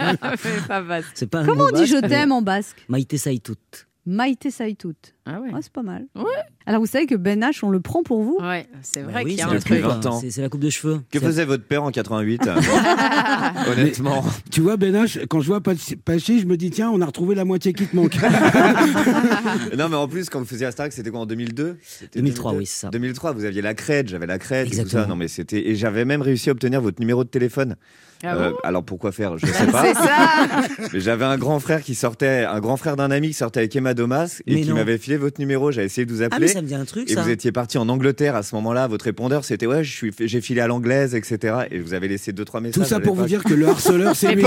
mais 0.00 0.66
pas 0.68 0.80
vaste. 0.80 1.08
C'est 1.14 1.26
pas 1.26 1.40
un 1.40 1.44
Comment 1.44 1.64
on 1.72 1.76
dit 1.76 1.86
je 1.86 1.92
basque, 1.94 2.02
mais- 2.04 2.08
t'aime 2.08 2.32
en 2.32 2.42
basque? 2.42 2.84
Maïté 2.88 3.18
Saïtout. 3.18 3.56
Maïté 4.04 4.50
Saïtout. 4.50 4.94
Ah 5.26 5.40
ouais. 5.40 5.50
Ouais, 5.52 5.60
c'est 5.62 5.72
pas 5.72 5.82
mal. 5.84 6.06
Ouais. 6.16 6.24
Alors 6.66 6.80
vous 6.80 6.86
savez 6.88 7.06
que 7.06 7.14
Ben 7.14 7.40
H, 7.40 7.60
on 7.62 7.70
le 7.70 7.78
prend 7.80 8.02
pour 8.02 8.22
vous 8.24 8.36
Ouais, 8.40 8.66
c'est 8.82 9.02
Bah 9.04 9.12
vrai 9.12 9.22
oui, 9.24 9.30
qu'il 9.30 9.38
y 9.38 9.42
a 9.42 9.48
c'est 9.48 9.54
un 9.54 9.58
truc. 9.60 9.78
20 9.80 10.06
ans. 10.06 10.20
C'est 10.28 10.40
la 10.42 10.48
coupe 10.48 10.60
de 10.60 10.70
cheveux. 10.70 11.00
Que 11.10 11.20
faisait 11.20 11.44
votre 11.44 11.64
père 11.64 11.84
en 11.84 11.90
88 11.92 12.42
Honnêtement. 13.68 14.24
Tu 14.50 14.60
vois, 14.60 14.76
Ben 14.76 14.92
H, 14.94 15.26
quand 15.28 15.40
je 15.40 15.46
vois 15.46 15.60
Pachi, 15.60 16.40
je 16.40 16.46
me 16.46 16.56
dis, 16.56 16.70
tiens, 16.70 16.90
on 16.90 17.00
a 17.00 17.06
retrouvé 17.06 17.34
la 17.36 17.44
moitié 17.44 17.72
qui 17.72 17.86
te 17.86 17.94
manque. 17.94 18.16
Non, 19.76 19.88
mais 19.88 19.96
en 19.96 20.08
plus, 20.08 20.28
quand 20.28 20.38
vous 20.40 20.44
faisiez 20.46 20.66
Astarac, 20.66 20.92
c'était 20.92 21.10
quoi 21.10 21.20
en 21.20 21.26
2002 21.26 21.78
C'était 21.82 22.18
2003, 22.20 22.54
oui, 22.54 22.66
c'est 22.66 22.80
ça. 22.82 22.90
2003, 22.90 23.32
vous 23.32 23.44
aviez 23.44 23.62
la 23.62 23.74
crête, 23.74 24.08
j'avais 24.08 24.26
la 24.26 24.38
crête, 24.38 24.66
et 24.66 24.70
tout 24.70 24.76
ça. 24.76 24.82
Exactement. 24.82 25.08
Non, 25.08 25.16
mais 25.16 25.28
c'était. 25.28 25.68
Et 25.68 25.74
j'avais 25.76 26.04
même 26.04 26.22
réussi 26.22 26.48
à 26.48 26.52
obtenir 26.52 26.80
votre 26.80 27.00
numéro 27.00 27.24
de 27.24 27.28
téléphone. 27.28 27.76
Ah 28.22 28.36
Euh, 28.36 28.50
bon 28.50 28.56
alors 28.62 28.84
pourquoi 28.84 29.12
faire? 29.12 29.36
Je 29.38 29.46
sais 29.52 29.66
pas. 29.66 29.84
C'est 29.84 29.94
ça. 29.94 30.88
Mais 30.92 31.00
j'avais 31.00 31.24
un 31.24 31.36
grand 31.38 31.58
frère 31.60 31.82
qui 31.82 31.94
sortait, 31.94 32.44
un 32.44 32.60
grand 32.60 32.76
frère 32.76 32.96
d'un 32.96 33.10
ami 33.10 33.28
qui 33.28 33.34
sortait 33.34 33.60
avec 33.60 33.74
Emma 33.76 33.94
Domas 33.94 34.40
et 34.46 34.54
Mais 34.54 34.60
qui 34.62 34.72
m'avait 34.72 34.98
filé 34.98 35.16
votre 35.16 35.40
numéro. 35.40 35.70
J'avais 35.72 35.86
essayé 35.86 36.06
de 36.06 36.12
vous 36.12 36.22
Ah, 36.22 36.26
appeler. 36.26 36.46
mais 36.46 36.52
ça 36.52 36.62
me 36.62 36.66
dit 36.66 36.74
un 36.74 36.84
truc, 36.84 37.10
et 37.10 37.14
ça. 37.14 37.22
vous 37.22 37.30
étiez 37.30 37.52
parti 37.52 37.78
en 37.78 37.88
Angleterre 37.88 38.36
à 38.36 38.42
ce 38.42 38.54
moment-là. 38.56 38.86
Votre 38.86 39.04
répondeur, 39.06 39.44
c'était 39.44 39.66
ouais, 39.66 39.82
je 39.84 39.92
suis, 39.92 40.12
j'ai 40.20 40.40
filé 40.40 40.60
à 40.60 40.66
l'anglaise, 40.66 41.14
etc. 41.14 41.66
Et 41.70 41.78
vous 41.78 41.94
avez 41.94 42.08
laissé 42.08 42.32
deux 42.32 42.44
trois 42.44 42.60
messages. 42.60 42.82
Tout 42.82 42.88
ça 42.88 43.00
pour 43.00 43.14
vous 43.14 43.24
dire 43.26 43.42
que 43.44 43.54
le 43.54 43.68
harceleur, 43.68 44.14
c'est 44.16 44.32
lui. 44.34 44.44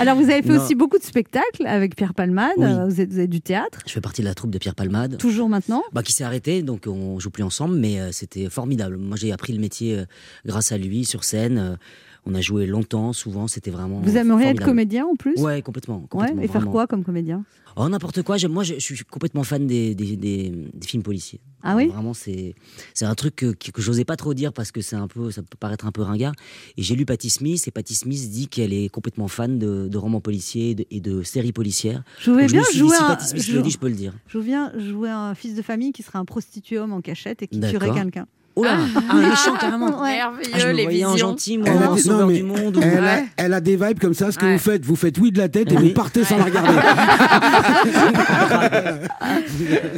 Alors 0.00 0.16
vous 0.16 0.30
avez 0.30 0.42
fait 0.42 0.52
Non. 0.54 0.62
aussi 0.64 0.74
beaucoup 0.74 0.98
de 0.98 1.04
spectacles 1.04 1.66
avec 1.66 1.96
Pierre 1.96 2.14
Palmade, 2.14 2.52
Oui. 2.56 2.66
vous, 2.88 3.00
êtes, 3.00 3.12
vous 3.12 3.26
du 3.26 3.40
théâtre, 3.40 3.78
Je 3.86 3.92
fais 3.92 4.00
partie 4.00 4.22
de 4.22 4.26
la 4.26 4.34
troupe 4.34 4.50
de 4.50 4.58
Pierre 4.58 4.74
Palmade. 4.74 5.18
toujours 5.18 5.48
maintenant? 5.48 5.82
Bah, 5.92 6.02
qui 6.02 6.12
s'est 6.12 6.24
arrêté, 6.24 6.62
donc 6.62 6.84
on 6.86 7.18
joue 7.18 7.30
plus 7.30 7.42
ensemble, 7.42 7.76
mais 7.76 8.00
euh, 8.00 8.12
c'était 8.12 8.48
formidable. 8.50 8.96
Moi, 8.96 9.16
j'ai 9.16 9.32
appris 9.32 9.52
le 9.52 9.58
métier 9.60 9.98
euh, 9.98 10.04
grâce 10.44 10.72
à 10.72 10.78
lui 10.78 11.04
sur 11.04 11.24
scène. 11.24 11.78
On 12.26 12.34
a 12.34 12.40
joué 12.40 12.66
longtemps, 12.66 13.12
souvent, 13.12 13.46
c'était 13.48 13.70
vraiment. 13.70 14.00
Vous 14.00 14.16
aimeriez 14.16 14.48
être 14.48 14.64
comédien 14.64 15.06
en 15.06 15.14
plus? 15.14 15.34
Ouais, 15.38 15.62
complètement. 15.62 16.06
Ouais, 16.12 16.32
et 16.42 16.48
faire 16.48 16.66
quoi 16.66 16.86
comme 16.86 17.04
comédien? 17.04 17.44
Oh, 17.78 17.88
n'importe 17.88 18.22
quoi. 18.22 18.36
Moi, 18.48 18.64
je, 18.64 18.74
je 18.74 18.80
suis 18.94 19.04
complètement 19.04 19.44
fan 19.44 19.66
des, 19.66 19.94
des, 19.94 20.16
des- 20.16 20.50
des 20.72 20.86
films 20.86 21.02
policiers. 21.02 21.40
Ah 21.62 21.76
oui? 21.76 21.88
Vraiment, 21.88 22.14
c'est 22.14 22.54
un 23.02 23.14
truc 23.14 23.36
que, 23.36 23.52
que, 23.52 23.70
que 23.70 23.82
j'osais 23.82 24.04
pas 24.04 24.16
trop 24.16 24.32
dire 24.34 24.52
parce 24.52 24.72
que 24.72 24.80
c'est 24.80 24.96
un 24.96 25.08
peu, 25.08 25.30
ça 25.30 25.42
peut 25.42 25.56
paraître 25.60 25.84
un 25.84 25.92
peu 25.92 26.00
ringard. 26.02 26.32
Et 26.78 26.82
j'ai 26.82 26.94
lu 26.94 27.04
Patti 27.04 27.28
Smith 27.28 27.62
et 27.66 27.70
Patti 27.70 27.94
Smith 27.94 28.30
dit 28.30 28.48
qu'elle 28.48 28.72
est 28.72 28.88
complètement 28.88 29.28
fan 29.28 29.58
de, 29.58 29.88
de 29.88 29.98
romans 29.98 30.20
policiers 30.22 30.70
et 30.70 30.74
de, 30.74 30.84
et 30.90 31.00
de 31.00 31.22
séries 31.22 31.52
policières. 31.52 32.02
Je 32.20 32.30
voulais 32.30 32.48
je 32.48 32.52
bien 32.52 32.62
jouer 32.72 32.96
si 32.96 33.02
un- 33.02 33.18
Smith 33.18 33.42
je- 33.42 33.56
le 33.56 33.62
dit, 33.62 33.70
je 33.70 33.78
peux 33.78 33.88
le 33.88 33.94
dire. 33.94 34.14
Je 34.28 34.38
viens 34.38 34.72
jouer 34.78 35.10
un 35.10 35.34
fils 35.34 35.54
de 35.54 35.62
famille 35.62 35.92
qui 35.92 36.02
serait 36.02 36.18
un 36.18 36.24
prostitué 36.24 36.78
homme 36.78 36.92
en 36.92 37.00
cachette 37.02 37.42
et 37.42 37.46
qui 37.48 37.58
tuerait 37.60 37.88
quelqu'un. 37.94 38.26
Oh 38.58 38.64
là, 38.64 38.78
un 39.10 39.28
méchant 39.28 39.54
carrément. 39.60 40.00
Ouais. 40.00 40.16
Merveilleux, 40.16 40.50
Ah, 40.54 40.58
je 40.60 40.66
me 40.68 40.72
les 40.72 40.82
voyais 40.84 41.04
en 41.04 41.12
visions. 41.12 41.28
gentil, 41.28 41.58
moi, 41.58 41.68
Elle 41.70 41.82
a 41.82 41.90
en 41.90 41.94
des- 41.94 42.00
sauveur 42.00 42.20
non, 42.20 42.26
mais 42.28 42.36
du 42.38 42.42
monde. 42.42 42.78
Elle, 42.82 42.98
a, 42.98 43.02
Ouais. 43.02 43.24
elle 43.36 43.52
a 43.52 43.60
des 43.60 43.76
vibes 43.76 43.98
comme 44.00 44.14
ça. 44.14 44.32
Ce 44.32 44.38
que 44.38 44.46
Ouais. 44.46 44.54
vous 44.54 44.58
faites, 44.58 44.84
vous 44.86 44.96
faites 44.96 45.18
oui 45.18 45.30
de 45.30 45.36
la 45.38 45.50
tête 45.50 45.70
et 45.72 45.76
Oui. 45.76 45.88
vous 45.88 45.94
partez 45.94 46.24
sans 46.24 46.38
la 46.38 46.44
regarder. 46.44 46.72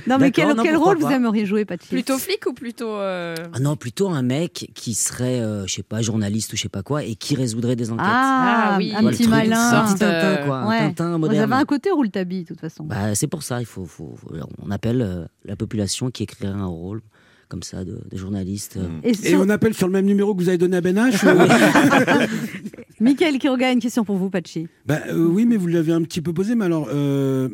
Non 0.06 0.18
mais 0.18 0.30
quel, 0.30 0.48
non, 0.56 0.62
quel 0.62 0.74
pourquoi 0.74 0.94
rôle 0.94 1.02
vous 1.02 1.10
aimeriez 1.10 1.46
jouer, 1.46 1.64
Patrick 1.64 1.90
Plutôt 1.90 2.18
flic 2.18 2.46
ou 2.46 2.52
plutôt. 2.52 2.88
euh, 2.90 3.34
Ah 3.54 3.60
non, 3.60 3.76
plutôt 3.76 4.08
un 4.08 4.22
mec 4.22 4.70
qui 4.74 4.94
serait, 4.94 5.40
euh, 5.40 5.66
je 5.66 5.74
sais 5.74 5.82
pas, 5.82 6.02
journaliste 6.02 6.52
ou 6.52 6.56
je 6.56 6.62
sais 6.62 6.68
pas 6.68 6.82
quoi, 6.82 7.04
et 7.04 7.14
qui 7.14 7.34
résoudrait 7.34 7.76
des 7.76 7.90
enquêtes. 7.90 8.06
Ah, 8.08 8.70
Ah 8.72 8.76
oui. 8.78 8.92
un 8.96 9.02
petit 9.04 9.28
malin. 9.28 9.70
Un 9.70 9.84
petit 9.86 9.98
Tintin, 9.98 10.36
quoi. 10.46 10.66
Ouais. 10.66 10.78
Un 10.78 10.88
Tintin 10.90 11.12
Vous 11.12 11.18
moderne. 11.18 11.52
avez 11.52 11.62
un 11.62 11.64
côté 11.64 11.90
Rouletabille, 11.90 12.42
de 12.42 12.48
toute 12.48 12.60
façon. 12.60 12.84
Bah, 12.84 13.14
c'est 13.14 13.26
pour 13.26 13.42
ça, 13.42 13.60
il 13.60 13.66
faut, 13.66 13.84
faut- 13.84 14.14
faut- 14.16 14.30
on 14.64 14.70
appelle 14.70 15.02
euh, 15.02 15.24
la 15.44 15.56
population 15.56 16.10
qui 16.10 16.22
écrirait 16.22 16.52
un 16.52 16.66
rôle 16.66 17.00
comme 17.48 17.62
ça 17.62 17.84
de, 17.84 17.98
de 18.11 18.16
journaliste. 18.16 18.76
euh. 18.76 18.88
Et, 19.02 19.30
Et 19.30 19.37
on 19.37 19.48
appelle 19.48 19.74
sur 19.74 19.87
le 19.87 19.92
même 19.92 20.04
numéro 20.06 20.34
que 20.34 20.40
vous 20.42 20.48
avez 20.48 20.58
donné 20.58 20.76
à 20.76 20.80
Ben 20.80 20.96
H 20.96 21.24
ou- 21.24 22.28
Michael 23.00 23.38
Kiroga 23.38 23.68
a 23.68 23.72
une 23.72 23.80
question 23.80 24.04
pour 24.04 24.16
vous, 24.16 24.28
Pachi. 24.30 24.66
Bah, 24.87 25.00
euh, 25.08 25.26
Oui, 25.26 25.46
mais 25.46 25.56
vous 25.56 25.66
l'avez 25.68 25.92
un 25.92 26.02
petit 26.02 26.20
peu 26.20 26.32
posé. 26.32 26.54
Mais 26.54 26.64
alors, 26.64 26.88
euh, 26.92 27.48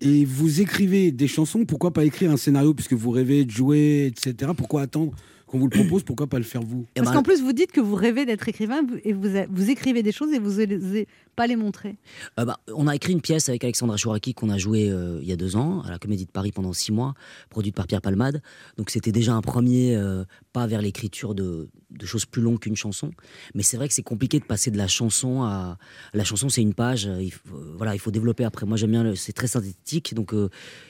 et 0.00 0.24
vous 0.24 0.60
écrivez 0.60 1.12
des 1.12 1.28
chansons, 1.28 1.64
pourquoi 1.64 1.92
pas 1.92 2.04
écrire 2.04 2.30
un 2.30 2.36
scénario 2.36 2.74
puisque 2.74 2.94
vous 2.94 3.10
rêvez 3.10 3.44
de 3.44 3.50
jouer, 3.50 4.06
etc. 4.06 4.52
Pourquoi 4.56 4.82
attendre 4.82 5.12
qu'on 5.46 5.58
vous 5.58 5.68
le 5.68 5.70
propose 5.70 6.02
Pourquoi 6.02 6.26
pas 6.26 6.38
le 6.38 6.44
faire 6.44 6.62
vous? 6.62 6.86
Eh 6.96 7.00
Parce 7.00 7.08
ben, 7.10 7.16
qu'en 7.18 7.22
plus, 7.22 7.40
vous 7.42 7.52
dites 7.52 7.72
que 7.72 7.80
vous 7.80 7.94
rêvez 7.94 8.26
d'être 8.26 8.48
écrivain 8.48 8.80
et 9.04 9.12
vous, 9.12 9.28
vous 9.50 9.70
écrivez 9.70 10.02
des 10.02 10.12
choses 10.12 10.32
et 10.32 10.38
vous 10.38 10.60
n'osez 10.64 11.06
pas 11.36 11.46
les 11.46 11.56
montrer. 11.56 11.96
Euh, 12.40 12.44
bah, 12.46 12.58
on 12.74 12.86
a 12.88 12.96
écrit 12.96 13.12
une 13.12 13.20
pièce 13.20 13.48
avec 13.48 13.62
Alexandra 13.62 13.96
Chouraki 13.96 14.32
qu'on 14.34 14.48
a 14.48 14.58
jouée 14.58 14.88
euh, 14.90 15.18
il 15.22 15.28
y 15.28 15.32
a 15.32 15.36
deux 15.36 15.54
ans 15.56 15.82
à 15.82 15.90
la 15.90 15.98
Comédie 15.98 16.24
de 16.24 16.30
Paris 16.30 16.50
pendant 16.50 16.72
six 16.72 16.92
mois, 16.92 17.14
produite 17.50 17.74
par 17.74 17.86
Pierre 17.86 18.00
Palmade. 18.00 18.42
Donc 18.78 18.88
c'était 18.90 19.12
déjà 19.12 19.34
un 19.34 19.42
premier 19.42 19.94
euh, 19.94 20.24
pas 20.54 20.66
vers 20.66 20.80
l'écriture 20.80 21.34
de, 21.34 21.68
de 21.90 22.06
choses 22.06 22.24
plus 22.24 22.40
longues 22.42 22.58
qu'une 22.58 22.74
chanson. 22.76 23.10
Mais 23.54 23.62
c'est 23.62 23.76
vrai 23.76 23.86
que 23.88 23.94
c'est 23.94 24.02
compliqué 24.02 24.40
de 24.40 24.44
passer 24.46 24.70
de 24.70 24.78
la 24.78 24.88
chanson 24.88 25.42
à 25.42 25.76
la 26.14 26.24
chanson. 26.24 26.48
C'est 26.48 26.62
une 26.62 26.74
page. 26.74 27.08
Il 27.20 27.30
faut, 27.32 27.56
voilà, 27.76 27.94
il 27.94 27.98
faut 27.98 28.10
développer 28.10 28.44
après. 28.44 28.64
Moi 28.66 28.76
j'aime 28.78 28.92
bien. 28.92 29.04
le- 29.04 29.14
C'est 29.14 29.32
très 29.34 29.46
synthétique. 29.46 30.14
Donc 30.14 30.32
euh, 30.32 30.48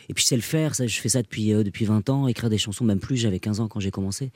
et 0.08 0.14
puis 0.14 0.22
je 0.22 0.28
sais 0.28 0.36
le 0.36 0.42
faire. 0.42 0.76
Ça, 0.76 0.86
je 0.86 1.00
fais 1.00 1.08
ça 1.08 1.22
depuis 1.22 1.52
euh, 1.52 1.64
depuis 1.64 1.84
20 1.86 2.08
ans. 2.08 2.28
Écrire 2.28 2.50
des 2.50 2.58
chansons, 2.58 2.84
même 2.84 3.00
plus. 3.00 3.16
J'avais 3.16 3.40
15 3.40 3.58
ans 3.60 3.66
quand 3.68 3.80
j'ai 3.80 3.90
commencé. 3.90 4.30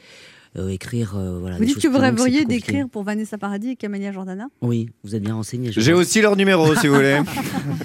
Euh, 0.59 0.69
écrire. 0.71 1.17
euh, 1.17 1.39
voilà. 1.39 1.59
Vous 1.59 1.65
dites 1.65 1.81
que 1.81 1.87
vous 1.87 1.99
rêveriez 1.99 2.45
d'écrire 2.45 2.89
pour 2.89 3.05
Vanessa 3.05 3.39
Paradis 3.39 3.71
et 3.71 3.77
Camélia 3.77 4.11
Jordana 4.11 4.49
Oui, 4.63 4.89
vous 5.05 5.15
êtes 5.15 5.23
bien 5.23 5.35
renseigné. 5.35 5.71
J'ai 5.71 5.93
aussi 5.93 6.21
leur 6.21 6.35
numéro 6.35 6.75
si 6.75 6.89
vous 6.89 6.95
voulez. 6.97 7.21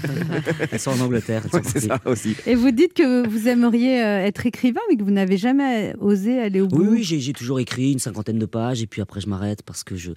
Elles 0.72 0.80
sont 0.80 0.90
en 0.90 1.00
Angleterre. 1.02 1.44
elles 1.46 1.64
sont 1.64 1.72
Ouais, 1.76 1.80
ça 1.82 2.02
aussi. 2.06 2.36
Et 2.48 2.56
vous 2.56 2.72
dites 2.72 2.94
que 2.96 3.28
vous 3.28 3.48
aimeriez 3.48 4.04
euh, 4.04 4.26
être 4.26 4.48
écrivain, 4.48 4.82
mais 4.90 4.98
que 4.98 5.04
vous 5.04 5.12
n'avez 5.12 5.38
jamais 5.38 5.94
osé 6.00 6.40
aller 6.40 6.60
au 6.60 6.68
bout. 6.68 6.82
Oui, 6.82 6.88
oui, 6.90 7.04
j'ai 7.04 7.34
toujours 7.34 7.60
écrit 7.60 7.92
une 7.92 8.00
cinquantaine 8.00 8.40
de 8.40 8.48
pages 8.48 8.82
et 8.82 8.88
puis 8.88 9.00
après 9.02 9.22
je 9.22 9.28
m'arrête 9.30 9.62
parce 9.62 9.84
que 9.84 9.96
je, 9.96 10.12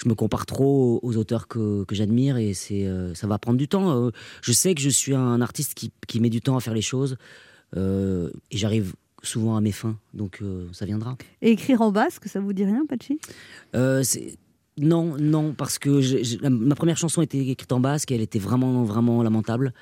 je 0.00 0.08
me 0.08 0.14
compare 0.14 0.46
trop 0.46 1.00
aux 1.02 1.16
auteurs 1.16 1.48
que, 1.48 1.82
que 1.82 1.96
j'admire 1.96 2.36
et 2.36 2.54
c'est 2.54 2.86
euh, 2.86 3.12
ça 3.14 3.26
va 3.26 3.38
prendre 3.38 3.58
du 3.58 3.66
temps. 3.66 3.90
Euh, 4.06 4.10
je 4.42 4.52
sais 4.52 4.72
que 4.76 4.80
je 4.80 4.88
suis 4.88 5.16
un 5.16 5.40
artiste 5.40 5.74
qui, 5.74 5.90
qui 6.06 6.20
met 6.20 6.30
du 6.30 6.40
temps 6.40 6.56
à 6.56 6.60
faire 6.60 6.74
les 6.74 6.80
choses 6.82 7.16
euh, 7.76 8.30
et 8.52 8.56
j'arrive 8.56 8.94
souvent 9.22 9.56
à 9.56 9.60
mes 9.60 9.72
fins, 9.72 9.96
donc 10.14 10.38
euh, 10.42 10.66
ça 10.72 10.86
viendra. 10.86 11.16
Et 11.42 11.50
écrire 11.50 11.80
en 11.82 11.90
basque, 11.90 12.26
ça 12.28 12.40
vous 12.40 12.52
dit 12.52 12.64
rien, 12.64 12.84
Pachi? 12.88 13.18
Euh, 13.74 14.02
non, 14.78 15.16
non, 15.18 15.54
parce 15.54 15.78
que 15.78 16.00
la- 16.42 16.50
ma 16.50 16.74
première 16.76 16.96
chanson 16.96 17.20
était 17.22 17.38
écrite 17.38 17.72
en 17.72 17.80
basque 17.80 18.12
et 18.12 18.14
elle 18.14 18.20
était 18.20 18.38
vraiment, 18.38 18.84
vraiment 18.84 19.22
lamentable. 19.22 19.72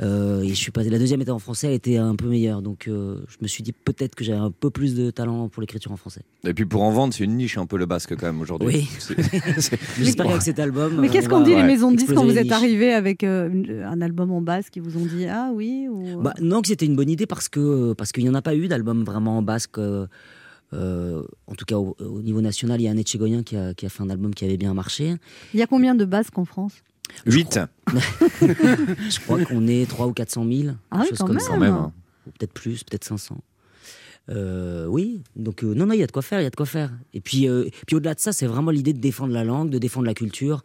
Euh, 0.00 0.42
et 0.42 0.48
je 0.50 0.54
suis 0.54 0.70
passé, 0.70 0.90
la 0.90 0.98
deuxième 0.98 1.20
était 1.20 1.32
en 1.32 1.40
français, 1.40 1.66
elle 1.68 1.72
était 1.74 1.96
un 1.96 2.14
peu 2.14 2.28
meilleure. 2.28 2.62
Donc 2.62 2.86
euh, 2.86 3.20
je 3.28 3.36
me 3.42 3.48
suis 3.48 3.62
dit 3.64 3.72
peut-être 3.72 4.14
que 4.14 4.22
j'avais 4.22 4.38
un 4.38 4.50
peu 4.52 4.70
plus 4.70 4.94
de 4.94 5.10
talent 5.10 5.48
pour 5.48 5.60
l'écriture 5.60 5.90
en 5.90 5.96
français. 5.96 6.22
Et 6.44 6.54
puis 6.54 6.66
pour 6.66 6.82
en 6.82 6.90
vendre, 6.92 7.12
c'est 7.12 7.24
une 7.24 7.36
niche 7.36 7.58
un 7.58 7.66
peu 7.66 7.76
le 7.76 7.86
basque 7.86 8.14
quand 8.16 8.26
même 8.26 8.40
aujourd'hui. 8.40 8.68
Oui. 8.68 8.88
C'est- 9.00 9.20
c'est- 9.60 9.78
J'espère 9.98 10.26
qu'avec 10.26 10.42
cet 10.42 10.60
album. 10.60 11.00
Mais 11.00 11.08
euh, 11.08 11.10
qu'est-ce 11.12 11.26
on 11.26 11.30
qu'ont 11.30 11.38
va- 11.40 11.44
dit 11.46 11.54
les 11.56 11.62
maisons 11.64 11.90
de 11.90 11.96
disques 11.96 12.14
quand 12.14 12.24
vous 12.24 12.38
êtes 12.38 12.52
arrivé 12.52 12.92
avec 12.92 13.24
euh, 13.24 13.84
un 13.90 14.00
album 14.00 14.30
en 14.30 14.40
basque 14.40 14.76
Ils 14.76 14.82
vous 14.82 14.96
ont 14.96 15.04
dit 15.06 15.26
ah 15.26 15.50
oui 15.52 15.88
ou... 15.90 16.20
Bah, 16.22 16.34
non, 16.40 16.62
que 16.62 16.68
c'était 16.68 16.86
une 16.86 16.94
bonne 16.96 17.10
idée 17.10 17.26
parce 17.26 17.48
que 17.48 17.92
parce 17.94 18.12
qu'il 18.12 18.22
n'y 18.22 18.30
en 18.30 18.34
a 18.34 18.42
pas 18.42 18.54
eu 18.54 18.68
d'album 18.68 19.02
vraiment 19.04 19.38
en 19.38 19.42
basque. 19.42 19.78
euh, 19.78 20.06
euh, 20.74 21.22
en 21.46 21.54
tout 21.54 21.64
cas, 21.64 21.76
au, 21.78 21.96
au 21.98 22.20
niveau 22.22 22.40
national, 22.42 22.80
il 22.80 22.84
y 22.84 22.88
a 22.88 22.90
un 22.90 22.96
Etchegoyen 22.98 23.42
qui 23.42 23.56
a, 23.56 23.72
qui 23.72 23.86
a 23.86 23.88
fait 23.88 24.02
un 24.02 24.10
album 24.10 24.34
qui 24.34 24.44
avait 24.44 24.58
bien 24.58 24.74
marché. 24.74 25.14
Il 25.54 25.58
y 25.60 25.62
a 25.62 25.66
combien 25.66 25.94
de 25.94 26.04
basques 26.04 26.36
en 26.38 26.44
France? 26.44 26.72
8 27.26 27.60
Je 28.40 29.20
crois 29.20 29.44
qu'on 29.44 29.66
est 29.66 29.88
3 29.88 30.06
ou 30.06 30.12
400 30.12 30.46
000. 30.50 30.74
Ah 30.90 31.00
oui, 31.00 31.08
chose 31.08 31.18
quand 31.18 31.26
comme 31.26 31.36
même. 31.36 31.44
ça. 31.44 31.52
quand 31.52 31.60
même. 31.60 31.74
hein. 31.74 31.92
Peut-être 32.38 32.52
plus, 32.52 32.84
peut-être 32.84 33.04
500. 33.04 33.38
Euh, 34.30 34.84
oui, 34.86 35.22
donc 35.36 35.64
euh, 35.64 35.72
non, 35.72 35.86
non, 35.86 35.94
il 35.94 36.00
y 36.00 36.02
a 36.02 36.06
de 36.06 36.12
quoi 36.12 36.20
faire, 36.20 36.38
il 36.40 36.44
y 36.44 36.46
a 36.46 36.50
de 36.50 36.56
quoi 36.56 36.66
faire. 36.66 36.90
Et 37.14 37.20
puis, 37.22 37.48
euh, 37.48 37.64
puis 37.86 37.96
au-delà 37.96 38.12
de 38.14 38.20
ça, 38.20 38.32
c'est 38.32 38.46
vraiment 38.46 38.70
l'idée 38.70 38.92
de 38.92 38.98
défendre 39.00 39.32
la 39.32 39.42
langue, 39.42 39.70
de 39.70 39.78
défendre 39.78 40.06
la 40.06 40.12
culture, 40.12 40.62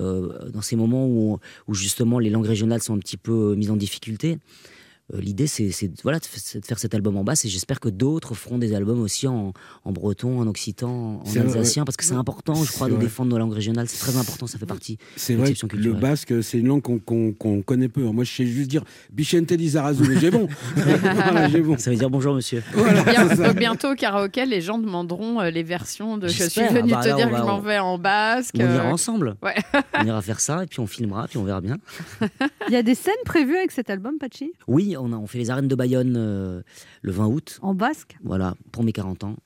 euh, 0.00 0.50
dans 0.50 0.62
ces 0.62 0.74
moments 0.74 1.06
où, 1.06 1.38
où 1.68 1.74
justement 1.74 2.18
les 2.18 2.30
langues 2.30 2.46
régionales 2.46 2.82
sont 2.82 2.94
un 2.94 2.98
petit 2.98 3.16
peu 3.16 3.54
mises 3.54 3.70
en 3.70 3.76
difficulté. 3.76 4.38
Euh, 5.12 5.20
l'idée, 5.20 5.46
c'est 5.46 5.70
voilà, 6.02 6.18
de 6.18 6.24
faire 6.64 6.78
cet 6.78 6.94
album 6.94 7.18
en 7.18 7.24
basse 7.24 7.44
et 7.44 7.50
j'espère 7.50 7.78
que 7.78 7.90
d'autres 7.90 8.34
feront 8.34 8.56
des 8.56 8.74
albums 8.74 9.02
aussi 9.02 9.26
en, 9.28 9.52
en 9.84 9.92
breton, 9.92 10.40
en 10.40 10.46
occitan, 10.46 11.20
en 11.20 11.22
vrai, 11.24 11.40
alsacien, 11.40 11.84
parce 11.84 11.98
que 11.98 12.04
c'est 12.04 12.14
important, 12.14 12.54
je 12.64 12.72
crois, 12.72 12.88
de 12.88 12.94
vrai. 12.94 13.04
défendre 13.04 13.30
nos 13.30 13.36
langues 13.38 13.52
régionales. 13.52 13.86
C'est 13.86 13.98
très 13.98 14.16
important, 14.16 14.46
ça 14.46 14.56
fait 14.58 14.64
partie 14.64 14.96
C'est 15.16 15.34
de 15.34 15.38
vrai 15.40 15.48
l'exception 15.48 15.68
que 15.68 15.76
le 15.76 15.92
basque, 15.92 16.42
c'est 16.42 16.56
une 16.58 16.68
langue 16.68 16.80
qu'on 16.80 17.62
connaît 17.62 17.88
peu. 17.90 18.00
Moi, 18.02 18.24
je 18.24 18.32
sais 18.32 18.46
juste 18.46 18.70
dire 18.70 18.82
Bichente 19.12 19.50
Lizarazu, 19.50 20.04
mais 20.08 20.18
j'ai 20.18 20.30
bon. 20.30 20.48
Voilà, 20.76 21.48
j'ai 21.50 21.60
bon. 21.60 21.76
Ça 21.76 21.90
veut 21.90 21.96
dire 21.96 22.08
bonjour, 22.08 22.34
monsieur. 22.34 22.62
Bien- 23.04 23.26
donc 23.26 23.56
bientôt 23.56 23.92
au 23.92 23.94
karaoké, 23.94 24.46
les 24.46 24.62
gens 24.62 24.78
demanderont 24.78 25.38
euh, 25.40 25.50
les 25.50 25.62
versions 25.62 26.16
de 26.16 26.28
Je 26.28 26.44
suis 26.44 26.62
venu 26.68 26.92
Ah 26.94 26.96
bah 26.96 27.02
te 27.02 27.08
là, 27.08 27.14
dire 27.16 27.26
on 27.26 27.30
que 27.30 27.36
je 27.36 27.40
va- 27.42 27.46
m'en 27.46 27.60
vais 27.60 27.78
en 27.78 27.98
basque. 27.98 28.54
On 28.58 28.62
ira 28.62 28.86
euh, 28.86 28.90
ensemble. 28.92 29.36
Ouais. 29.42 29.54
On 30.00 30.06
ira 30.06 30.22
faire 30.22 30.40
ça 30.40 30.62
et 30.64 30.66
puis 30.66 30.80
on 30.80 30.86
filmera, 30.86 31.28
puis 31.28 31.36
on 31.36 31.44
verra 31.44 31.60
bien. 31.60 31.76
Il 32.68 32.72
y 32.72 32.76
a 32.76 32.82
des 32.82 32.94
scènes 32.94 33.12
prévues 33.26 33.56
avec 33.56 33.70
cet 33.70 33.90
album, 33.90 34.16
Pachi? 34.18 34.52
Oui, 34.66 34.93
on, 34.96 35.12
a, 35.12 35.16
on 35.16 35.26
fait 35.26 35.38
les 35.38 35.50
arènes 35.50 35.68
de 35.68 35.74
Bayonne 35.74 36.14
euh, 36.16 36.62
le 37.02 37.12
20 37.12 37.26
août. 37.26 37.58
En 37.62 37.74
basque? 37.74 38.16
Voilà, 38.22 38.54
pour 38.72 38.84
mes 38.84 38.92
40 38.92 39.24
ans. 39.24 39.36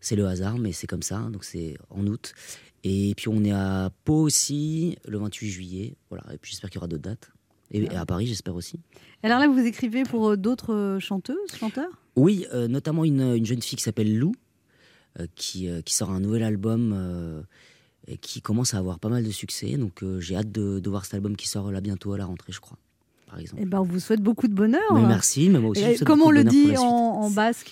C'est 0.00 0.16
le 0.16 0.26
hasard, 0.26 0.58
mais 0.58 0.72
c'est 0.72 0.86
comme 0.86 1.02
ça, 1.02 1.18
donc 1.32 1.44
c'est 1.44 1.76
en 1.90 2.06
août. 2.06 2.34
Et 2.84 3.14
puis 3.16 3.28
on 3.28 3.42
est 3.42 3.52
à 3.52 3.90
Pau 4.04 4.20
aussi, 4.22 4.96
le 5.08 5.18
28 5.18 5.48
juillet. 5.48 5.96
Voilà, 6.10 6.24
et 6.32 6.38
puis 6.38 6.52
j'espère 6.52 6.70
qu'il 6.70 6.76
y 6.76 6.80
aura 6.80 6.86
d'autres 6.88 7.02
dates. 7.02 7.30
Et, 7.72 7.82
et 7.82 7.96
à 7.96 8.06
Paris, 8.06 8.26
j'espère 8.26 8.54
aussi. 8.54 8.78
Alors 9.22 9.40
là, 9.40 9.48
vous 9.48 9.58
écrivez 9.58 10.04
pour 10.04 10.30
euh, 10.30 10.36
d'autres 10.36 10.72
euh, 10.72 11.00
chanteuses, 11.00 11.52
chanteurs? 11.58 11.90
Oui, 12.14 12.46
euh, 12.52 12.68
notamment 12.68 13.04
une, 13.04 13.34
une 13.34 13.44
jeune 13.44 13.60
fille 13.60 13.76
qui 13.76 13.82
s'appelle 13.82 14.16
Lou, 14.16 14.34
euh, 15.18 15.26
qui, 15.34 15.68
qui 15.84 15.94
sort 15.94 16.10
un 16.10 16.20
nouvel 16.20 16.42
album 16.44 17.44
et 18.06 18.18
qui 18.18 18.40
commence 18.40 18.74
à 18.74 18.78
avoir 18.78 19.00
pas 19.00 19.08
mal 19.08 19.24
de 19.24 19.30
succès. 19.30 19.76
Donc 19.76 20.04
j'ai 20.20 20.36
hâte 20.36 20.52
de, 20.52 20.78
de 20.78 20.90
voir 20.90 21.04
cet 21.04 21.14
album 21.14 21.36
qui 21.36 21.48
sort 21.48 21.72
là 21.72 21.80
bientôt 21.80 22.12
à 22.12 22.18
la 22.18 22.24
rentrée, 22.24 22.52
je 22.52 22.60
crois, 22.60 22.78
par 23.36 23.42
exemple. 23.42 23.62
Eh 23.62 23.66
ben, 23.66 23.80
on 23.80 23.84
vous 23.84 24.00
souhaite 24.00 24.22
beaucoup 24.22 24.48
de 24.48 24.54
bonheur. 24.54 24.80
Mais 24.94 25.02
merci, 25.02 25.50
mais 25.50 25.58
moi 25.58 25.70
aussi. 25.70 25.82
je 25.82 26.02
Et 26.02 26.04
comment 26.06 26.26
on 26.26 26.30
le 26.30 26.42
dit 26.42 26.72
en, 26.78 27.28
basque? 27.30 27.70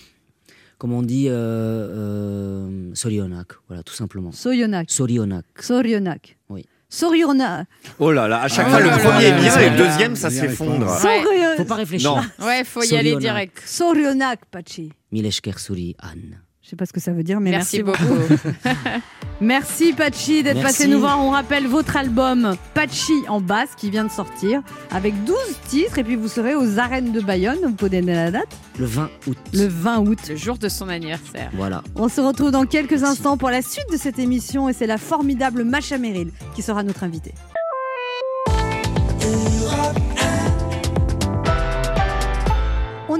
Comme 0.76 0.92
on 0.92 1.00
dit, 1.02 1.26
euh, 1.28 1.32
euh, 1.32 2.90
Sorionak, 2.94 3.52
voilà, 3.68 3.82
tout 3.82 3.94
simplement. 3.94 4.30
Soyonak. 4.30 4.90
Sorionak. 4.90 5.46
Sorionak. 5.58 6.36
Oui. 6.50 6.66
Sorionak. 6.90 7.66
Oh 7.98 8.12
là 8.12 8.28
là, 8.28 8.42
à 8.42 8.48
chaque 8.48 8.66
Ah 8.68 8.70
fois 8.72 8.80
le 8.80 8.86
là 8.88 8.98
premier 8.98 9.24
est 9.24 9.40
bien 9.40 9.58
et 9.58 9.70
le 9.70 9.76
deuxième 9.78 10.16
ça 10.16 10.28
s'effondre. 10.28 10.84
pas. 10.84 10.98
Sorio- 11.00 11.56
Faut 11.56 11.64
pas 11.64 11.74
réfléchir. 11.76 12.14
Non. 12.14 12.46
Ouais, 12.46 12.62
faut 12.64 12.82
y 12.82 12.94
aller 12.94 13.12
Sorionak. 13.12 13.20
direct. 13.22 13.62
Sorionak, 13.64 14.44
Pachi. 14.50 14.92
Mileshker 15.12 15.58
Sori 15.58 15.96
Anne. 15.98 16.40
Je 16.64 16.70
sais 16.70 16.76
pas 16.76 16.86
ce 16.86 16.94
que 16.94 17.00
ça 17.00 17.12
veut 17.12 17.22
dire, 17.22 17.40
mais 17.40 17.50
Merci, 17.50 17.82
merci, 17.82 18.04
beaucoup. 18.06 18.18
Merci 19.42 19.92
Pachi 19.92 20.42
d'être 20.42 20.62
passé 20.62 20.86
nous 20.86 20.98
voir. 20.98 21.20
On 21.20 21.28
rappelle 21.28 21.66
votre 21.66 21.94
album 21.98 22.56
Pachi 22.72 23.12
en 23.28 23.42
basse 23.42 23.74
qui 23.76 23.90
vient 23.90 24.04
de 24.04 24.10
sortir 24.10 24.62
avec 24.90 25.24
12 25.24 25.36
titres 25.68 25.98
et 25.98 26.04
puis 26.04 26.16
vous 26.16 26.28
serez 26.28 26.54
aux 26.54 26.78
arènes 26.78 27.12
de 27.12 27.20
Bayonne. 27.20 27.58
Vous 27.62 27.72
pouvez 27.72 28.00
donner 28.00 28.14
la 28.14 28.30
date 28.30 28.56
Le 28.78 28.86
20 28.86 29.10
août. 29.26 29.36
Le 29.52 29.66
20 29.66 29.98
août. 30.06 30.18
Le 30.30 30.36
jour 30.36 30.56
de 30.56 30.70
son 30.70 30.88
anniversaire. 30.88 31.50
Voilà. 31.52 31.82
On 31.96 32.08
se 32.08 32.22
retrouve 32.22 32.50
dans 32.50 32.64
quelques 32.64 32.92
Merci. 32.92 33.04
instants 33.04 33.36
pour 33.36 33.50
la 33.50 33.60
suite 33.60 33.90
de 33.92 33.98
cette 33.98 34.18
émission 34.18 34.70
et 34.70 34.72
c'est 34.72 34.86
la 34.86 34.96
formidable 34.96 35.64
Macha 35.64 35.98
Merrill 35.98 36.30
qui 36.54 36.62
sera 36.62 36.82
notre 36.82 37.04
invitée. 37.04 37.34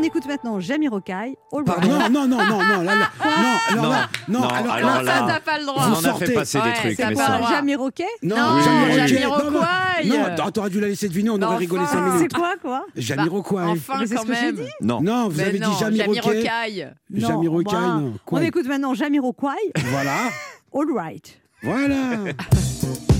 Écoute 0.05 0.27
maintenant 0.27 0.61
Jamie 0.61 0.88
Rocaille. 0.88 1.37
All 1.53 1.62
Right. 1.64 1.67
Pardon, 1.67 1.88
non, 1.88 2.11
non, 2.11 2.29
non, 2.29 2.45
non, 2.45 2.62
non, 2.64 2.83
là, 2.83 2.95
là, 2.95 3.11
non, 3.75 3.83
Non, 3.83 3.83
non, 3.83 3.93
non, 4.40 4.49
alors, 4.49 4.73
alors 4.73 4.97
là, 4.97 5.03
là, 5.03 5.12
Ça, 5.19 5.25
t'as 5.29 5.40
pas 5.40 5.59
le 5.59 5.67
droit. 5.67 5.83
On 5.88 5.93
en 5.93 6.05
a 6.05 6.14
fait 6.14 6.33
passer 6.33 6.59
des 6.61 6.73
trucs, 6.73 6.97
ça 6.97 7.09
mais 7.11 7.14
ça. 7.17 7.27
Pas 7.38 7.49
Jamie 7.51 7.75
Roquet 7.75 8.05
non, 8.23 8.37
Non, 8.37 8.61
Jamiroquai. 8.62 9.09
Jamiroquai. 9.09 10.09
Non, 10.09 10.17
non, 10.45 10.51
t'aurais 10.51 10.71
dû 10.71 10.81
la 10.81 10.88
laisser 10.88 11.09
deviner, 11.09 11.31
on 11.31 11.35
aurait 11.37 11.47
Enfin. 11.47 11.57
rigolé 11.57 11.85
5 11.87 12.01
minutes. 12.01 12.31
C'est 12.33 12.38
quoi, 12.38 12.55
quoi 12.61 12.85
Jamiroquai. 12.97 13.57
Enfin, 13.57 13.95
Mais 14.01 14.07
c'est 14.07 14.14
quand 14.17 14.23
ce 14.23 14.27
que 14.27 14.35
j'ai 14.35 14.43
même. 14.53 14.57
dit. 14.57 14.71
Non. 14.81 15.01
Non, 15.01 15.29
vous 15.29 15.37
Mais 15.37 15.45
avez 15.45 15.59
non, 15.59 15.71
dit 15.71 15.77
Jamiroquai. 15.79 16.21
Jamiroquai. 16.23 16.88
Non, 17.11 17.29
Jamiroquai, 17.29 17.73
bah, 17.77 17.81
non. 18.01 18.14
On 18.31 18.43
écoute 18.43 18.67
maintenant 18.67 18.95
Jamiroquai. 18.95 19.47
Voilà, 19.87 20.17
All 20.75 20.87
Right. 20.95 21.38
voilà. 21.62 21.95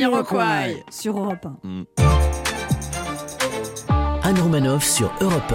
Jamiroquai. 0.00 0.82
sur 0.90 1.18
Europe 1.18 1.46
1. 1.46 1.84
Anne 4.22 4.40
Romanoff 4.40 4.84
sur 4.84 5.12
Europe 5.20 5.54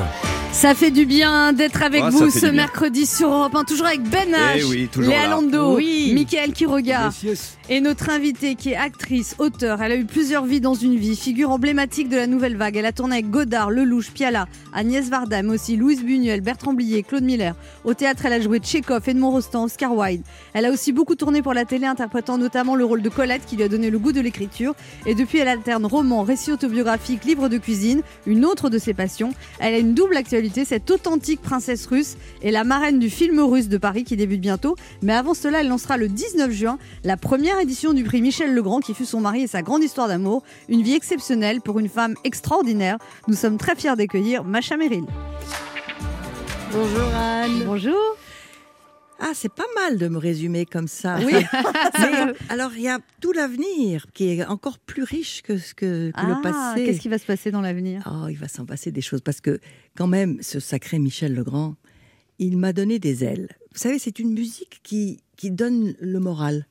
Ça 0.56 0.74
fait 0.74 0.90
du 0.90 1.06
bien 1.06 1.52
d'être 1.54 1.84
avec 1.84 2.02
Ah, 2.04 2.10
vous 2.10 2.30
ce 2.32 2.46
mercredi 2.48 3.06
sur 3.06 3.28
Europe 3.30 3.54
1, 3.56 3.66
toujours 3.66 3.88
avec 3.88 4.02
Ben 4.04 4.32
H, 4.32 4.56
Eh 4.58 4.64
oui, 4.64 4.90
Léa. 4.98 5.28
Lando, 5.28 5.76
Oui. 5.76 6.12
Mickaël 6.16 6.54
Quiroga 6.54 7.08
Yes, 7.08 7.24
yes. 7.24 7.58
et 7.70 7.82
notre 7.82 8.10
invitée 8.10 8.56
qui 8.56 8.70
est 8.72 8.76
actrice, 8.76 9.36
auteure. 9.38 9.82
Elle 9.84 9.92
a 9.92 9.96
eu 9.98 10.06
plusieurs 10.06 10.46
vies 10.46 10.62
dans 10.62 10.74
une 10.74 10.96
vie, 10.96 11.16
figure 11.18 11.52
emblématique 11.52 12.08
de 12.10 12.16
la 12.16 12.26
nouvelle 12.26 12.56
vague. 12.56 12.78
Elle 12.78 12.86
a 12.86 12.94
tourné 12.94 13.16
avec 13.16 13.30
Godard, 13.30 13.70
Lelouch, 13.70 14.12
Piala, 14.12 14.48
Agnès 14.74 15.08
Varda, 15.10 15.44
mais 15.44 15.54
aussi 15.54 15.76
Louise 15.76 16.02
Buñuel, 16.04 16.40
Bertrand 16.42 16.74
Blier, 16.74 17.04
Claude 17.04 17.24
Miller. 17.24 17.54
Au 17.84 17.94
théâtre, 17.94 18.26
elle 18.26 18.34
a 18.34 18.40
joué 18.40 18.60
Tchekhov, 18.60 19.04
Edmond 19.08 19.32
Rostand, 19.32 19.66
Oscar 19.66 19.94
Wilde. 19.96 20.24
Elle 20.54 20.66
a 20.66 20.72
aussi 20.72 20.94
beaucoup 20.94 21.16
tourné 21.16 21.42
pour 21.44 21.54
la 21.54 21.66
télé, 21.66 21.86
interprétant 21.86 22.38
notamment 22.40 22.76
le 22.76 22.86
rôle 22.86 23.02
de 23.02 23.10
Colette 23.10 23.46
qui 23.46 23.58
lui 23.58 23.64
a 23.64 23.68
donné 23.68 23.90
le 23.92 24.00
goût 24.00 24.14
de 24.14 24.22
l'écriture. 24.22 24.74
Et 25.06 25.16
depuis, 25.16 25.38
elle 25.40 25.50
alterne 25.50 25.86
roman, 25.86 26.24
récit 26.24 26.52
autobiographique, 26.54 27.26
livre 27.26 27.50
de 27.50 27.58
cuisine, 27.58 28.02
une 28.26 28.46
autre 28.46 28.70
de 28.70 28.80
ses 28.80 28.94
passions. 28.94 29.34
Elle 29.60 29.74
a 29.74 29.78
une 29.80 29.94
double 29.94 30.16
actualité, 30.16 30.45
cette 30.66 30.90
authentique 30.92 31.42
princesse 31.42 31.86
russe 31.88 32.18
et 32.42 32.52
la 32.52 32.64
marraine 32.64 33.00
du 33.00 33.10
film 33.10 33.40
russe 33.40 33.68
de 33.68 33.78
Paris 33.78 34.04
qui 34.04 34.16
débute 34.16 34.42
bientôt. 34.42 34.76
Mais 35.02 35.14
avant 35.14 35.34
cela, 35.34 35.62
elle 35.62 35.68
lancera 35.68 35.98
le 35.98 36.08
19 36.08 36.52
juin 36.52 36.78
la 37.04 37.18
première 37.18 37.60
édition 37.60 37.94
du 37.94 38.04
prix 38.04 38.22
Michel 38.22 38.54
Legrand 38.54 38.80
qui 38.80 38.94
fut 38.94 39.06
son 39.06 39.22
mari 39.22 39.44
et 39.44 39.48
sa 39.48 39.62
grande 39.62 39.84
histoire 39.84 40.08
d'amour. 40.08 40.44
Une 40.70 40.82
vie 40.82 40.94
exceptionnelle 40.94 41.62
pour 41.62 41.80
une 41.80 41.90
femme 41.90 42.16
extraordinaire. 42.24 42.98
Nous 43.28 43.36
sommes 43.36 43.58
très 43.58 43.76
fiers 43.76 43.96
d'accueillir 43.96 44.44
Macha 44.44 44.78
Merrill. 44.78 45.06
Bonjour 46.72 47.16
Anne. 47.16 47.64
Bonjour. 47.66 48.18
Ah, 49.20 49.32
c'est 49.34 49.52
pas 49.54 49.66
mal 49.76 49.98
de 49.98 50.08
me 50.08 50.18
résumer 50.18 50.66
comme 50.66 50.88
ça. 50.88 51.18
Oui. 51.26 51.34
Mais 52.00 52.34
alors, 52.50 52.72
il 52.76 52.82
y 52.82 52.88
a 52.90 53.00
tout 53.22 53.32
l'avenir 53.32 54.06
qui 54.14 54.26
est 54.30 54.46
encore 54.46 54.78
plus 54.80 55.04
riche 55.04 55.42
que, 55.42 55.58
ce 55.58 55.74
que, 55.74 56.10
que 56.12 56.16
Ah, 56.16 56.28
le 56.38 56.42
passé. 56.42 56.86
Qu'est-ce 56.86 57.00
qui 57.00 57.08
va 57.10 57.18
se 57.18 57.26
passer 57.26 57.52
dans 57.52 57.62
l'avenir? 57.62 58.04
Oh, 58.12 58.28
il 58.30 58.38
va 58.38 58.48
s'en 58.48 58.66
passer 58.66 58.92
des 58.92 59.02
choses 59.02 59.22
parce 59.22 59.42
que, 59.42 59.60
quand 59.98 60.08
même, 60.08 60.38
ce 60.42 60.60
sacré 60.60 61.00
Michel 61.00 61.34
Legrand, 61.34 61.76
il 62.40 62.58
m'a 62.58 62.74
donné 62.74 63.00
des 63.00 63.24
ailes. 63.24 63.48
Vous 63.74 63.80
savez, 63.80 64.00
c'est 64.00 64.20
une 64.20 64.34
musique 64.34 64.80
qui, 64.84 65.22
qui 65.38 65.52
donne 65.52 65.96
le 66.00 66.20
moral. 66.20 66.66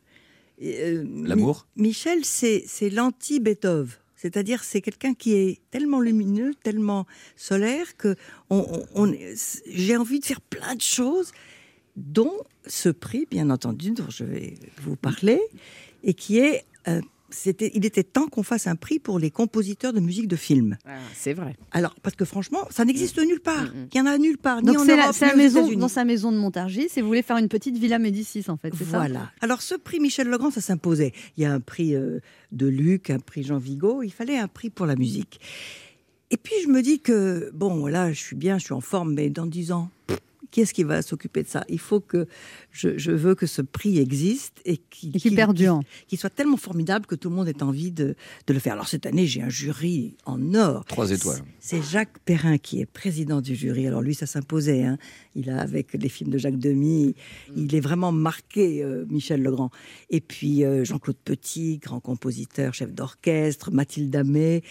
Euh, 0.63 1.05
L'amour? 1.25 1.67
Mi- 1.77 1.89
Michel, 1.89 2.25
c'est 2.25 2.63
c'est 2.67 2.91
l'anti-Beethoven. 2.91 3.91
C'est-à-dire, 4.17 4.65
c'est 4.65 4.81
quelqu'un 4.81 5.13
qui 5.13 5.35
est 5.35 5.61
tellement 5.71 6.01
lumineux, 6.01 6.53
tellement 6.63 7.07
solaire 7.37 7.97
que 7.99 8.15
on, 8.49 8.85
on- 8.95 9.05
on- 9.07 9.15
j'ai 9.67 9.97
envie 9.97 10.21
de 10.21 10.25
faire 10.25 10.41
plein 10.41 10.75
de 10.75 10.81
choses, 10.81 11.33
dont 11.97 12.33
ce 12.67 12.89
prix, 12.89 13.27
bien 13.31 13.51
entendu, 13.51 13.91
dont 13.93 14.09
je 14.11 14.25
vais 14.25 14.55
vous 14.83 14.97
parler, 14.97 15.41
et 16.03 16.15
qui 16.15 16.39
est. 16.39 16.65
euh, 16.89 17.01
c'était, 17.31 17.73
il 17.75 17.85
était 17.85 18.05
temps 18.05 18.29
qu'on 18.29 18.45
fasse 18.45 18.69
un 18.69 18.77
prix 18.77 19.01
pour 19.01 19.19
les 19.19 19.33
compositeurs 19.33 19.93
de 19.93 19.99
musique 19.99 20.29
de 20.29 20.37
film. 20.37 20.77
c'est 21.15 21.33
vrai. 21.33 21.57
Alors, 21.73 21.97
parce 22.01 22.15
que 22.15 22.25
franchement, 22.25 22.61
ça 22.71 22.85
n'existe 22.85 23.19
nulle 23.19 23.41
part. 23.41 23.67
Il 23.93 23.99
y 23.99 24.01
en 24.01 24.07
a 24.07 24.17
nulle 24.19 24.39
part, 24.39 24.61
ni 24.63 24.67
Donc 24.69 24.77
en 24.79 24.85
c'est 24.85 24.95
la, 24.97 25.03
Europe, 25.05 25.17
c'est 25.19 25.27
la 25.27 25.33
ni 25.35 25.41
aux 25.41 25.43
maison, 25.43 25.59
États-Unis. 25.63 25.81
dans 25.81 25.89
sa 25.89 26.05
maison 26.05 26.31
de 26.31 26.37
Montargis 26.37 26.87
et 26.95 27.01
vous 27.01 27.09
voulez 27.09 27.23
faire 27.23 27.39
une 27.39 27.49
petite 27.49 27.77
villa 27.77 27.99
Médicis 27.99 28.45
en 28.49 28.57
fait, 28.57 28.73
c'est 28.79 28.85
ça 28.85 28.99
Voilà. 28.99 29.33
Alors 29.41 29.63
ce 29.63 29.75
prix 29.75 29.99
Michel 29.99 30.29
Legrand, 30.29 30.53
ça 30.53 30.61
s'imposait. 30.61 31.13
Il 31.37 31.43
y 31.43 31.47
a 31.47 31.53
un 31.53 31.59
prix 31.59 31.97
euh, 31.97 32.21
de 32.53 32.67
Luc, 32.69 33.11
un 33.11 33.19
prix 33.19 33.43
Jean 33.43 33.59
Vigo, 33.59 34.05
il 34.05 34.13
fallait 34.13 34.39
un 34.39 34.47
prix 34.47 34.71
pour 34.71 34.87
la 34.87 34.95
musique. 34.95 35.41
Et 36.31 36.37
puis 36.37 36.55
je 36.63 36.69
me 36.69 36.83
dis 36.83 37.01
que, 37.01 37.51
bon, 37.53 37.75
voilà, 37.81 38.13
je 38.13 38.21
suis 38.21 38.37
bien, 38.37 38.59
je 38.59 38.65
suis 38.67 38.75
en 38.75 38.81
forme, 38.81 39.15
mais 39.15 39.29
dans 39.29 39.47
dix 39.47 39.73
ans, 39.73 39.91
qui 40.55 40.61
est-ce 40.61 40.73
qui 40.73 40.85
va 40.85 41.03
s'occuper 41.03 41.43
de 41.43 41.49
ça? 41.49 41.65
Il 41.69 41.81
faut 41.81 41.99
que, 41.99 42.29
je, 42.71 42.97
je 42.97 43.11
veux 43.11 43.35
que 43.35 43.45
ce 43.45 43.61
prix 43.61 43.99
existe 43.99 44.61
et 44.65 44.77
qu'il 44.77 45.35
perdure. 45.35 45.81
qu'il 46.07 46.17
soit 46.17 46.31
tellement 46.31 46.57
formidable 46.57 47.07
que 47.07 47.17
tout 47.17 47.29
le 47.29 47.35
monde 47.35 47.49
ait 47.49 47.61
envie 47.65 47.91
de, 47.91 48.15
de 48.47 48.53
le 48.55 48.61
faire. 48.61 48.75
Alors 48.75 48.87
cette 48.87 49.05
année, 49.05 49.27
j'ai 49.27 49.43
un 49.43 49.49
jury 49.49 50.17
en 50.27 50.55
or. 50.55 50.85
Trois 50.85 51.11
étoiles. 51.11 51.43
C'est 51.59 51.83
Jacques 51.83 52.21
Perrin 52.25 52.57
qui 52.59 52.81
est 52.81 52.87
président 52.87 53.41
du 53.41 53.57
jury. 53.57 53.89
Alors 53.89 54.01
lui, 54.01 54.15
ça 54.15 54.27
s'imposait. 54.27 54.85
hein. 54.85 54.97
Il 55.35 55.51
a, 55.51 55.61
avec 55.61 55.93
les 55.95 56.09
films 56.09 56.31
de 56.31 56.39
Jacques 56.39 56.61
Demy, 56.61 57.17
il 57.57 57.75
est 57.75 57.81
vraiment 57.81 58.13
marqué, 58.13 58.85
euh, 58.85 59.05
Michel 59.11 59.43
Legrand. 59.43 59.71
Et 60.11 60.21
puis 60.21 60.65
euh, 60.65 60.85
Jean-Claude 60.85 61.17
Petit, 61.25 61.79
grand 61.79 61.99
compositeur, 61.99 62.75
chef 62.75 62.93
d'orchestre, 62.93 63.73
Mathilde 63.73 64.15
Amé, 64.15 64.63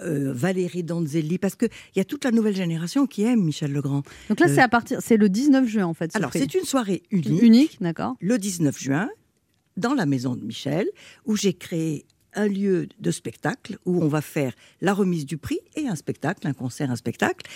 euh, 0.00 0.32
Valérie 0.32 0.82
Donzelli, 0.82 1.38
parce 1.38 1.54
qu'il 1.54 1.68
y 1.94 2.00
a 2.00 2.04
toute 2.04 2.24
la 2.24 2.30
nouvelle 2.30 2.56
génération 2.56 3.06
qui 3.06 3.22
aime 3.22 3.42
Michel 3.42 3.72
Legrand. 3.72 4.02
Donc 4.28 4.40
là 4.40 4.46
Euh, 4.46 4.54
c'est 4.54 4.60
à 4.60 4.68
partir, 4.68 5.00
c'est 5.00 5.16
le 5.16 5.28
19 5.28 5.66
juin 5.66 5.86
en 5.86 5.94
fait. 5.94 6.12
ce 6.12 6.18
Alors 6.18 6.30
c'est 6.32 6.54
une 6.54 6.64
soirée 6.64 7.02
unique 7.10 7.42
unique, 7.42 7.78
d'accord. 7.80 8.16
le 8.20 8.38
19 8.38 8.78
juin 8.78 9.08
dans 9.76 9.94
la 9.94 10.06
maison 10.06 10.34
de 10.34 10.44
Michel, 10.44 10.86
où 11.24 11.36
j'ai 11.36 11.52
créé 11.52 12.06
un 12.36 12.48
lieu 12.48 12.88
de 13.00 13.10
spectacle 13.10 13.78
où 13.86 14.02
on 14.02 14.08
va 14.08 14.20
faire 14.20 14.52
la 14.80 14.92
remise 14.92 15.24
du 15.26 15.38
prix 15.38 15.58
et 15.74 15.88
un 15.88 15.96
spectacle, 15.96 16.46
un 16.46 16.52
concert, 16.52 16.90
un 16.90 16.96
spectacle. 16.96 17.46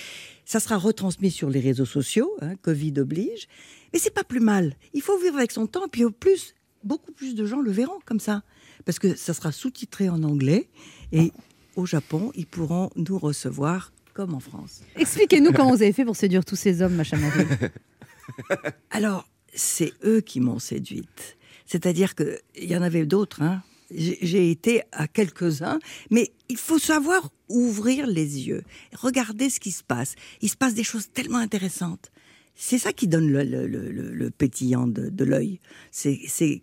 Ça 0.45 0.59
sera 0.59 0.79
retransmis 0.79 1.31
sur 1.31 1.51
les 1.51 1.61
réseaux 1.61 1.85
sociaux, 1.85 2.33
hein, 2.41 2.57
Covid 2.57 2.95
oblige. 2.99 3.47
Mais 3.93 3.99
c'est 3.99 4.15
pas 4.15 4.25
plus 4.25 4.41
mal. 4.41 4.75
Il 4.95 5.03
faut 5.03 5.19
vivre 5.19 5.37
avec 5.37 5.53
son 5.53 5.67
temps, 5.67 5.87
puis 5.91 6.05
au 6.05 6.11
plus, 6.11 6.55
beaucoup 6.83 7.13
plus 7.13 7.35
de 7.35 7.45
gens 7.45 7.61
le 7.61 7.71
verront 7.71 8.01
comme 8.05 8.21
ça. 8.21 8.43
Parce 8.87 8.99
que 8.99 9.15
ça 9.15 9.35
sera 9.35 9.53
sous-titré 9.53 10.09
en 10.09 10.23
anglais 10.23 10.69
et 11.13 11.33
au 11.77 11.87
Japon, 11.87 12.33
ils 12.35 12.47
pourront 12.47 12.91
nous 12.97 13.19
recevoir 13.19 13.93
comme 14.15 14.35
en 14.35 14.41
France. 14.41 14.83
Expliquez-nous 14.97 15.53
comment 15.53 15.71
vous 15.71 15.83
avez 15.83 15.93
fait 15.93 16.05
pour 16.05 16.17
séduire 16.17 16.45
tous 16.45 16.57
ces 16.57 16.83
hommes, 16.83 16.95
Macha 16.95 17.17
Merrill. 17.17 17.47
Alors, 18.91 19.29
c'est 19.55 19.93
eux 20.05 20.21
qui 20.21 20.41
m'ont 20.41 20.59
séduite. 20.59 21.37
C'est-à-dire 21.67 22.15
qu'il 22.15 22.37
y 22.57 22.77
en 22.77 22.83
avait 22.83 23.07
d'autres. 23.07 23.43
hein. 23.43 23.63
J'ai 23.93 24.51
été 24.53 24.83
à 24.93 25.09
quelques-uns, 25.09 25.81
mais 26.11 26.31
il 26.49 26.57
faut 26.57 26.79
savoir 26.79 27.31
ouvrir 27.49 28.07
les 28.07 28.47
yeux, 28.47 28.63
regarder 28.97 29.51
ce 29.51 29.59
qui 29.59 29.73
se 29.73 29.83
passe. 29.83 30.15
Il 30.43 30.49
se 30.49 30.57
passe 30.57 30.75
des 30.75 30.85
choses 30.85 31.09
tellement 31.13 31.39
intéressantes. 31.39 32.13
C'est 32.55 32.79
ça 32.79 32.93
qui 32.93 33.09
donne 33.09 33.29
le, 33.29 33.43
le- 33.43 33.67
le- 33.67 33.91
le- 33.91 34.13
le 34.13 34.31
pétillant 34.31 34.87
de, 34.87 35.09
de 35.09 35.25
l'œil. 35.25 35.59
C'est 35.91 36.63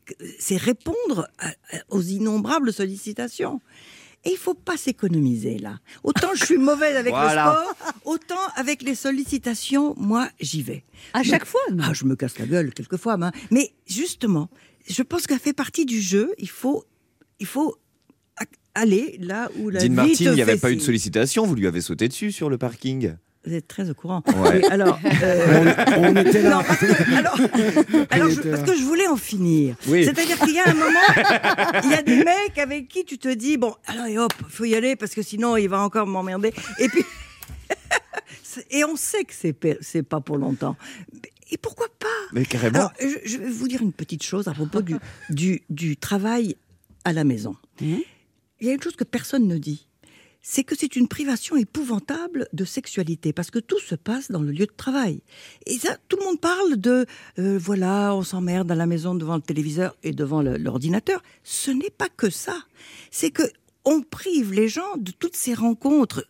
répondre 0.52 1.28
à- 1.40 1.52
aux 1.90 2.02
innombrables 2.02 2.72
sollicitations. 2.72 3.60
Et 4.28 4.32
il 4.32 4.38
faut 4.38 4.54
pas 4.54 4.78
s'économiser 4.78 5.58
là. 5.58 5.80
Autant 6.04 6.30
je 6.36 6.44
suis 6.46 6.58
mauvaise 6.58 6.96
avec 6.96 7.14
Voilà. 7.14 7.46
le 7.46 7.52
sport, 7.84 7.94
autant 8.06 8.36
avec 8.56 8.82
les 8.82 8.94
sollicitations, 8.96 9.94
moi 9.98 10.30
j'y 10.40 10.62
vais. 10.62 10.84
À 11.14 11.24
chaque 11.24 11.46
fois 11.46 11.62
non 11.72 11.84
Ah, 11.88 11.94
je 11.94 12.06
me 12.06 12.16
casse 12.16 12.38
la 12.38 12.46
gueule 12.46 12.74
quelquefois, 12.74 13.18
mais, 13.18 13.28
mais 13.52 13.72
justement, 13.88 14.50
je 14.88 15.02
pense 15.02 15.28
qu'elle 15.28 15.40
fait 15.40 15.54
partie 15.54 15.86
du 15.86 16.02
jeu. 16.02 16.32
Il 16.38 16.50
faut, 16.50 16.84
il 17.40 17.46
faut 17.48 17.78
aller 18.76 19.18
là 19.20 19.50
où 19.60 19.70
la 19.70 19.80
Dean 19.80 19.86
vie 19.86 19.90
Martin, 19.92 20.14
te 20.14 20.24
il 20.24 20.32
n'y 20.34 20.42
avait 20.42 20.54
fait 20.54 20.60
pas 20.60 20.72
eu 20.72 20.76
de 20.76 20.82
sollicitation, 20.82 21.46
vous 21.48 21.56
lui 21.56 21.66
avez 21.66 21.82
sauté 21.82 22.08
dessus 22.08 22.32
sur 22.32 22.50
le 22.50 22.58
parking. 22.60 23.16
Vous 23.48 23.54
êtes 23.54 23.68
très 23.68 23.90
au 23.90 23.94
courant. 23.94 24.22
Ouais. 24.36 24.64
Alors, 24.70 25.00
euh, 25.24 25.74
On, 25.98 26.04
on 26.04 26.16
était 26.18 26.42
là. 26.42 26.50
non, 26.58 26.64
parce 26.64 26.80
que, 26.80 27.16
alors, 27.18 27.40
alors, 28.12 28.30
je- 28.30 28.40
était 28.40 28.50
parce 28.52 28.62
là. 28.62 28.68
que 28.74 28.78
je 28.78 28.84
voulais 28.84 29.08
en 29.08 29.16
finir. 29.18 29.76
Oui. 29.88 30.04
C'est-à-dire 30.06 30.38
qu'il 30.40 30.54
y 30.54 30.60
a 30.60 30.70
un 30.70 30.74
moment, 30.74 31.00
il 31.86 31.90
y 31.92 31.94
a 31.94 32.02
des 32.02 32.18
mecs 32.24 32.58
avec 32.58 32.88
qui 32.90 33.06
tu 33.06 33.18
te 33.18 33.30
dis 33.34 33.58
bon, 33.58 33.74
alors 33.88 34.06
et 34.08 34.20
hop, 34.20 34.34
faut 34.50 34.66
y 34.66 34.76
aller 34.76 34.96
parce 34.96 35.14
que 35.16 35.22
sinon 35.22 35.56
il 35.58 35.68
va 35.70 35.80
encore 35.82 36.06
m'emmerder. 36.08 36.54
Et 36.80 36.90
puis, 36.90 37.04
et 38.72 38.84
on 38.84 38.96
sait 38.96 39.24
que 39.24 39.34
c'est 39.34 39.56
c'est 39.82 40.04
pas 40.04 40.20
pour 40.20 40.38
longtemps. 40.38 40.76
Et 41.52 41.58
pourquoi 41.58 41.88
pas? 42.00 42.08
Mais 42.34 42.44
carrément. 42.46 42.78
Alors, 42.80 42.92
je, 43.00 43.30
je 43.30 43.38
vais 43.38 43.50
vous 43.50 43.68
dire 43.70 43.82
une 43.82 43.94
petite 43.94 44.24
chose 44.24 44.48
à 44.50 44.54
propos 44.54 44.82
du, 44.82 44.96
du, 45.30 45.62
du 45.70 45.96
travail 45.96 46.58
à 47.06 47.14
la 47.14 47.24
maison. 47.24 47.56
Mhm. 47.80 48.00
Il 48.60 48.68
y 48.68 48.70
a 48.70 48.74
une 48.74 48.82
chose 48.82 48.96
que 48.98 49.04
personne 49.06 49.48
ne 49.48 49.58
dit. 49.58 49.87
C'est 50.50 50.64
que 50.64 50.76
c'est 50.78 50.96
une 50.96 51.10
privation 51.10 51.58
épouvantable 51.58 52.48
de 52.54 52.64
sexualité, 52.64 53.34
parce 53.34 53.52
que 53.52 53.60
tout 53.60 53.82
se 53.82 53.96
passe 53.96 54.32
dans 54.32 54.42
le 54.42 54.54
lieu 54.54 54.66
de 54.66 54.72
travail. 54.72 55.22
Et 55.66 55.78
ça, 55.78 55.98
tout 56.08 56.16
le 56.18 56.24
monde 56.24 56.40
parle 56.40 56.78
de, 56.78 57.06
euh, 57.38 57.58
voilà, 57.58 58.16
on 58.16 58.24
s'emmerde 58.24 58.72
à 58.72 58.76
la 58.76 58.86
maison 58.86 59.14
devant 59.14 59.36
le 59.36 59.42
téléviseur 59.42 59.98
et 60.04 60.14
devant 60.14 60.42
l'ordinateur. 60.42 61.22
Ce 61.44 61.70
n'est 61.70 61.90
pas 61.90 62.08
que 62.08 62.30
ça. 62.30 62.56
C'est 63.12 63.30
que 63.30 63.44
on 63.84 64.02
prive 64.02 64.54
les 64.54 64.70
gens 64.70 64.96
de 64.98 65.12
toutes 65.12 65.36
ces 65.36 65.54
rencontres 65.54 66.26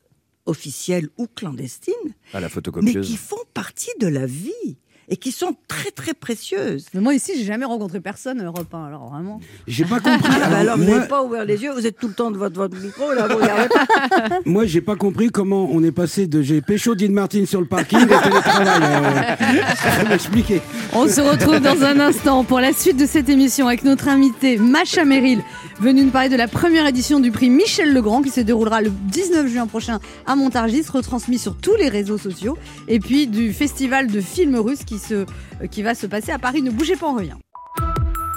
officielles 0.48 1.10
ou 1.20 1.28
clandestines, 1.28 1.94
À 2.34 2.40
la 2.40 2.50
mais 2.82 3.00
qui 3.00 3.18
font 3.18 3.36
partie 3.54 3.92
de 4.00 4.08
la 4.08 4.26
vie 4.26 4.78
et 5.10 5.16
qui 5.16 5.32
sont 5.32 5.56
très 5.68 5.92
très 5.92 6.14
précieuses. 6.14 6.88
Mais 6.94 7.00
moi 7.00 7.14
ici, 7.14 7.34
j'ai 7.38 7.46
jamais 7.46 7.66
rencontré 7.66 8.02
personne 8.02 8.42
à 8.42 8.44
Europe 8.44 8.74
1, 8.74 8.86
alors 8.86 9.10
vraiment. 9.10 9.40
J'ai 9.66 9.86
pas 9.86 10.00
compris. 10.00 10.34
Ah, 10.44 10.50
bah 10.50 10.58
alors, 10.58 10.78
vous 10.78 10.84
moi, 10.84 10.96
n'avez 10.98 11.08
pas 11.08 11.24
ouvert 11.24 11.46
les 11.46 11.62
yeux, 11.62 11.72
vous 11.72 11.88
êtes 11.88 11.98
tout 11.98 12.10
le 12.10 12.14
temps 12.14 12.30
de 12.30 12.38
votre, 12.38 12.56
votre 12.56 12.78
micro, 12.78 13.14
là, 13.14 13.28
vous 13.28 13.38
regardez 13.38 13.70
pas. 13.70 14.40
moi, 14.46 14.66
j'ai 14.66 14.82
pas 14.82 14.96
compris 14.96 15.30
comment 15.30 15.70
on 15.72 15.82
est 15.84 15.92
passé 15.92 16.28
de 16.28 16.42
j'ai 16.42 16.62
pécho 16.62 16.94
Dean 16.96 17.12
Martin 17.12 17.46
sur 17.46 17.62
le 17.62 17.68
parking 17.68 18.00
au 18.00 18.22
télétravail. 18.22 18.82
Euh, 18.82 19.76
faut 19.76 20.08
m'expliquer. 20.10 20.62
On 20.94 21.08
se 21.08 21.22
retrouve 21.22 21.60
dans 21.60 21.84
un 21.84 22.00
instant 22.00 22.44
pour 22.44 22.60
la 22.60 22.74
suite 22.74 22.98
de 22.98 23.06
cette 23.06 23.30
émission 23.30 23.68
avec 23.68 23.84
notre 23.84 24.10
invité 24.10 24.58
Macha 24.58 25.06
Merrill, 25.06 25.42
venue 25.80 26.04
nous 26.06 26.12
parler 26.12 26.30
de 26.30 26.36
la 26.36 26.48
première 26.48 26.88
édition 26.88 27.20
du 27.20 27.32
prix 27.32 27.50
Michel 27.50 27.94
Legrand 27.94 28.22
qui 28.22 28.30
se 28.30 28.42
déroulera 28.42 28.82
le 28.82 28.90
19 28.90 29.48
juin 29.48 29.68
prochain 29.68 30.00
à 30.26 30.36
Montargis, 30.36 30.86
retransmis 30.92 31.38
sur 31.38 31.56
tous 31.56 31.76
les 31.76 31.90
réseaux 31.90 32.18
sociaux, 32.18 32.58
et 32.88 33.00
puis 33.00 33.28
du 33.28 33.54
festival 33.54 34.08
de 34.08 34.22
films 34.22 34.58
russes 34.58 34.84
qui, 34.84 35.00
se, 35.00 35.14
euh, 35.14 35.26
qui 35.70 35.84
va 35.84 35.96
se 35.96 36.08
passer 36.08 36.32
à 36.32 36.40
Paris. 36.40 36.62
Ne 36.62 36.72
bougez 36.72 36.96
pas, 36.96 37.08
on 37.08 37.16
revient. 37.16 37.36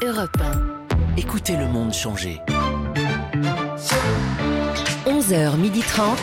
Europe 0.02 0.36
1. 0.40 1.16
Écoutez 1.16 1.56
le 1.56 1.66
monde 1.66 1.92
changer. 1.92 2.38
11h30. 5.06 6.16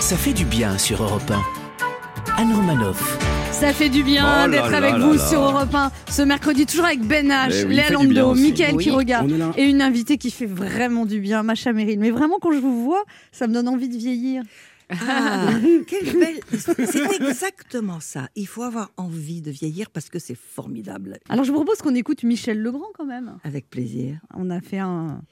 Ça 0.00 0.16
fait 0.16 0.32
du 0.32 0.44
bien 0.44 0.78
sur 0.78 1.02
Europe 1.02 1.30
1. 1.30 2.40
Anne 2.40 2.54
Romanoff. 2.54 3.18
Ça 3.62 3.72
fait 3.72 3.90
du 3.90 4.02
bien 4.02 4.26
Oh 4.26 4.50
d'être 4.50 4.74
avec 4.74 4.90
là 4.90 4.98
vous 4.98 5.12
là. 5.12 5.28
sur 5.28 5.40
Europe 5.40 5.72
1 5.72 5.92
ce 6.10 6.22
mercredi, 6.22 6.66
toujours 6.66 6.86
avec 6.86 6.98
Ben 7.02 7.28
H, 7.28 7.64
oui, 7.64 7.76
Léa 7.76 7.90
Lando. 7.90 8.34
Mickaël 8.34 8.74
Oui, 8.74 8.82
qui 8.82 8.90
regarde 8.90 9.32
et 9.56 9.62
une 9.62 9.80
invitée 9.80 10.18
qui 10.18 10.32
fait 10.32 10.46
vraiment 10.46 11.06
du 11.06 11.20
bien, 11.20 11.44
Macha 11.44 11.72
Meryl. 11.72 12.00
Mais 12.00 12.10
vraiment, 12.10 12.40
quand 12.40 12.50
je 12.50 12.58
vous 12.58 12.82
vois, 12.82 13.04
ça 13.30 13.46
me 13.46 13.54
donne 13.54 13.68
envie 13.68 13.88
de 13.88 13.96
vieillir. 13.96 14.42
Ah, 14.90 15.50
quelle 15.86 16.12
belle. 16.12 16.40
C'est 16.50 17.22
exactement 17.22 18.00
ça. 18.00 18.28
Il 18.34 18.48
faut 18.48 18.64
avoir 18.64 18.90
envie 18.96 19.42
de 19.42 19.52
vieillir 19.52 19.90
parce 19.90 20.08
que 20.08 20.18
c'est 20.18 20.34
formidable. 20.34 21.20
Alors, 21.28 21.44
je 21.44 21.52
vous 21.52 21.58
propose 21.58 21.78
qu'on 21.78 21.94
écoute 21.94 22.24
Michel 22.24 22.60
Legrand 22.60 22.90
quand 22.98 23.06
même. 23.06 23.38
Avec 23.44 23.70
plaisir. 23.70 24.16
On 24.34 24.50
a 24.50 24.60
fait 24.60 24.80
un, 24.80 25.22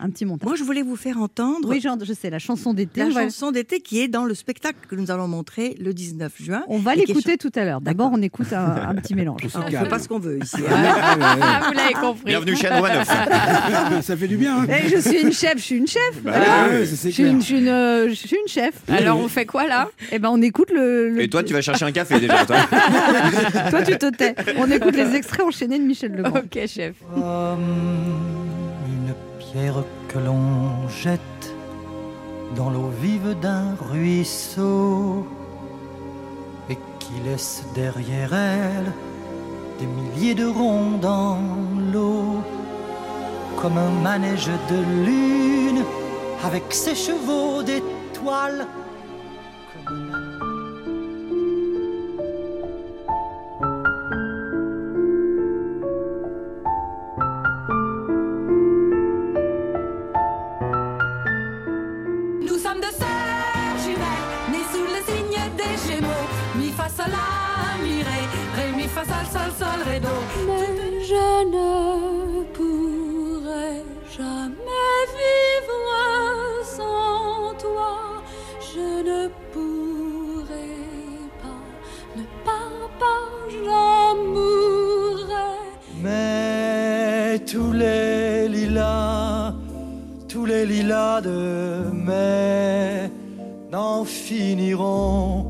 un 0.00 0.10
petit 0.10 0.24
montage. 0.24 0.46
Moi, 0.46 0.56
je 0.56 0.62
voulais 0.64 0.82
vous 0.82 0.96
faire 0.96 1.18
entendre 1.18 1.68
Oui, 1.68 1.80
genre, 1.80 1.96
je 2.02 2.12
sais, 2.12 2.30
la 2.30 2.38
chanson 2.38 2.72
d'été. 2.72 3.04
la 3.04 3.10
chanson 3.10 3.50
d'été 3.50 3.80
qui 3.80 4.00
est 4.00 4.08
dans 4.08 4.24
le 4.24 4.34
spectacle 4.34 4.78
que 4.88 4.94
nous 4.94 5.10
allons 5.10 5.26
montrer 5.28 5.76
le 5.80 5.92
19 5.92 6.32
juin. 6.40 6.62
On 6.68 6.78
va 6.78 6.94
l'écouter 6.94 7.36
tout 7.36 7.50
à 7.56 7.64
l'heure. 7.64 7.80
D'abord, 7.80 8.10
on 8.12 8.22
écoute 8.22 8.52
un, 8.52 8.88
un 8.90 8.94
petit 8.94 9.14
mélange. 9.14 9.40
On 9.54 9.58
ne 9.64 9.70
fait 9.70 9.88
pas 9.88 9.98
ce 9.98 10.08
qu'on 10.08 10.18
veut 10.18 10.38
ici. 10.42 10.56
hein. 10.58 10.94
Ah, 11.40 11.60
vous 11.68 11.72
l'avez 11.74 11.94
compris. 11.94 12.24
Bienvenue 12.26 12.56
chez 12.56 12.68
Anne 12.68 12.76
Romanoff. 12.80 13.08
Ça 14.02 14.16
fait 14.16 14.28
du 14.28 14.36
bien. 14.36 14.60
hein. 14.62 14.66
Je 14.88 14.98
suis 15.00 15.20
une 15.20 15.32
chef, 15.32 15.54
je 15.56 15.62
suis 15.62 15.76
une 15.76 15.86
chef. 15.86 16.22
Bah 16.22 16.32
je, 16.80 16.84
suis 16.94 17.22
une, 17.24 17.40
je, 17.40 17.44
suis 17.46 17.58
une, 17.58 18.08
je 18.08 18.14
suis 18.14 18.36
une 18.36 18.48
chef. 18.48 18.74
Alors, 18.88 19.18
on 19.18 19.28
fait 19.28 19.46
quoi 19.46 19.66
là? 19.66 19.88
Eh 20.12 20.18
ben, 20.18 20.28
on 20.30 20.40
écoute 20.42 20.70
le. 20.70 21.10
le- 21.10 21.22
Et 21.22 21.28
toi, 21.28 21.42
tu 21.42 21.52
vas 21.52 21.60
chercher 21.60 21.84
un 21.84 21.92
café 21.92 22.20
déjà, 22.20 22.44
toi. 22.46 22.56
Toi, 23.70 23.82
tu 23.82 23.98
te 23.98 24.10
tais. 24.10 24.34
On 24.58 24.70
écoute 24.70 24.94
les 24.96 25.14
extraits 25.14 25.44
enchaînés 25.44 25.78
de 25.78 25.84
Michel 25.84 26.12
Legrand. 26.12 26.38
Ok, 26.38 26.58
chef. 26.66 26.94
Une 27.16 28.37
pierre 29.52 29.82
que 30.08 30.18
l'on 30.18 30.88
jette 30.88 31.20
dans 32.56 32.70
l'eau 32.70 32.90
vive 33.00 33.34
d'un 33.40 33.74
ruisseau 33.90 35.26
et 36.68 36.78
qui 36.98 37.20
laisse 37.24 37.64
derrière 37.74 38.34
elle 38.34 38.92
des 39.78 39.86
milliers 39.86 40.34
de 40.34 40.46
ronds 40.46 40.98
dans 41.00 41.38
l'eau, 41.92 42.42
comme 43.56 43.78
un 43.78 43.90
manège 44.02 44.50
de 44.70 45.04
lune 45.04 45.84
avec 46.44 46.64
ses 46.70 46.94
chevaux 46.94 47.62
d'étoiles. 47.62 48.66
Fa 68.98 69.04
sol 69.14 69.26
sol 69.34 69.50
sol 69.60 69.80
ré 69.88 70.00
do. 70.00 70.14
Mais 70.46 71.04
je 71.10 71.28
ne 71.54 72.44
pourrai 72.56 73.82
jamais 74.16 74.98
vivre 75.18 75.90
sans 76.76 77.54
toi. 77.64 78.22
Je 78.72 78.88
ne 79.08 79.28
pourrai 79.52 80.70
pas, 81.42 81.62
ne 82.16 82.24
pars 82.44 82.90
pas, 83.02 83.24
j'en 83.64 84.14
mourrai. 84.34 85.52
Mais 86.02 87.38
tous 87.50 87.72
les 87.72 88.48
lilas, 88.48 89.54
tous 90.28 90.44
les 90.44 90.64
lilas 90.66 91.20
de 91.20 91.90
mai 91.92 93.10
n'en 93.72 94.04
finiront, 94.04 95.47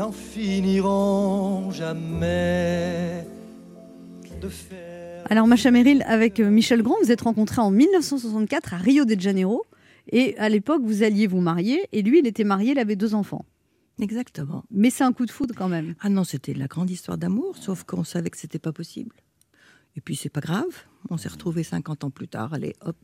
n'en 0.00 0.12
finiront 0.12 1.70
jamais 1.72 3.26
de 4.40 4.48
faire. 4.48 5.26
Alors, 5.28 5.46
Macha 5.46 5.70
Meryl, 5.70 6.02
avec 6.06 6.40
euh, 6.40 6.48
Michel 6.48 6.82
Grand, 6.82 6.96
vous 7.02 7.12
êtes 7.12 7.20
rencontrés 7.20 7.60
en 7.60 7.70
1964 7.70 8.72
à 8.72 8.76
Rio 8.78 9.04
de 9.04 9.20
Janeiro. 9.20 9.66
Et 10.10 10.38
à 10.38 10.48
l'époque, 10.48 10.80
vous 10.82 11.02
alliez 11.02 11.26
vous 11.26 11.42
marier. 11.42 11.86
Et 11.92 12.00
lui, 12.00 12.20
il 12.20 12.26
était 12.26 12.44
marié, 12.44 12.72
il 12.72 12.78
avait 12.78 12.96
deux 12.96 13.14
enfants. 13.14 13.44
Exactement. 14.00 14.64
Mais 14.70 14.88
c'est 14.88 15.04
un 15.04 15.12
coup 15.12 15.26
de 15.26 15.30
foudre 15.30 15.54
quand 15.54 15.68
même. 15.68 15.94
Ah 16.00 16.08
non, 16.08 16.24
c'était 16.24 16.54
la 16.54 16.66
grande 16.66 16.88
histoire 16.88 17.18
d'amour, 17.18 17.58
sauf 17.58 17.84
qu'on 17.84 18.02
savait 18.02 18.30
que 18.30 18.38
c'était 18.38 18.58
pas 18.58 18.72
possible. 18.72 19.14
Et 19.96 20.00
puis 20.00 20.16
c'est 20.16 20.30
pas 20.30 20.40
grave, 20.40 20.64
on 21.10 21.18
s'est 21.18 21.28
retrouvés 21.28 21.64
50 21.64 22.04
ans 22.04 22.10
plus 22.10 22.28
tard, 22.28 22.54
allez 22.54 22.74
hop. 22.80 22.96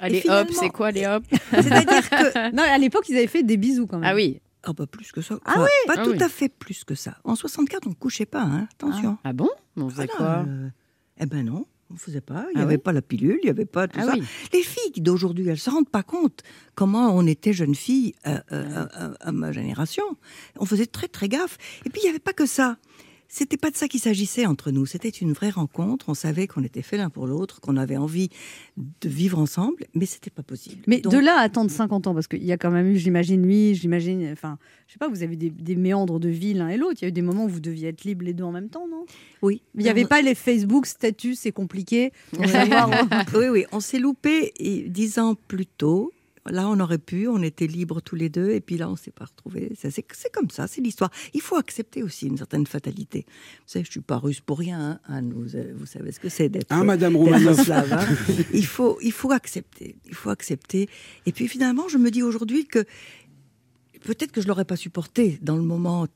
Allez, 0.00 0.22
hop, 0.28 0.48
c'est 0.52 0.68
quoi, 0.68 0.90
les 0.90 1.06
hop? 1.06 1.24
C'est-à-dire 1.50 2.10
que. 2.10 2.54
Non, 2.54 2.62
à 2.62 2.76
l'époque, 2.76 3.08
ils 3.08 3.16
avaient 3.16 3.26
fait 3.26 3.42
des 3.42 3.56
bisous 3.56 3.86
quand 3.86 3.98
même. 3.98 4.10
Ah 4.10 4.14
oui. 4.14 4.40
Ah 4.68 4.72
bah 4.72 4.86
plus 4.86 5.12
que 5.12 5.20
ça. 5.22 5.38
Ah 5.44 5.54
oui 5.60 5.68
Pas 5.86 5.94
Ah 5.98 6.04
tout 6.04 6.10
oui. 6.10 6.22
à 6.22 6.28
fait 6.28 6.48
plus 6.48 6.82
que 6.84 6.94
ça. 6.94 7.16
En 7.24 7.36
64, 7.36 7.86
on 7.86 7.92
couchait 7.92 8.26
pas, 8.26 8.42
hein, 8.42 8.68
attention. 8.72 9.16
Ah 9.24 9.32
bon 9.32 9.48
On 9.76 9.88
faisait 9.88 10.08
Ah, 10.12 10.16
quoi 10.16 10.44
euh, 10.48 10.68
Eh 11.20 11.26
ben 11.26 11.44
non, 11.44 11.66
on 11.92 11.96
faisait 11.96 12.20
pas. 12.20 12.46
Il 12.52 12.56
n'y 12.56 12.60
Ah 12.62 12.64
avait 12.64 12.74
oui 12.76 12.82
pas 12.82 12.92
la 12.92 13.00
pilule, 13.02 13.38
il 13.42 13.46
n'y 13.46 13.50
avait 13.50 13.64
pas 13.64 13.86
tout 13.86 14.00
Ah 14.02 14.06
ça. 14.06 14.12
oui. 14.14 14.24
Les 14.52 14.62
filles 14.62 15.00
d'aujourd'hui, 15.02 15.46
elles 15.48 15.58
se 15.58 15.70
rendent 15.70 15.88
pas 15.88 16.02
compte 16.02 16.42
comment 16.74 17.10
on 17.16 17.26
était 17.28 17.52
jeunes 17.52 17.76
filles 17.76 18.14
euh, 18.26 18.40
euh, 18.52 18.86
à, 18.92 19.04
à- 19.04 19.28
à 19.28 19.32
ma 19.32 19.52
génération. 19.52 20.04
On 20.58 20.64
faisait 20.64 20.86
très 20.86 21.06
très 21.08 21.28
gaffe. 21.28 21.58
Et 21.84 21.90
puis 21.90 22.00
il 22.02 22.04
n'y 22.06 22.10
avait 22.10 22.18
pas 22.18 22.32
que 22.32 22.46
ça. 22.46 22.76
C'était 23.28 23.56
pas 23.56 23.70
de 23.70 23.76
ça 23.76 23.88
qu'il 23.88 24.00
s'agissait 24.00 24.46
entre 24.46 24.70
nous. 24.70 24.86
C'était 24.86 25.08
une 25.08 25.32
vraie 25.32 25.50
rencontre. 25.50 26.08
On 26.08 26.14
savait 26.14 26.46
qu'on 26.46 26.62
était 26.62 26.82
fait 26.82 26.96
l'un 26.96 27.10
pour 27.10 27.26
l'autre, 27.26 27.60
qu'on 27.60 27.76
avait 27.76 27.96
envie 27.96 28.28
de 28.76 29.08
vivre 29.08 29.38
ensemble, 29.38 29.84
mais 29.94 30.06
c'était 30.06 30.30
pas 30.30 30.42
possible. 30.42 30.82
Mais 30.86 31.00
Donc- 31.00 31.12
de 31.12 31.18
là 31.18 31.36
à 31.38 31.42
attendre 31.42 31.70
50 31.70 32.06
ans, 32.06 32.14
parce 32.14 32.28
qu'il 32.28 32.44
y 32.44 32.52
a 32.52 32.56
quand 32.56 32.70
même 32.70 32.86
eu, 32.86 32.96
j'imagine, 32.96 33.42
lui, 33.44 33.74
j'imagine, 33.74 34.28
enfin, 34.32 34.58
je 34.86 34.92
sais 34.92 34.98
pas, 34.98 35.08
vous 35.08 35.22
avez 35.22 35.36
des, 35.36 35.50
des 35.50 35.76
méandres 35.76 36.20
de 36.20 36.28
vie 36.28 36.54
l'un 36.54 36.68
et 36.68 36.76
l'autre. 36.76 36.98
Il 37.00 37.04
y 37.04 37.06
a 37.06 37.08
eu 37.08 37.12
des 37.12 37.22
moments 37.22 37.44
où 37.46 37.48
vous 37.48 37.60
deviez 37.60 37.88
être 37.88 38.04
libres 38.04 38.24
les 38.24 38.32
deux 38.34 38.44
en 38.44 38.52
même 38.52 38.68
temps, 38.68 38.86
non? 38.88 39.04
Oui. 39.42 39.62
Il 39.74 39.82
n'y 39.82 39.88
avait 39.88 40.04
pas 40.04 40.22
les 40.22 40.34
Facebook, 40.34 40.86
statuts, 40.86 41.34
c'est 41.34 41.52
compliqué. 41.52 42.12
oui, 42.38 43.48
oui, 43.50 43.64
on 43.72 43.80
s'est 43.80 43.98
loupé 43.98 44.52
dix 44.88 45.18
ans 45.18 45.34
plus 45.48 45.66
tôt. 45.66 46.12
Là, 46.50 46.68
on 46.68 46.78
aurait 46.80 46.98
pu, 46.98 47.28
on 47.28 47.42
était 47.42 47.66
libres 47.66 48.00
tous 48.00 48.16
les 48.16 48.28
deux, 48.28 48.50
et 48.50 48.60
puis 48.60 48.76
là, 48.76 48.88
on 48.90 48.96
s'est 48.96 49.10
pas 49.10 49.24
retrouvés. 49.24 49.72
C'est 49.76 50.32
comme 50.32 50.50
ça, 50.50 50.66
c'est 50.66 50.80
l'histoire. 50.80 51.10
Il 51.34 51.40
faut 51.40 51.56
accepter 51.56 52.02
aussi 52.02 52.26
une 52.26 52.36
certaine 52.38 52.66
fatalité. 52.66 53.24
Vous 53.28 53.64
savez, 53.66 53.84
je 53.84 53.90
suis 53.90 54.00
pas 54.00 54.18
russe 54.18 54.40
pour 54.40 54.58
rien, 54.58 55.00
hein, 55.08 55.22
vous, 55.22 55.56
euh, 55.56 55.72
vous 55.76 55.86
savez 55.86 56.12
ce 56.12 56.20
que 56.20 56.28
c'est 56.28 56.48
d'être 56.48 56.70
Hein, 56.72 56.84
Madame 56.84 57.16
hein. 57.16 58.06
il, 58.52 58.66
faut, 58.66 58.98
il 59.02 59.12
faut 59.12 59.32
accepter, 59.32 59.96
il 60.06 60.14
faut 60.14 60.30
accepter. 60.30 60.88
Et 61.26 61.32
puis 61.32 61.48
finalement, 61.48 61.88
je 61.88 61.98
me 61.98 62.10
dis 62.10 62.22
aujourd'hui 62.22 62.66
que 62.66 62.84
peut-être 64.00 64.32
que 64.32 64.40
je 64.40 64.48
l'aurais 64.48 64.64
pas 64.64 64.76
supporté 64.76 65.38
dans 65.42 65.56
le 65.56 65.62
moment 65.62 66.06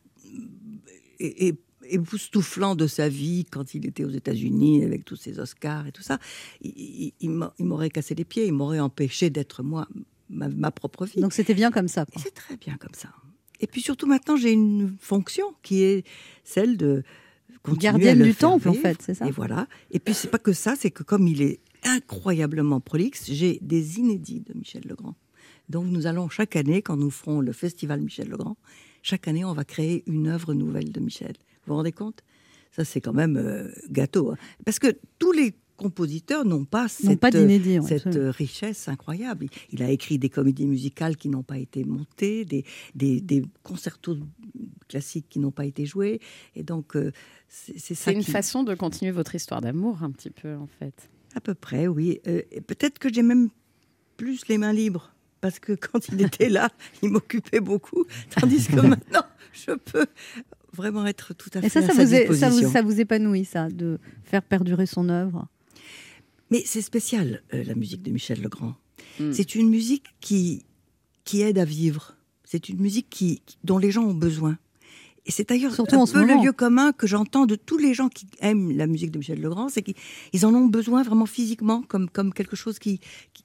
et, 1.18 1.48
et- 1.48 1.54
époustouflant 1.92 2.76
de 2.76 2.86
sa 2.86 3.08
vie 3.08 3.44
quand 3.50 3.74
il 3.74 3.84
était 3.86 4.04
aux 4.04 4.10
États-Unis 4.10 4.84
avec 4.84 5.04
tous 5.04 5.16
ses 5.16 5.40
Oscars 5.40 5.88
et 5.88 5.92
tout 5.92 6.02
ça. 6.02 6.20
Il, 6.62 7.12
il 7.20 7.64
m'aurait 7.66 7.90
cassé 7.90 8.14
les 8.14 8.24
pieds, 8.24 8.46
il 8.46 8.52
m'aurait 8.52 8.78
empêché 8.78 9.28
d'être 9.28 9.64
moi, 9.64 9.88
ma, 10.30 10.48
ma 10.48 10.70
propre 10.70 11.04
vie. 11.06 11.20
Donc 11.20 11.32
c'était 11.32 11.54
bien 11.54 11.70
comme 11.70 11.88
ça. 11.88 12.06
C'est 12.16 12.34
très 12.34 12.56
bien 12.56 12.76
comme 12.78 12.94
ça. 12.94 13.10
Et 13.60 13.66
puis 13.66 13.82
surtout 13.82 14.06
maintenant, 14.06 14.36
j'ai 14.36 14.52
une 14.52 14.96
fonction 15.00 15.54
qui 15.62 15.82
est 15.82 16.06
celle 16.44 16.76
de 16.76 17.02
Gardienne 17.68 18.22
du 18.22 18.34
temple, 18.34 18.68
en 18.68 18.72
vivre. 18.72 18.82
fait, 18.82 19.02
c'est 19.02 19.14
ça 19.14 19.26
Et 19.26 19.30
voilà. 19.30 19.66
Et 19.90 19.98
puis 19.98 20.14
c'est 20.14 20.30
pas 20.30 20.38
que 20.38 20.52
ça, 20.54 20.76
c'est 20.76 20.90
que 20.90 21.02
comme 21.02 21.26
il 21.26 21.42
est 21.42 21.60
incroyablement 21.84 22.80
prolixe, 22.80 23.30
j'ai 23.30 23.58
des 23.60 23.98
inédits 23.98 24.40
de 24.40 24.54
Michel 24.56 24.82
Legrand. 24.86 25.14
Donc 25.68 25.86
nous 25.86 26.06
allons 26.06 26.28
chaque 26.28 26.56
année, 26.56 26.80
quand 26.82 26.96
nous 26.96 27.10
ferons 27.10 27.40
le 27.40 27.52
festival 27.52 28.00
Michel 28.00 28.28
Legrand, 28.28 28.56
chaque 29.02 29.28
année 29.28 29.44
on 29.44 29.52
va 29.52 29.64
créer 29.64 30.02
une 30.06 30.26
œuvre 30.28 30.54
nouvelle 30.54 30.90
de 30.90 31.00
Michel. 31.00 31.34
Vous 31.66 31.72
vous 31.72 31.76
rendez 31.76 31.92
compte? 31.92 32.22
Ça 32.72 32.84
c'est 32.84 33.00
quand 33.00 33.12
même 33.12 33.36
euh, 33.36 33.70
gâteau. 33.90 34.30
hein. 34.32 34.36
Parce 34.64 34.78
que 34.78 34.96
tous 35.18 35.32
les 35.32 35.54
compositeurs 35.82 36.44
n'ont 36.44 36.64
pas 36.64 36.88
cette, 36.88 37.18
pas 37.20 37.30
d'inédits, 37.30 37.78
ouais, 37.78 37.88
cette 37.88 38.06
absolument. 38.06 38.32
richesse 38.32 38.88
incroyable. 38.88 39.46
Il- 39.72 39.82
a 39.82 39.90
écrit 39.90 40.18
des 40.18 40.28
comédies 40.28 40.66
musicales 40.66 41.16
qui 41.16 41.28
n'ont 41.28 41.42
pas 41.42 41.58
été 41.58 41.84
montées, 41.84 42.44
des, 42.44 42.64
des, 42.94 43.20
des 43.20 43.42
concertos 43.62 44.16
classiques 44.88 45.26
qui 45.28 45.38
n'ont 45.38 45.50
pas 45.50 45.64
été 45.66 45.86
joués. 45.86 46.20
Et 46.54 46.62
donc, 46.62 46.96
euh, 46.96 47.12
c'est 47.48 47.78
c'est 47.78 47.94
ça 47.94 48.04
C'est 48.10 48.14
une 48.14 48.24
qui- 48.24 48.30
façon 48.30 48.62
de 48.62 48.74
continuer 48.74 49.10
votre 49.12 49.34
histoire 49.34 49.60
d'amour, 49.60 50.02
un 50.02 50.10
petit 50.10 50.30
peu, 50.30 50.54
en 50.56 50.66
fait. 50.78 51.08
À 51.34 51.40
peu 51.40 51.54
près, 51.54 51.86
oui. 51.86 52.20
Euh, 52.26 52.42
Peut-être 52.66 52.98
que 52.98 53.12
j'ai 53.12 53.22
même 53.22 53.48
plus 54.16 54.46
les 54.48 54.58
mains 54.58 54.72
libres. 54.72 55.14
Parce 55.40 55.58
que 55.58 55.72
quand 55.86 56.08
il 56.08 56.20
était 56.20 56.48
là, 56.50 56.68
il 57.02 57.08
m'occupait 57.10 57.60
beaucoup. 57.60 58.04
Tandis 58.38 58.66
que 58.66 58.80
maintenant, 58.86 59.22
je 59.52 59.72
peux 59.72 60.06
vraiment 60.74 61.06
être 61.06 61.32
tout 61.34 61.50
à 61.54 61.60
fait 61.60 61.66
Et 61.66 61.70
ça, 61.70 61.78
à 61.80 61.82
ça 61.82 61.94
sa 61.94 62.04
vous, 62.04 62.14
est- 62.14 62.26
ça, 62.26 62.26
vous, 62.26 62.32
disposition. 62.34 62.70
ça 62.70 62.82
vous 62.82 63.00
épanouit, 63.00 63.44
ça, 63.46 63.68
de 63.70 63.98
faire 64.24 64.42
perdurer 64.42 64.84
son 64.86 65.08
œuvre? 65.08 65.48
Mais 66.50 66.62
c'est 66.66 66.82
spécial, 66.82 67.42
euh, 67.54 67.62
la 67.64 67.74
musique 67.74 68.02
de 68.02 68.10
Michel 68.10 68.42
Legrand. 68.42 68.74
Hmm. 69.18 69.32
C'est 69.32 69.54
une 69.54 69.68
musique 69.68 70.04
qui, 70.20 70.64
qui 71.24 71.42
aide 71.42 71.58
à 71.58 71.64
vivre. 71.64 72.16
C'est 72.44 72.68
une 72.68 72.80
musique 72.80 73.08
qui, 73.10 73.40
qui- 73.46 73.56
dont 73.64 73.78
les 73.78 73.90
gens 73.90 74.04
ont 74.04 74.14
besoin. 74.14 74.58
Et 75.26 75.30
c'est 75.30 75.48
d'ailleurs 75.48 75.74
Surtout 75.74 75.96
un 75.96 76.00
en 76.00 76.06
ce 76.06 76.14
peu 76.14 76.20
le 76.20 76.26
moment. 76.28 76.42
lieu 76.44 76.52
commun 76.52 76.92
que 76.92 77.06
j'entends 77.06 77.46
de 77.46 77.54
tous 77.54 77.78
les 77.78 77.94
gens 77.94 78.08
qui 78.08 78.26
aiment 78.40 78.72
la 78.76 78.86
musique 78.86 79.10
de 79.10 79.18
Michel 79.18 79.40
Legrand, 79.40 79.68
c'est 79.68 79.82
qu'ils 79.82 79.94
ils 80.32 80.44
en 80.46 80.54
ont 80.54 80.66
besoin 80.66 81.02
vraiment 81.02 81.26
physiquement, 81.26 81.82
comme, 81.82 82.08
comme 82.08 82.32
quelque 82.32 82.56
chose 82.56 82.78
qui, 82.78 82.98
qui, 83.34 83.44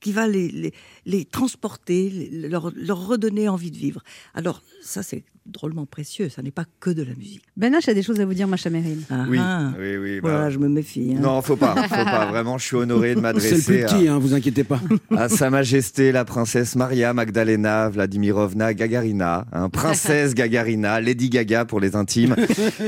qui 0.00 0.12
va 0.12 0.26
les, 0.26 0.48
les, 0.48 0.72
les 1.04 1.24
transporter, 1.26 2.08
les- 2.10 2.48
leur, 2.48 2.72
leur 2.74 3.06
redonner 3.06 3.48
envie 3.48 3.70
de 3.70 3.76
vivre. 3.76 4.02
Alors, 4.34 4.62
ça, 4.82 5.02
c'est 5.02 5.22
drôlement 5.46 5.86
précieux, 5.86 6.28
ça 6.28 6.42
n'est 6.42 6.50
pas 6.50 6.64
que 6.80 6.90
de 6.90 7.02
la 7.02 7.14
musique. 7.14 7.42
Ben 7.56 7.72
H 7.74 7.88
a 7.90 7.94
des 7.94 8.02
choses 8.02 8.20
à 8.20 8.24
vous 8.26 8.34
dire, 8.34 8.46
Macha 8.46 8.70
Meryl. 8.70 8.98
Ah, 9.10 9.24
Oui, 9.28 9.38
ah. 9.40 9.72
oui, 9.78 9.96
oui. 9.96 10.20
bah, 10.20 10.30
Voilà, 10.30 10.50
je 10.50 10.58
me 10.58 10.68
méfie. 10.68 11.14
hein. 11.16 11.20
Non, 11.20 11.42
faut 11.42 11.56
pas, 11.56 11.74
faut 11.88 11.88
pas. 11.88 12.26
Vraiment, 12.30 12.58
je 12.58 12.66
suis 12.66 12.76
honoré 12.76 13.14
de 13.14 13.20
m'adresser. 13.20 13.56
C'est 13.60 13.72
le 13.72 13.86
plus 13.86 13.96
petit, 13.96 14.08
à- 14.08 14.14
hein, 14.14 14.18
vous 14.18 14.34
inquiétez 14.34 14.64
pas. 14.64 14.80
à 15.16 15.28
Sa 15.28 15.50
Majesté 15.50 16.12
la 16.12 16.24
princesse 16.24 16.76
Maria 16.76 17.12
Magdalena 17.14 17.88
Vladimirovna 17.88 18.74
Gagarina, 18.74 19.46
hein, 19.52 19.68
princesse 19.70 20.34
Gagarina, 20.34 21.00
Lady 21.00 21.30
Gaga 21.30 21.64
pour 21.64 21.80
les 21.80 21.96
intimes, 21.96 22.36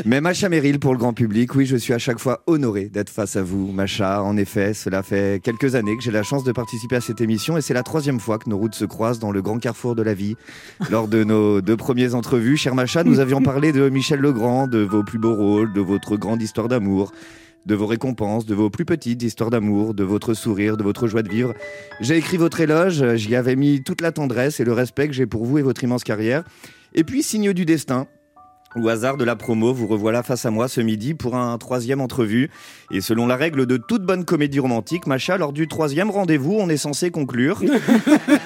mais 0.05 0.21
Macha 0.21 0.49
Meryl 0.49 0.79
pour 0.79 0.93
le 0.93 0.99
grand 0.99 1.15
public. 1.15 1.55
Oui, 1.55 1.67
je 1.67 1.77
suis 1.77 1.95
à 1.95 1.99
chaque 1.99 2.19
fois 2.19 2.43
honoré 2.47 2.85
d'être 2.85 3.11
face 3.11 3.37
à 3.37 3.43
vous, 3.43 3.73
Macha. 3.73 4.23
En 4.23 4.37
effet, 4.37 4.75
cela 4.75 5.03
fait 5.03 5.41
quelques 5.43 5.75
années 5.75 5.97
que 5.97 6.03
j'ai 6.03 6.11
la 6.13 6.23
chance 6.23 6.45
de 6.45 6.53
participer 6.53 6.97
à 6.97 7.01
cette 7.01 7.21
émission 7.21 7.57
et 7.57 7.61
c'est 7.63 7.75
la 7.75 7.83
troisième 7.83 8.21
fois 8.21 8.39
que 8.39 8.49
nos 8.49 8.59
routes 8.59 8.75
se 8.75 8.85
croisent 8.85 9.19
dans 9.21 9.33
le 9.33 9.43
grand 9.43 9.59
carrefour 9.59 9.95
de 9.95 10.03
la 10.03 10.15
vie. 10.15 10.37
Lors 10.91 11.09
de 11.09 11.25
nos 11.25 11.61
deux 11.61 11.77
premières 11.77 12.15
entrevues, 12.15 12.42
cher 12.57 12.75
Macha, 12.75 13.05
nous 13.05 13.21
avions 13.21 13.41
parlé 13.43 13.73
de 13.73 13.89
Michel 13.89 14.21
Legrand, 14.21 14.67
de 14.67 14.79
vos 14.79 15.03
plus 15.03 15.19
beaux 15.19 15.35
rôles, 15.35 15.73
de 15.73 15.81
votre 15.81 16.17
grande 16.17 16.43
histoire 16.43 16.69
d'amour 16.69 17.13
de 17.65 17.75
vos 17.77 17.87
récompenses, 17.87 18.45
de 18.45 18.55
vos 18.55 18.71
plus 18.71 18.85
petites 18.85 19.23
histoires 19.23 19.51
d'amour, 19.51 19.95
de 19.95 20.03
votre 20.03 20.35
sourire, 20.35 20.77
de 20.77 20.83
votre 20.83 21.07
joie 21.07 21.23
de 21.23 21.29
vivre. 21.29 21.55
J'ai 22.01 22.17
écrit 22.17 22.37
votre 22.37 22.61
éloge, 22.61 23.15
j'y 23.15 23.37
avais 23.37 23.55
mis 23.55 23.85
toute 23.85 24.01
la 24.01 24.11
tendresse 24.11 24.59
et 24.59 24.65
le 24.65 24.73
respect 24.73 25.07
que 25.07 25.15
j'ai 25.15 25.27
pour 25.27 25.45
vous 25.45 25.59
et 25.59 25.63
votre 25.63 25.85
immense 25.85 26.03
carrière. 26.03 26.43
Et 26.93 27.05
puis, 27.05 27.23
signe 27.23 27.53
du 27.53 27.65
destin. 27.65 28.09
Au 28.75 28.89
hasard 28.89 29.17
de 29.17 29.25
la 29.25 29.37
promo, 29.37 29.73
vous 29.75 29.87
revoilà 29.87 30.23
face 30.23 30.47
à 30.47 30.51
moi 30.51 30.67
ce 30.67 30.81
midi 30.81 31.13
pour 31.15 31.37
un 31.37 31.59
troisième 31.59 32.01
entrevue. 32.01 32.51
Et 32.91 33.01
selon 33.01 33.27
la 33.27 33.37
règle 33.37 33.67
de 33.67 33.77
toute 33.77 34.03
bonne 34.03 34.25
comédie 34.25 34.61
romantique, 34.61 35.07
Macha, 35.07 35.37
lors 35.37 35.53
du 35.53 35.69
troisième 35.69 36.11
rendez-vous, 36.11 36.57
on 36.59 36.69
est 36.69 36.79
censé 36.79 37.11
conclure. 37.11 37.63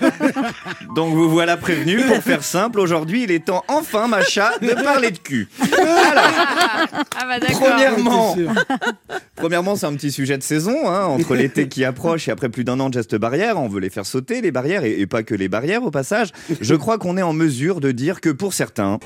Donc 0.96 1.14
vous 1.14 1.28
voilà 1.28 1.56
prévenu. 1.56 2.00
Pour 2.02 2.22
faire 2.22 2.42
simple, 2.42 2.80
aujourd'hui, 2.80 3.22
il 3.22 3.30
est 3.30 3.44
temps 3.46 3.64
enfin, 3.68 4.08
Macha, 4.08 4.52
de 4.60 4.74
parler 4.82 5.12
de 5.12 5.18
cul. 5.18 5.48
Ah 5.62 7.24
bah 7.26 7.38
d'accord. 7.40 7.60
Premièrement, 7.60 8.36
Premièrement, 9.36 9.76
c'est 9.76 9.86
un 9.86 9.94
petit 9.94 10.10
sujet 10.10 10.38
de 10.38 10.42
saison, 10.42 10.88
hein, 10.88 11.04
entre 11.04 11.34
l'été 11.34 11.68
qui 11.68 11.84
approche 11.84 12.26
et 12.28 12.30
après 12.30 12.48
plus 12.48 12.64
d'un 12.64 12.80
an 12.80 12.88
de 12.88 12.94
gestes 12.94 13.16
barrières, 13.16 13.60
on 13.60 13.68
veut 13.68 13.80
les 13.80 13.90
faire 13.90 14.06
sauter, 14.06 14.40
les 14.40 14.50
barrières, 14.50 14.84
et, 14.84 14.98
et 14.98 15.06
pas 15.06 15.22
que 15.22 15.34
les 15.34 15.48
barrières 15.48 15.82
au 15.82 15.90
passage. 15.90 16.32
Je 16.60 16.74
crois 16.74 16.98
qu'on 16.98 17.16
est 17.16 17.22
en 17.22 17.34
mesure 17.34 17.80
de 17.80 17.92
dire 17.92 18.20
que 18.20 18.30
pour 18.30 18.54
certains, 18.54 18.98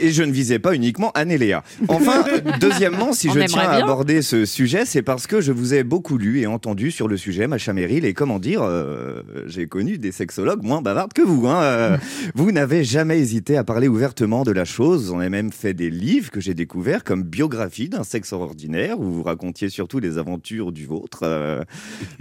et 0.00 0.10
je 0.10 0.22
ne 0.22 0.32
visais 0.32 0.58
pas 0.58 0.74
uniquement 0.74 1.12
Anne-Léa. 1.14 1.62
Enfin, 1.88 2.24
deuxièmement, 2.60 3.12
si 3.12 3.28
On 3.28 3.34
je 3.34 3.40
tiens 3.40 3.60
à 3.60 3.76
bien. 3.76 3.84
aborder 3.84 4.22
ce 4.22 4.44
sujet, 4.44 4.84
c'est 4.84 5.02
parce 5.02 5.26
que 5.26 5.40
je 5.40 5.52
vous 5.52 5.74
ai 5.74 5.84
beaucoup 5.84 6.18
lu 6.18 6.40
et 6.40 6.46
entendu 6.46 6.90
sur 6.90 7.08
le 7.08 7.16
sujet, 7.16 7.46
Macha 7.46 7.72
Meryl, 7.72 8.04
et 8.04 8.14
comment 8.14 8.38
dire, 8.38 8.62
euh, 8.62 9.22
j'ai 9.46 9.66
connu 9.66 9.98
des 9.98 10.12
sexologues 10.12 10.62
moins 10.62 10.82
bavardes 10.82 11.12
que 11.12 11.22
vous. 11.22 11.46
Hein, 11.46 11.62
euh, 11.62 11.96
vous 12.34 12.52
n'avez 12.52 12.84
jamais 12.84 13.18
hésité 13.18 13.56
à 13.56 13.64
parler 13.64 13.88
ouvertement 13.88 14.42
de 14.42 14.52
la 14.52 14.64
chose. 14.64 15.10
En 15.10 15.20
avez 15.20 15.30
même 15.30 15.52
fait 15.52 15.74
des 15.74 15.90
livres 15.90 16.30
que 16.30 16.40
j'ai 16.40 16.54
découverts 16.54 17.04
comme 17.04 17.22
biographie 17.22 17.88
d'un 17.88 18.04
sexe 18.04 18.32
ordinaire, 18.32 18.98
où 19.00 19.10
vous 19.10 19.22
racontiez 19.22 19.68
surtout 19.68 19.98
les 19.98 20.18
aventures 20.18 20.72
du 20.72 20.86
vôtre. 20.86 21.20
Euh, 21.22 21.62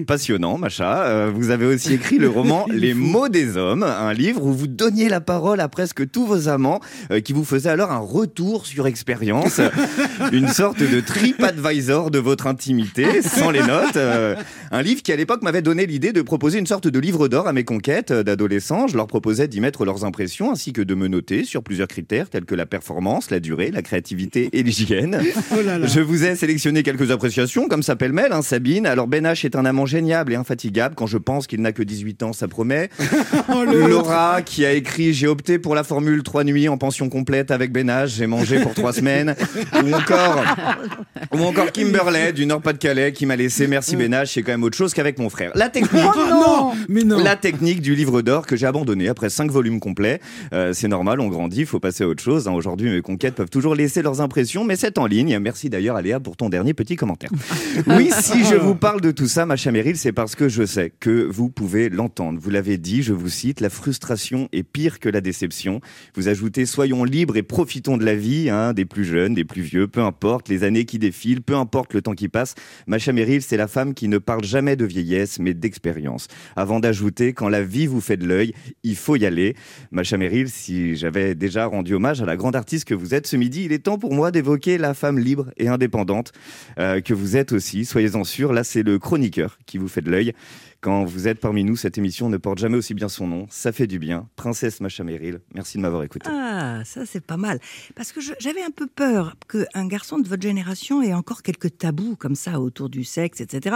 passionnant, 0.07 0.57
Macha. 0.57 1.03
Euh, 1.03 1.31
vous 1.33 1.49
avez 1.49 1.65
aussi 1.65 1.93
écrit 1.93 2.17
le 2.17 2.29
roman 2.29 2.65
Les 2.71 2.93
mots 2.93 3.29
des 3.29 3.57
hommes, 3.57 3.83
un 3.83 4.13
livre 4.13 4.43
où 4.45 4.53
vous 4.53 4.67
donniez 4.67 5.09
la 5.09 5.21
parole 5.21 5.59
à 5.59 5.67
presque 5.67 6.09
tous 6.09 6.25
vos 6.25 6.47
amants, 6.49 6.79
qui 7.23 7.33
vous 7.33 7.43
faisaient 7.43 7.68
alors 7.69 7.91
un 7.91 7.99
retour 7.99 8.65
sur 8.65 8.87
expérience, 8.87 9.61
une 10.31 10.47
sorte 10.47 10.81
de 10.81 10.99
TripAdvisor 10.99 12.11
de 12.11 12.19
votre 12.19 12.47
intimité, 12.47 13.21
sans 13.21 13.51
les 13.51 13.61
notes. 13.61 13.95
Euh, 13.95 14.35
un 14.71 14.81
livre 14.81 15.01
qui 15.01 15.11
à 15.11 15.15
l'époque 15.15 15.41
m'avait 15.41 15.61
donné 15.61 15.85
l'idée 15.85 16.11
de 16.11 16.21
proposer 16.21 16.59
une 16.59 16.65
sorte 16.65 16.87
de 16.87 16.99
livre 16.99 17.27
d'or 17.27 17.47
à 17.47 17.53
mes 17.53 17.63
conquêtes 17.63 18.11
euh, 18.11 18.23
d'adolescents. 18.23 18.87
Je 18.87 18.97
leur 18.97 19.07
proposais 19.07 19.47
d'y 19.47 19.61
mettre 19.61 19.85
leurs 19.85 20.03
impressions 20.03 20.51
ainsi 20.51 20.73
que 20.73 20.81
de 20.81 20.95
me 20.95 21.07
noter 21.07 21.43
sur 21.43 21.63
plusieurs 21.63 21.87
critères 21.87 22.29
tels 22.29 22.45
que 22.45 22.55
la 22.55 22.65
performance, 22.65 23.31
la 23.31 23.39
durée, 23.39 23.71
la 23.71 23.81
créativité 23.81 24.49
et 24.53 24.63
l'hygiène. 24.63 25.21
Oh 25.51 25.61
là 25.65 25.79
là. 25.79 25.87
Je 25.87 25.99
vous 25.99 26.25
ai 26.25 26.35
sélectionné 26.35 26.83
quelques 26.83 27.09
appréciations, 27.11 27.67
comme 27.67 27.81
ça 27.81 27.95
pêle-mêle, 27.95 28.33
hein, 28.33 28.41
Sabine. 28.41 28.85
Alors 28.85 29.07
Ben 29.07 29.25
H 29.25 29.45
est 29.45 29.55
un 29.55 29.65
amant 29.65 29.85
géniable 29.85 30.33
et 30.33 30.35
infatigable. 30.35 30.93
Quand 30.95 31.07
je 31.07 31.17
pense 31.17 31.47
qu'il 31.47 31.61
n'a 31.61 31.71
que 31.71 31.81
18 31.81 32.23
ans, 32.23 32.33
ça 32.33 32.47
promet. 32.47 32.89
Oh, 33.51 33.63
Laura 33.63 34.41
qui 34.41 34.65
a 34.65 34.73
écrit 34.73 35.13
J'ai 35.13 35.27
opté 35.27 35.59
pour 35.59 35.73
la 35.73 35.83
formule 35.83 36.21
3 36.23 36.43
nuits 36.43 36.69
en 36.69 36.77
pension 36.77 37.09
complète 37.09 37.51
avec 37.51 37.58
Ben 37.67 37.87
H. 37.89 38.07
J'ai 38.07 38.27
mangé 38.27 38.59
pour 38.61 38.73
3 38.73 38.93
semaines. 38.93 39.35
Ou 39.83 39.93
encore, 39.93 40.43
ou 41.33 41.39
encore 41.43 41.71
Kimberley 41.71 42.33
du 42.33 42.45
Nord-Pas-de-Calais 42.45 43.13
qui 43.13 43.25
m'a 43.25 43.35
laissé 43.35 43.67
Merci 43.67 43.95
H. 43.95 44.25
C'est 44.33 44.41
quand 44.43 44.51
même 44.51 44.63
autre 44.63 44.77
chose 44.77 44.93
qu'avec 44.93 45.19
mon 45.19 45.29
frère. 45.29 45.51
La 45.55 45.69
technique. 45.69 46.01
Oh 46.15 46.19
non 46.29 46.71
Mais 46.87 47.03
non 47.03 47.21
La 47.23 47.35
technique 47.35 47.81
du 47.81 47.95
livre 47.95 48.21
d'or 48.21 48.45
que 48.45 48.55
j'ai 48.55 48.65
abandonné 48.65 49.09
après 49.09 49.29
cinq 49.29 49.51
volumes 49.51 49.79
complets. 49.79 50.19
Euh, 50.53 50.73
c'est 50.73 50.87
normal, 50.87 51.19
on 51.19 51.27
grandit, 51.27 51.61
il 51.61 51.65
faut 51.65 51.79
passer 51.79 52.03
à 52.03 52.07
autre 52.07 52.23
chose. 52.23 52.47
hein. 52.47 52.51
Aujourd'hui, 52.53 52.89
mes 52.89 53.01
conquêtes 53.01 53.35
peuvent 53.35 53.49
toujours 53.49 53.75
laisser 53.75 54.01
leurs 54.01 54.21
impressions, 54.21 54.63
mais 54.63 54.75
c'est 54.75 54.97
en 54.97 55.05
ligne. 55.05 55.37
Merci 55.39 55.69
d'ailleurs 55.69 55.95
à 55.95 56.01
Léa 56.01 56.19
pour 56.19 56.37
ton 56.37 56.49
dernier 56.49 56.73
petit 56.73 56.95
commentaire. 56.95 57.29
Oui, 57.87 58.09
si 58.19 58.43
je 58.45 58.55
vous 58.55 58.75
parle 58.75 59.01
de 59.01 59.11
tout 59.11 59.27
ça, 59.27 59.45
Macha 59.45 59.71
Meryl, 59.71 59.97
c'est 59.97 60.11
parce 60.11 60.35
que 60.35 60.47
je 60.49 60.65
sais 60.65 60.91
que 60.99 61.27
vous 61.29 61.49
pouvez 61.49 61.89
l'entendre. 61.89 62.39
Vous 62.41 62.49
l'avez 62.49 62.77
dit, 62.77 63.03
je 63.03 63.13
vous 63.13 63.29
cite, 63.29 63.61
la 63.61 63.69
frustration 63.69 64.47
est 64.53 64.63
pire 64.63 64.99
que 64.99 65.09
la 65.09 65.21
déception. 65.21 65.81
Vous 66.15 66.27
ajoutez, 66.27 66.65
soyons 66.65 67.03
libres 67.03 67.37
et 67.37 67.43
profitons 67.49 67.97
de 67.97 68.05
la 68.05 68.15
vie, 68.15 68.49
hein, 68.49 68.73
des 68.73 68.85
plus 68.85 69.03
jeunes, 69.03 69.33
des 69.33 69.43
plus 69.43 69.63
vieux, 69.63 69.87
peu 69.87 70.01
importe 70.01 70.47
les 70.47 70.63
années 70.63 70.85
qui 70.85 70.99
défilent, 70.99 71.41
peu 71.41 71.55
importe 71.55 71.93
le 71.93 72.01
temps 72.01 72.13
qui 72.13 72.29
passe. 72.29 72.53
Macha 72.87 73.11
Meryl, 73.11 73.41
c'est 73.41 73.57
la 73.57 73.67
femme 73.67 73.93
qui 73.93 74.07
ne 74.07 74.19
parle 74.19 74.43
jamais 74.43 74.75
de 74.75 74.85
vieillesse, 74.85 75.39
mais 75.39 75.55
d'expérience. 75.55 76.27
Avant 76.55 76.79
d'ajouter, 76.79 77.33
quand 77.33 77.49
la 77.49 77.63
vie 77.63 77.87
vous 77.87 78.01
fait 78.01 78.17
de 78.17 78.27
l'œil, 78.27 78.53
il 78.83 78.95
faut 78.95 79.15
y 79.15 79.25
aller. 79.25 79.55
Macha 79.91 80.15
Meryl, 80.15 80.47
si 80.47 80.95
j'avais 80.95 81.33
déjà 81.33 81.65
rendu 81.65 81.95
hommage 81.95 82.21
à 82.21 82.25
la 82.25 82.37
grande 82.37 82.55
artiste 82.55 82.85
que 82.85 82.93
vous 82.93 83.15
êtes 83.15 83.25
ce 83.25 83.35
midi, 83.35 83.65
il 83.65 83.73
est 83.73 83.79
temps 83.79 83.97
pour 83.97 84.13
moi 84.13 84.29
d'évoquer 84.29 84.77
la 84.77 84.93
femme 84.93 85.17
libre 85.17 85.51
et 85.57 85.67
indépendante 85.67 86.31
euh, 86.77 87.01
que 87.01 87.15
vous 87.15 87.35
êtes 87.35 87.51
aussi. 87.51 87.83
Soyez-en 87.83 88.23
sûrs, 88.23 88.53
là 88.53 88.63
c'est 88.63 88.83
le 88.83 88.99
chroniqueur 88.99 89.57
qui 89.65 89.79
vous 89.79 89.87
fait 89.87 90.01
de 90.01 90.11
l'œil. 90.11 90.33
Quand 90.81 91.03
vous 91.03 91.27
êtes 91.27 91.41
parmi 91.41 91.65
nous, 91.65 91.75
cette 91.75 91.97
émission 91.97 92.29
ne 92.29 92.37
porte 92.37 92.57
jamais 92.59 92.77
aussi 92.77 92.93
bien 92.93 93.09
son 93.09 93.27
nom. 93.27 93.47
Ça 93.49 93.73
fait 93.73 93.85
du 93.85 93.99
bien. 93.99 94.27
Princesse 94.37 94.79
Macha 94.79 95.03
Meryl, 95.03 95.41
merci 95.53 95.75
de 95.77 95.81
m'avoir 95.81 96.03
écouté. 96.03 96.29
Ah, 96.31 96.79
ça 96.85 97.01
c'est 97.05 97.19
pas 97.19 97.35
mal. 97.35 97.59
Parce 97.97 98.13
que 98.13 98.21
j'avais 98.39 98.61
un 98.63 98.71
peu 98.71 98.87
peur 98.87 99.35
qu'un 99.51 99.87
garçon 99.87 100.19
de 100.19 100.27
votre 100.29 100.41
génération 100.41 101.01
ait 101.03 101.13
encore 101.13 101.41
quelques 101.43 101.77
tabous 101.77 102.15
comme 102.15 102.35
ça 102.35 102.61
autour 102.61 102.87
du 102.87 103.03
sexe, 103.03 103.41
etc. 103.41 103.75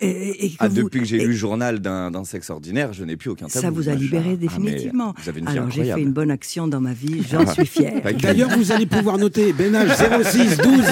Et, 0.00 0.46
et 0.46 0.50
que 0.50 0.56
Ah, 0.60 0.68
vous- 0.68 0.76
depuis 0.84 1.00
que 1.00 1.06
j'ai 1.06 1.16
et 1.16 1.22
lu 1.24 1.30
le 1.30 1.32
journal 1.36 1.80
d'un 1.80 2.24
sexe 2.24 2.48
ordinaire, 2.50 2.92
je 2.92 3.02
n'ai 3.02 3.16
plus 3.16 3.30
aucun 3.30 3.48
tabou. 3.48 3.62
Ça 3.62 3.70
vous 3.70 3.88
a 3.88 3.92
Macha. 3.94 4.04
libéré 4.04 4.30
Ah, 4.34 4.36
définitivement. 4.36 5.14
vous 5.18 5.28
avez 5.28 5.40
une 5.40 5.46
vie 5.46 5.52
Alors 5.58 5.70
j'ai 5.72 5.84
fait 5.92 6.00
une 6.02 6.12
bonne 6.12 6.30
action 6.30 6.68
dans 6.68 6.80
ma 6.80 6.92
vie, 6.92 7.24
j'en 7.28 7.44
suis 7.44 7.66
fière. 7.66 8.00
D'ailleurs, 8.22 8.50
vous 8.56 8.70
allez 8.70 8.86
pouvoir 8.86 9.18
noter 9.18 9.52
H 9.52 10.22
06 10.22 10.58
12. 10.58 10.84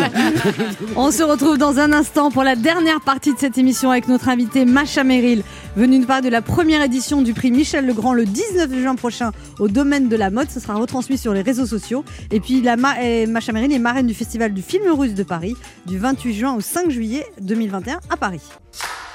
On 0.96 1.12
se 1.12 1.22
retrouve 1.22 1.58
dans 1.58 1.78
un 1.78 1.92
instant 1.92 2.32
pour 2.32 2.42
la 2.42 2.56
dernière 2.56 3.00
partie 3.02 3.32
de 3.32 3.38
cette 3.38 3.56
émission 3.56 3.92
avec 3.92 4.08
notre 4.08 4.28
invité 4.28 4.64
Macha 4.64 5.04
Meryl, 5.04 5.42
venue 5.76 5.98
nous 5.98 6.06
parler 6.06 6.26
de 6.28 6.32
la 6.32 6.42
première 6.42 6.82
édition 6.82 7.22
du 7.22 7.34
prix 7.34 7.50
Michel 7.50 7.86
Legrand 7.86 8.12
le 8.14 8.24
19 8.24 8.72
juin 8.80 8.94
prochain 8.94 9.32
au 9.58 9.68
domaine 9.68 10.08
de 10.08 10.16
la 10.16 10.30
mode. 10.30 10.50
Ce 10.50 10.60
sera 10.60 10.74
retransmis 10.74 11.18
sur 11.18 11.32
les 11.34 11.42
réseaux 11.42 11.66
sociaux. 11.66 12.04
Et 12.30 12.40
puis 12.40 12.60
la 12.60 12.76
Ma- 12.76 12.96
euh, 13.00 13.26
Macha 13.26 13.52
Meryl 13.52 13.72
est 13.72 13.78
marraine 13.78 14.06
du 14.06 14.14
festival 14.14 14.52
du 14.54 14.62
film 14.62 14.90
russe 14.92 15.14
de 15.14 15.22
Paris 15.22 15.54
du 15.86 15.98
28 15.98 16.34
juin 16.34 16.54
au 16.54 16.60
5 16.60 16.90
juillet 16.90 17.26
2021 17.40 18.00
à 18.10 18.16
Paris. 18.16 18.40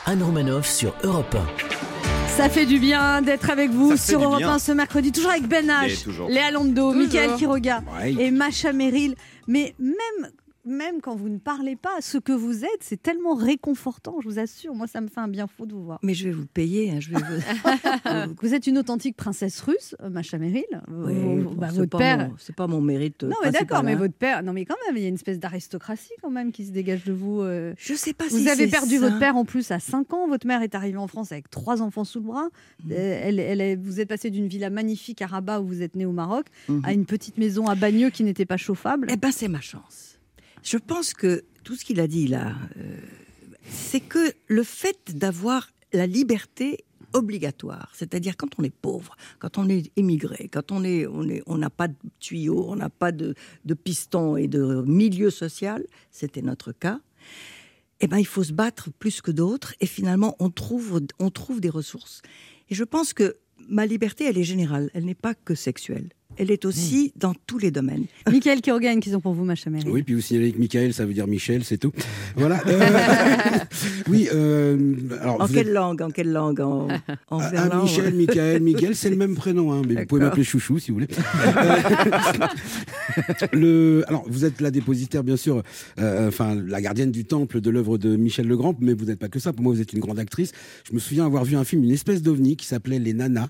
Anne 0.05 0.23
Romanoff 0.23 0.67
sur 0.67 0.93
Europe 1.03 1.35
Ça 2.35 2.49
fait 2.49 2.65
du 2.65 2.79
bien 2.79 3.21
d'être 3.21 3.49
avec 3.49 3.69
vous 3.69 3.97
sur 3.97 4.23
Europe 4.23 4.37
bien. 4.39 4.53
1 4.53 4.59
ce 4.59 4.71
mercredi, 4.71 5.11
toujours 5.11 5.31
avec 5.31 5.47
Ben 5.47 5.67
H. 5.67 6.05
Léa 6.29 6.51
Lando. 6.51 6.93
Michael 6.93 7.31
Quiroga 7.37 7.83
Ouais. 8.01 8.15
et 8.17 8.31
Macha 8.31 8.71
Meryl. 8.73 9.15
Mais 9.47 9.75
même, 9.79 10.29
même 10.69 11.01
quand 11.01 11.15
vous 11.15 11.29
ne 11.29 11.37
parlez 11.37 11.75
pas, 11.75 11.89
ce 12.01 12.17
que 12.17 12.31
vous 12.31 12.63
êtes, 12.63 12.81
c'est 12.81 13.01
tellement 13.01 13.33
réconfortant, 13.35 14.17
je 14.21 14.27
vous 14.29 14.39
assure. 14.39 14.73
Moi, 14.75 14.87
ça 14.87 15.01
me 15.01 15.07
fait 15.07 15.19
un 15.19 15.27
bien 15.27 15.47
fou 15.47 15.65
de 15.65 15.73
vous 15.73 15.83
voir. 15.83 15.99
Mais 16.03 16.13
je 16.13 16.25
vais 16.25 16.31
vous 16.31 16.45
payer. 16.45 16.91
hein, 16.91 16.99
je 16.99 17.09
vais 17.11 17.17
vous... 17.17 18.33
Vous 18.41 18.53
êtes 18.53 18.67
une 18.67 18.77
authentique 18.77 19.15
princesse 19.17 19.59
russe, 19.61 19.95
euh, 20.01 20.09
Macha 20.09 20.37
Meryl. 20.37 20.63
Oui, 20.89 21.13
Vous- 21.43 21.55
bah, 21.55 21.67
votre 21.71 21.97
père. 21.97 22.29
C'est 22.37 22.55
pas 22.55 22.67
mon 22.67 22.81
mérite. 22.81 23.23
Non, 23.23 23.35
mais 23.43 23.51
d'accord, 23.51 23.83
mais 23.83 23.93
hein. 23.93 23.97
votre 23.97 24.13
père. 24.13 24.43
Non, 24.43 24.53
mais 24.53 24.65
quand 24.65 24.75
même, 24.87 24.95
il 24.97 25.01
y 25.03 25.05
a 25.05 25.09
une 25.09 25.15
espèce 25.15 25.39
d'aristocratie 25.39 26.13
quand 26.21 26.29
même 26.29 26.51
qui 26.51 26.65
se 26.65 26.71
dégage 26.71 27.03
de 27.03 27.13
vous. 27.13 27.41
euh. 27.41 27.73
Je 27.77 27.93
sais 27.93 28.13
pas 28.13 28.25
Vous 28.29 28.37
si 28.39 28.49
avez 28.49 28.65
c'est 28.65 28.71
perdu 28.71 28.95
ça. 28.95 29.01
votre 29.01 29.19
père 29.19 29.35
en 29.35 29.45
plus 29.45 29.71
à 29.71 29.79
5 29.79 30.13
ans. 30.13 30.27
Votre 30.27 30.47
mère 30.47 30.61
est 30.61 30.75
arrivée 30.75 30.97
en 30.97 31.07
France 31.07 31.31
avec 31.31 31.49
trois 31.49 31.81
enfants 31.81 32.03
sous 32.03 32.19
le 32.19 32.25
bras. 32.25 32.47
Mmh. 32.85 32.91
Euh, 32.91 33.21
elle, 33.23 33.39
elle 33.39 33.61
est- 33.61 33.75
vous 33.75 33.99
êtes 33.99 34.09
passé 34.09 34.29
d'une 34.29 34.47
villa 34.47 34.69
magnifique 34.69 35.21
à 35.21 35.27
Rabat 35.27 35.61
où 35.61 35.65
vous 35.67 35.81
êtes 35.81 35.95
né 35.95 36.05
au 36.05 36.11
Maroc 36.11 36.45
Mhm. 36.67 36.81
à 36.85 36.93
une 36.93 37.05
petite 37.05 37.37
maison 37.37 37.67
à 37.67 37.75
Bagneux 37.75 38.09
qui 38.09 38.23
n'était 38.23 38.45
pas 38.45 38.57
chauffable. 38.57 39.07
Eh 39.11 39.17
ben, 39.17 39.31
c'est 39.31 39.47
ma 39.47 39.61
chance. 39.61 40.08
Je 40.63 40.77
pense 40.77 41.13
que 41.13 41.45
tout 41.63 41.75
ce 41.75 41.85
qu'il 41.85 41.99
a 41.99 42.07
dit 42.07 42.27
là, 42.27 42.53
euh, 42.77 42.97
c'est 43.69 43.99
que 43.99 44.33
le 44.47 44.63
fait 44.63 45.17
d'avoir 45.17 45.69
la 45.93 46.07
liberté 46.07 46.85
obligatoire. 47.13 47.91
C'est-à-dire 47.95 48.37
quand 48.37 48.59
on 48.59 48.63
est 48.63 48.73
pauvre, 48.73 49.15
quand 49.39 49.57
on 49.57 49.67
est 49.69 49.91
émigré, 49.95 50.49
quand 50.51 50.71
on 50.71 50.83
est, 50.83 51.07
on 51.07 51.57
n'a 51.57 51.69
pas 51.69 51.87
de 51.87 51.95
tuyaux, 52.19 52.65
on 52.67 52.75
n'a 52.75 52.89
pas 52.89 53.11
de, 53.11 53.33
de 53.65 53.73
piston 53.73 54.35
et 54.35 54.47
de 54.47 54.83
milieu 54.85 55.29
social, 55.31 55.85
c'était 56.11 56.41
notre 56.41 56.71
cas. 56.71 56.99
Eh 58.01 58.07
ben, 58.07 58.17
il 58.17 58.27
faut 58.27 58.43
se 58.43 58.53
battre 58.53 58.91
plus 58.91 59.21
que 59.21 59.31
d'autres 59.31 59.73
et 59.81 59.85
finalement, 59.85 60.35
on 60.39 60.49
trouve 60.49 61.01
des 61.59 61.69
ressources. 61.69 62.21
Et 62.69 62.75
je 62.75 62.83
pense 62.83 63.13
que 63.13 63.37
ma 63.67 63.85
liberté, 63.85 64.25
elle 64.25 64.37
est 64.37 64.43
générale, 64.43 64.89
elle 64.93 65.05
n'est 65.05 65.15
pas 65.15 65.35
que 65.35 65.55
sexuelle. 65.55 66.09
Elle 66.39 66.51
est 66.51 66.63
aussi 66.65 67.11
dans 67.17 67.33
tous 67.45 67.57
les 67.59 67.69
domaines. 67.69 68.05
Michael 68.31 68.61
Kiroga, 68.61 68.91
une 68.93 69.01
question 69.01 69.19
pour 69.19 69.33
vous, 69.33 69.43
ma 69.43 69.55
chère 69.55 69.73
Oui, 69.85 70.03
puis 70.03 70.13
vous 70.15 70.21
signalez 70.21 70.51
que 70.53 70.57
Michael, 70.57 70.93
ça 70.93 71.05
veut 71.05 71.13
dire 71.13 71.27
Michel, 71.27 71.63
c'est 71.63 71.77
tout. 71.77 71.91
Voilà. 72.35 72.59
Euh, 72.69 72.79
oui, 74.09 74.27
euh, 74.33 74.93
alors. 75.21 75.41
En 75.41 75.47
quelle 75.47 75.67
êtes- 75.67 75.73
langue 75.73 76.01
En 76.01 76.09
quelle 76.09 76.31
langue 76.31 76.59
En, 76.61 76.87
en 77.29 77.39
Ah, 77.39 77.49
verlan 77.49 77.83
Michel, 77.83 78.13
Michael, 78.13 78.61
Miguel, 78.61 78.95
c'est 78.95 79.09
le 79.09 79.15
même 79.15 79.35
prénom, 79.35 79.71
hein, 79.73 79.81
mais 79.87 79.95
vous 79.95 80.05
pouvez 80.05 80.21
m'appeler 80.21 80.43
Chouchou 80.43 80.79
si 80.79 80.91
vous 80.91 80.95
voulez. 80.95 81.07
Euh, 81.57 82.47
le, 83.53 84.03
alors, 84.07 84.23
vous 84.27 84.45
êtes 84.45 84.61
la 84.61 84.71
dépositaire, 84.71 85.23
bien 85.23 85.37
sûr, 85.37 85.63
euh, 85.99 86.27
enfin, 86.27 86.55
la 86.55 86.81
gardienne 86.81 87.11
du 87.11 87.25
temple 87.25 87.61
de 87.61 87.69
l'œuvre 87.69 87.97
de 87.97 88.15
Michel 88.15 88.47
Legrand, 88.47 88.75
mais 88.79 88.93
vous 88.93 89.05
n'êtes 89.05 89.19
pas 89.19 89.29
que 89.29 89.39
ça. 89.39 89.53
Pour 89.53 89.63
moi, 89.63 89.73
vous 89.73 89.81
êtes 89.81 89.93
une 89.93 89.99
grande 89.99 90.19
actrice. 90.19 90.51
Je 90.87 90.93
me 90.93 90.99
souviens 90.99 91.25
avoir 91.25 91.43
vu 91.45 91.55
un 91.55 91.63
film, 91.63 91.83
une 91.83 91.91
espèce 91.91 92.21
d'ovni 92.21 92.55
qui 92.55 92.65
s'appelait 92.65 92.99
Les 92.99 93.13
Nanas, 93.13 93.47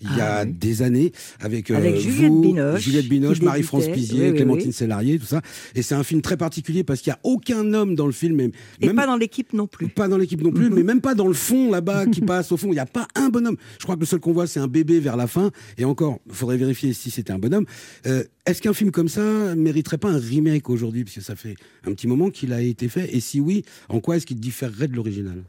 il 0.00 0.08
y 0.16 0.20
a 0.20 0.38
Ah 0.40 0.44
oui. 0.44 0.52
des 0.52 0.82
années, 0.82 1.12
avec, 1.40 1.70
euh, 1.70 1.76
Avec 1.76 1.96
Juliette 2.40 2.42
Binoche, 2.54 2.80
Juliette 2.82 3.08
Binoche, 3.08 3.38
qui 3.38 3.44
Marie-France. 3.44 3.88
Pizier, 3.88 4.30
Oui, 4.30 4.36
Clémentine 4.36 4.68
oui. 4.68 4.72
Sélarié, 4.72 5.18
tout 5.18 5.26
ça. 5.26 5.42
Et 5.74 5.82
c'est 5.82 5.94
un 5.94 6.02
film 6.04 6.22
très 6.22 6.36
particulier 6.36 6.84
parce 6.84 7.00
qu'il 7.00 7.10
n'y 7.10 7.14
a 7.16 7.20
aucun 7.24 7.74
homme 7.74 7.94
dans 7.94 8.06
le 8.06 8.12
film. 8.12 8.40
Et 8.40 8.50
même- 8.86 8.96
pas 8.96 9.06
dans 9.06 9.16
l'équipe 9.16 9.52
non 9.52 9.66
plus. 9.66 9.88
pas 9.88 10.08
dans 10.08 10.16
l'équipe 10.18 10.40
non 10.42 10.50
plus, 10.52 10.70
mais 10.70 10.82
même 10.82 11.00
pas 11.00 11.14
dans 11.14 11.26
le 11.26 11.34
fond 11.34 11.70
là-bas 11.70 12.06
qui 12.06 12.20
passe 12.22 12.52
au 12.52 12.56
fond. 12.56 12.68
Il 12.68 12.72
n'y 12.74 12.78
a 12.78 12.86
pas 12.86 13.06
un 13.14 13.28
bonhomme. 13.28 13.56
Je 13.78 13.84
crois 13.84 13.94
que 13.96 14.00
le 14.00 14.06
seul 14.06 14.20
qu'on 14.20 14.32
voit, 14.32 14.46
c'est 14.46 14.60
un 14.60 14.68
bébé 14.68 15.00
vers 15.00 15.16
la 15.16 15.26
fin. 15.26 15.50
Et 15.78 15.84
encore, 15.84 16.20
il 16.26 16.34
faudrait 16.34 16.56
vérifier 16.56 16.92
si 16.92 17.10
c'était 17.10 17.32
un 17.32 17.38
bonhomme. 17.38 17.66
Euh, 18.06 18.24
Est-ce 18.46 18.60
qu'un 18.60 18.72
film 18.72 18.90
comme 18.90 19.08
ça 19.08 19.54
mériterait 19.54 19.98
pas 19.98 20.10
un 20.10 20.18
remake 20.18 20.68
aujourd'hui? 20.70 21.04
Parce 21.04 21.14
que 21.16 21.20
ça 21.22 21.36
fait 21.36 21.54
un 21.86 21.92
petit 21.92 22.06
moment 22.08 22.30
qu'il 22.30 22.52
a 22.52 22.60
été 22.60 22.88
fait. 22.88 23.14
Et 23.14 23.20
si 23.20 23.38
oui, 23.40 23.64
en 23.88 24.00
quoi 24.00 24.16
est-ce 24.16 24.26
qu'il 24.26 24.40
différerait 24.40 24.88
de 24.88 24.94
l'original? 24.94 25.42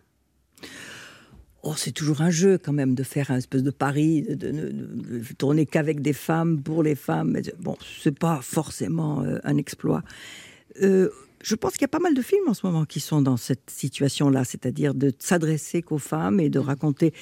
Oh, 1.66 1.76
c'est 1.78 1.94
toujours 1.94 2.22
un 2.22 2.30
jeu 2.30 2.58
quand 2.58 2.74
même 2.74 2.94
de 2.94 3.04
faire 3.04 3.32
un 3.32 3.38
espèce 3.38 3.64
de 3.64 3.72
pari, 3.72 4.24
de, 4.24 4.52
de 4.52 5.34
tourner 5.38 5.66
qu'avec 5.66 6.02
des 6.02 6.12
femmes, 6.12 6.62
pour 6.62 6.84
les 6.84 6.96
femmes. 6.96 7.40
Bon, 7.60 7.78
c'est 8.02 8.20
pas 8.20 8.42
forcément 8.42 9.22
euh, 9.22 9.40
un 9.46 9.56
exploit. 9.56 10.04
Euh, 10.82 11.10
je 11.44 11.56
pense 11.56 11.74
qu'il 11.74 11.82
y 11.82 11.86
a 11.86 11.90
pas 11.90 12.00
mal 12.00 12.14
de 12.14 12.22
films 12.22 12.48
en 12.48 12.54
ce 12.54 12.66
moment 12.66 12.86
qui 12.86 13.02
sont 13.02 13.22
dans 13.22 13.36
cette 13.38 13.70
situation-là, 13.70 14.46
c'est-à-dire 14.46 14.96
de 14.96 15.14
s'adresser 15.20 15.82
qu'aux 15.82 15.98
femmes 15.98 16.40
et 16.40 16.50
de 16.50 16.58
raconter. 16.58 17.14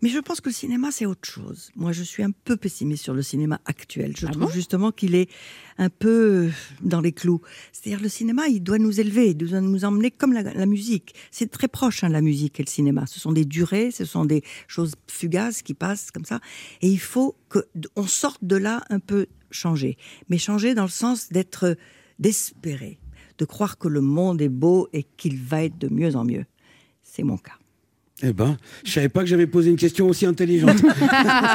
Mais 0.00 0.08
je 0.08 0.18
pense 0.20 0.40
que 0.40 0.48
le 0.48 0.54
cinéma, 0.54 0.90
c'est 0.92 1.06
autre 1.06 1.28
chose. 1.28 1.70
Moi, 1.74 1.90
je 1.92 2.04
suis 2.04 2.22
un 2.22 2.30
peu 2.30 2.56
pessimiste 2.56 3.02
sur 3.02 3.14
le 3.14 3.22
cinéma 3.22 3.60
actuel. 3.64 4.14
Je 4.16 4.26
trouve 4.26 4.52
justement 4.52 4.92
qu'il 4.92 5.16
est 5.16 5.28
un 5.76 5.90
peu 5.90 6.50
dans 6.82 7.00
les 7.00 7.12
clous. 7.12 7.40
C'est-à-dire, 7.72 8.00
le 8.00 8.08
cinéma, 8.08 8.46
il 8.46 8.60
doit 8.60 8.78
nous 8.78 9.00
élever, 9.00 9.30
il 9.30 9.34
doit 9.34 9.60
nous 9.60 9.84
emmener 9.84 10.12
comme 10.12 10.32
la, 10.32 10.42
la 10.42 10.66
musique. 10.66 11.14
C'est 11.32 11.50
très 11.50 11.68
proche, 11.68 12.04
hein, 12.04 12.08
la 12.08 12.22
musique 12.22 12.60
et 12.60 12.62
le 12.62 12.70
cinéma. 12.70 13.06
Ce 13.06 13.18
sont 13.18 13.32
des 13.32 13.44
durées, 13.44 13.90
ce 13.90 14.04
sont 14.04 14.24
des 14.24 14.44
choses 14.68 14.92
fugaces 15.08 15.62
qui 15.62 15.74
passent 15.74 16.12
comme 16.12 16.24
ça. 16.24 16.38
Et 16.80 16.88
il 16.88 17.00
faut 17.00 17.36
qu'on 17.48 18.06
sorte 18.06 18.44
de 18.44 18.56
là 18.56 18.84
un 18.88 19.00
peu 19.00 19.26
changé. 19.50 19.96
Mais 20.28 20.38
changer 20.38 20.74
dans 20.74 20.84
le 20.84 20.88
sens 20.88 21.30
d'être, 21.30 21.76
d'espérer, 22.20 22.98
de 23.38 23.44
croire 23.44 23.78
que 23.78 23.88
le 23.88 24.00
monde 24.00 24.40
est 24.42 24.48
beau 24.48 24.88
et 24.92 25.04
qu'il 25.16 25.40
va 25.40 25.64
être 25.64 25.78
de 25.78 25.88
mieux 25.88 26.16
en 26.16 26.24
mieux. 26.24 26.44
C'est 27.02 27.22
mon 27.22 27.36
cas. 27.36 27.52
Eh 28.22 28.32
ben, 28.32 28.56
je 28.84 28.92
savais 28.92 29.08
pas 29.08 29.20
que 29.20 29.26
j'avais 29.26 29.48
posé 29.48 29.70
une 29.70 29.76
question 29.76 30.08
aussi 30.08 30.24
intelligente. 30.24 30.76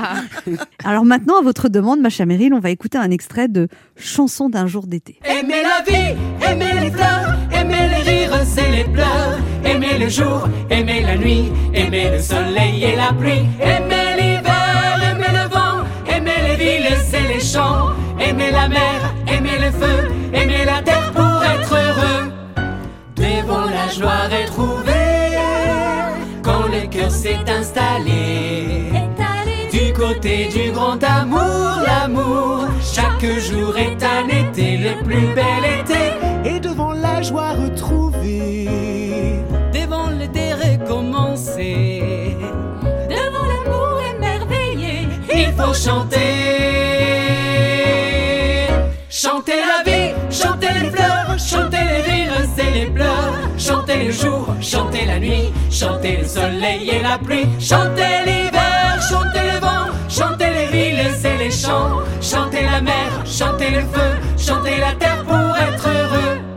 Alors 0.83 1.05
maintenant, 1.05 1.39
à 1.39 1.41
votre 1.41 1.69
demande, 1.69 2.01
ma 2.01 2.09
chère 2.09 2.27
Meryl, 2.27 2.53
on 2.53 2.59
va 2.59 2.69
écouter 2.69 2.97
un 2.97 3.11
extrait 3.11 3.47
de 3.47 3.69
Chanson 3.95 4.49
d'un 4.49 4.67
jour 4.67 4.85
d'été. 4.85 5.19
Aimer 5.23 5.63
la 5.63 5.83
vie, 5.89 6.17
aimer 6.45 6.81
les 6.81 6.91
fleurs, 6.91 7.37
aimer 7.53 7.89
les 7.89 8.11
rires 8.11 8.33
et 8.57 8.71
les 8.71 8.83
pleurs, 8.83 9.39
aimer 9.63 9.97
le 9.99 10.09
jour, 10.09 10.49
aimer 10.69 11.01
la 11.01 11.17
nuit, 11.17 11.45
aimer 11.73 12.11
le 12.11 12.19
soleil 12.19 12.83
et 12.83 12.95
la 12.95 13.13
pluie, 13.13 13.47
aimer 13.61 14.15
l'hiver, 14.17 15.01
aimer 15.11 15.31
le 15.31 15.49
vent, 15.49 16.13
aimer 16.13 16.31
les 16.45 16.55
villes 16.57 16.87
et 17.13 17.33
les 17.33 17.39
champs, 17.39 17.93
aimer 18.19 18.51
la 18.51 18.67
mer, 18.67 19.15
aimer 19.27 19.59
le 19.59 19.71
feu, 19.71 20.11
aimer 20.33 20.65
la 20.65 20.81
terre 20.81 20.98
la 23.89 23.95
joie 23.95 24.27
retrouvée, 24.29 25.37
quand 26.43 26.67
le 26.67 26.87
cœur 26.87 27.11
s'est 27.11 27.39
installé. 27.47 28.91
Du 29.71 29.93
côté 29.93 30.47
du 30.47 30.71
grand 30.71 31.01
amour, 31.03 31.81
l'amour, 31.85 32.67
chaque 32.81 33.25
jour 33.39 33.77
est 33.77 34.03
un 34.03 34.27
été, 34.27 34.77
le 34.77 35.03
plus 35.03 35.33
bel 35.33 35.63
été. 35.79 36.49
Et 36.49 36.59
devant 36.59 36.93
la 36.93 37.21
joie 37.21 37.51
retrouvée, 37.53 38.67
Devant 39.73 40.09
l'été 40.09 40.53
recommencé, 40.53 42.03
devant 43.09 43.45
l'amour 43.51 44.01
émerveillé, 44.15 45.07
il 45.33 45.51
faut 45.53 45.73
chanter. 45.73 46.78
Le 54.09 54.15
jour, 54.15 54.47
chanter 54.59 55.05
la 55.05 55.19
nuit, 55.19 55.53
chanter 55.69 56.17
le 56.17 56.27
soleil 56.27 56.89
et 56.89 57.01
la 57.03 57.19
pluie, 57.19 57.47
chanter 57.59 58.25
l'hiver, 58.25 58.99
chanter 59.07 59.45
le 59.53 59.59
vent, 59.59 59.85
chanter 60.09 60.49
les 60.51 60.65
villes 60.65 60.99
et 61.23 61.37
les 61.37 61.51
champs, 61.51 62.01
chanter 62.19 62.63
la 62.63 62.81
mer, 62.81 63.09
chanter 63.25 63.69
le 63.69 63.81
feu, 63.81 64.09
chanter 64.35 64.77
la 64.79 64.93
terre 64.93 65.23
pour 65.25 65.55
être 65.57 65.87
heureux. 65.87 66.48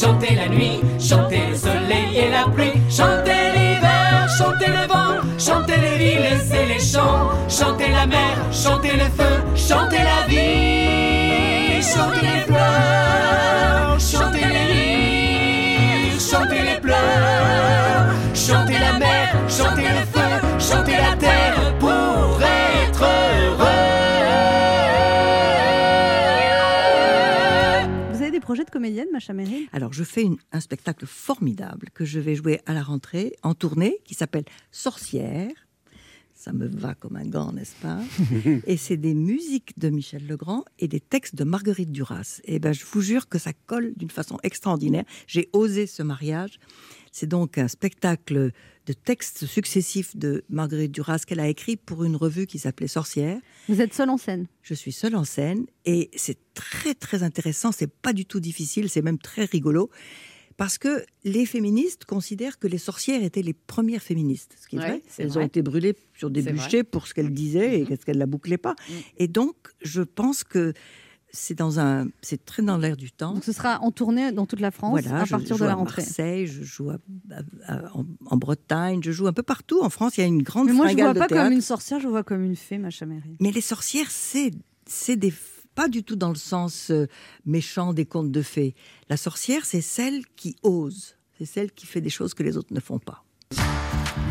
Jours, 0.00 0.10
chanter 0.10 0.34
la 0.34 0.48
nuit, 0.48 0.80
chanter 0.98 1.42
le 1.50 1.56
soleil 1.56 2.16
et 2.16 2.30
la 2.30 2.44
pluie, 2.50 2.80
chanter 2.88 3.52
l'hiver, 3.54 4.28
chanter 4.38 4.66
le 4.68 4.86
vent, 4.88 5.20
chanter 5.38 5.76
les 5.80 5.98
villes 5.98 6.40
et 6.52 6.66
les 6.74 6.80
champs, 6.80 7.30
chanter 7.48 7.90
la 7.90 8.06
mer, 8.06 8.36
chanter 8.52 8.92
le 8.92 9.04
feu, 9.04 9.42
chanter 9.56 9.98
la 9.98 10.26
vie, 10.28 11.82
chanter 11.82 12.26
les 12.26 12.44
fleurs, 12.46 13.98
chanter 13.98 14.46
les 14.54 14.66
rires, 14.72 16.20
chanter 16.20 16.62
les 16.62 16.80
pleurs, 16.80 18.14
chanter 18.34 18.78
la 18.78 18.98
mer, 18.98 19.28
chanter 19.48 19.88
le 19.88 20.04
feu, 20.12 20.30
chanter 20.58 20.96
la 20.96 21.16
terre 21.16 21.69
Projets 28.50 28.64
de 28.64 28.70
comédienne, 28.70 29.06
ma 29.12 29.20
chère 29.20 29.36
Meryl? 29.36 29.68
Alors, 29.72 29.92
je 29.92 30.02
fais 30.02 30.22
une- 30.22 30.36
un 30.50 30.58
spectacle 30.58 31.06
formidable 31.06 31.86
que 31.94 32.04
je 32.04 32.18
vais 32.18 32.34
jouer 32.34 32.60
à 32.66 32.74
la 32.74 32.82
rentrée 32.82 33.36
en 33.44 33.54
tournée 33.54 33.98
qui 34.04 34.14
s'appelle 34.14 34.42
Sorcière. 34.72 35.52
Ça 36.34 36.52
me 36.52 36.66
va 36.66 36.96
comme 36.96 37.14
un 37.14 37.26
gant, 37.26 37.52
n'est-ce 37.52 37.76
pas? 37.76 38.00
Et 38.66 38.76
c'est 38.76 38.96
des 38.96 39.14
musiques 39.14 39.78
de 39.78 39.88
Michel 39.88 40.26
Legrand 40.26 40.64
et 40.80 40.88
des 40.88 40.98
textes 40.98 41.36
de 41.36 41.44
Marguerite 41.44 41.92
Duras. 41.92 42.40
Et 42.44 42.58
ben, 42.58 42.72
je 42.72 42.84
vous 42.90 43.02
jure 43.02 43.28
que 43.28 43.38
ça 43.38 43.52
colle 43.66 43.92
d'une 43.96 44.10
façon 44.10 44.36
extraordinaire. 44.42 45.04
J'ai 45.28 45.48
osé 45.52 45.86
ce 45.86 46.02
mariage. 46.02 46.58
C'est 47.12 47.26
donc 47.26 47.58
un 47.58 47.68
spectacle 47.68 48.52
de 48.86 48.92
textes 48.92 49.46
successifs 49.46 50.16
de 50.16 50.44
Marguerite 50.48 50.92
Duras 50.92 51.22
qu'elle 51.26 51.40
a 51.40 51.48
écrit 51.48 51.76
pour 51.76 52.04
une 52.04 52.16
revue 52.16 52.46
qui 52.46 52.58
s'appelait 52.58 52.88
Sorcière. 52.88 53.38
Vous 53.68 53.80
êtes 53.80 53.94
seule 53.94 54.10
en 54.10 54.16
scène 54.16 54.46
Je 54.62 54.74
suis 54.74 54.92
seule 54.92 55.16
en 55.16 55.24
scène 55.24 55.66
et 55.84 56.10
c'est 56.16 56.38
très 56.54 56.94
très 56.94 57.22
intéressant, 57.22 57.72
c'est 57.72 57.92
pas 57.92 58.12
du 58.12 58.24
tout 58.26 58.40
difficile, 58.40 58.88
c'est 58.88 59.02
même 59.02 59.18
très 59.18 59.44
rigolo. 59.44 59.90
Parce 60.56 60.76
que 60.76 61.04
les 61.24 61.46
féministes 61.46 62.04
considèrent 62.04 62.58
que 62.58 62.66
les 62.66 62.76
sorcières 62.76 63.22
étaient 63.24 63.40
les 63.40 63.54
premières 63.54 64.02
féministes. 64.02 64.56
Ce 64.60 64.68
qui 64.68 64.76
est 64.76 64.80
Ouais, 64.80 64.88
vrai. 64.88 65.02
Elles 65.18 65.28
vrai. 65.28 65.42
ont 65.42 65.46
été 65.46 65.62
brûlées 65.62 65.96
sur 66.14 66.28
des 66.30 66.42
bûchers 66.42 66.84
pour 66.84 67.06
ce 67.06 67.14
qu'elles 67.14 67.32
disaient 67.32 67.80
et 67.80 67.86
qu'est-ce 67.86 68.04
qu'elles 68.04 68.18
la 68.18 68.26
bouclaient 68.26 68.58
pas. 68.58 68.76
Et 69.16 69.26
donc, 69.26 69.56
je 69.80 70.02
pense 70.02 70.44
que 70.44 70.74
c'est 71.32 71.54
dans 71.54 71.78
un, 71.80 72.08
c'est 72.22 72.44
très 72.44 72.62
dans 72.62 72.76
l'air 72.78 72.96
du 72.96 73.12
temps. 73.12 73.34
Donc 73.34 73.44
ce 73.44 73.52
sera 73.52 73.80
en 73.82 73.90
tournée 73.90 74.32
dans 74.32 74.46
toute 74.46 74.60
la 74.60 74.70
France 74.70 74.90
Voilà, 75.00 75.20
à 75.20 75.24
je 75.24 75.30
partir 75.30 75.56
joue 75.56 75.62
de 75.62 75.66
la 75.66 75.72
à 75.72 75.76
rentrée. 75.76 76.02
Marseille, 76.02 76.46
je 76.46 76.62
joue 76.62 76.90
à- 76.90 76.98
à- 77.30 77.74
à- 77.74 77.96
en, 77.96 78.04
en 78.26 78.36
Bretagne, 78.36 79.00
je 79.02 79.12
joue 79.12 79.26
un 79.26 79.32
peu 79.32 79.42
partout. 79.42 79.80
En 79.82 79.90
France, 79.90 80.16
il 80.18 80.20
y 80.20 80.24
a 80.24 80.26
une 80.26 80.42
grande 80.42 80.66
Mais 80.66 80.72
moi, 80.72 80.88
je 80.88 80.94
ne 80.96 81.02
vois 81.02 81.14
pas 81.14 81.28
comme 81.28 81.52
une 81.52 81.60
sorcière, 81.60 82.00
je 82.00 82.08
vois 82.08 82.22
comme 82.24 82.44
une 82.44 82.56
fée, 82.56 82.78
ma 82.78 82.90
chère 82.90 83.08
Meryl. 83.08 83.36
Mais 83.40 83.52
les 83.52 83.60
sorcières, 83.60 84.10
c'est 84.10 84.50
c'est 84.86 85.16
des 85.16 85.32
pas 85.76 85.88
du 85.88 86.02
tout 86.02 86.16
dans 86.16 86.30
le 86.30 86.34
sens 86.34 86.90
euh, 86.90 87.06
méchant 87.46 87.92
des 87.94 88.04
contes 88.04 88.32
de 88.32 88.42
fées. 88.42 88.74
La 89.08 89.16
sorcière, 89.16 89.64
c'est 89.64 89.80
celle 89.80 90.26
qui 90.36 90.56
ose. 90.64 91.14
C'est 91.38 91.46
celle 91.46 91.70
qui 91.72 91.86
fait 91.86 92.00
des 92.00 92.10
choses 92.10 92.34
que 92.34 92.42
les 92.42 92.56
autres 92.56 92.74
ne 92.74 92.80
font 92.80 92.98
pas. 92.98 93.24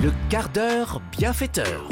Le 0.04 0.12
quart 0.30 0.50
d'heure 0.50 1.02
bienfaiteur. 1.18 1.89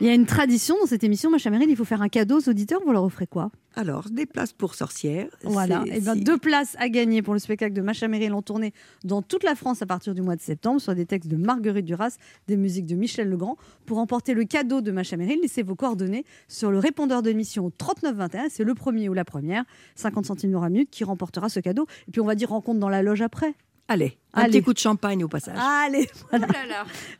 Il 0.00 0.06
y 0.06 0.10
a 0.10 0.14
une 0.14 0.26
tradition 0.26 0.74
dans 0.80 0.86
cette 0.86 1.04
émission, 1.04 1.30
Macha 1.30 1.48
Meryl, 1.48 1.70
il 1.70 1.76
faut 1.76 1.84
faire 1.84 2.02
un 2.02 2.08
cadeau 2.08 2.40
aux 2.40 2.48
auditeurs. 2.48 2.80
Vous 2.84 2.90
leur 2.92 3.04
offrez 3.04 3.28
quoi? 3.28 3.52
Alors, 3.76 4.10
des 4.10 4.26
places 4.26 4.52
pour 4.52 4.74
sorcières. 4.74 5.28
Voilà, 5.44 5.84
et 5.86 6.00
ben, 6.00 6.14
si- 6.14 6.24
deux 6.24 6.38
places 6.38 6.74
à 6.80 6.88
gagner 6.88 7.22
pour 7.22 7.34
le 7.34 7.38
spectacle 7.38 7.72
de 7.72 7.80
Macha 7.82 8.08
Meryl 8.08 8.32
en 8.34 8.42
tournée 8.42 8.72
dans 9.04 9.22
toute 9.22 9.44
la 9.44 9.54
France 9.54 9.80
à 9.80 9.86
partir 9.86 10.12
du 10.14 10.20
mois 10.20 10.34
de 10.34 10.40
septembre 10.40 10.80
sur 10.80 10.94
des 10.96 11.06
textes 11.06 11.30
de 11.30 11.36
Marguerite 11.36 11.84
Duras, 11.84 12.16
des 12.48 12.56
musiques 12.56 12.86
de 12.86 12.96
Michel 12.96 13.28
Legrand. 13.28 13.56
Pour 13.86 13.98
emporter 13.98 14.34
le 14.34 14.42
cadeau 14.44 14.80
de 14.80 14.90
Macha 14.90 15.16
Meryl, 15.16 15.38
laissez 15.40 15.62
vos 15.62 15.76
coordonnées 15.76 16.24
sur 16.48 16.72
le 16.72 16.78
répondeur 16.80 17.22
de 17.22 17.28
l'émission 17.30 17.66
au 17.66 17.70
3921. 17.70 18.48
C'est 18.50 18.64
le 18.64 18.74
premier 18.74 19.08
ou 19.08 19.14
la 19.14 19.24
première, 19.24 19.64
50 19.94 20.26
centimes 20.26 20.56
à 20.56 20.68
minute, 20.68 20.90
qui 20.90 21.04
remportera 21.04 21.48
ce 21.48 21.60
cadeau. 21.60 21.86
Et 22.08 22.10
puis 22.10 22.20
on 22.20 22.26
va 22.26 22.34
dire 22.34 22.48
rencontre 22.48 22.80
dans 22.80 22.88
la 22.88 23.02
loge 23.02 23.22
après. 23.22 23.54
Allez, 23.88 24.16
un 24.32 24.42
Allez. 24.42 24.52
petit 24.52 24.62
coup 24.62 24.72
de 24.72 24.78
champagne 24.78 25.22
au 25.24 25.28
passage. 25.28 25.58
Allez, 25.58 26.08
voilà. 26.30 26.46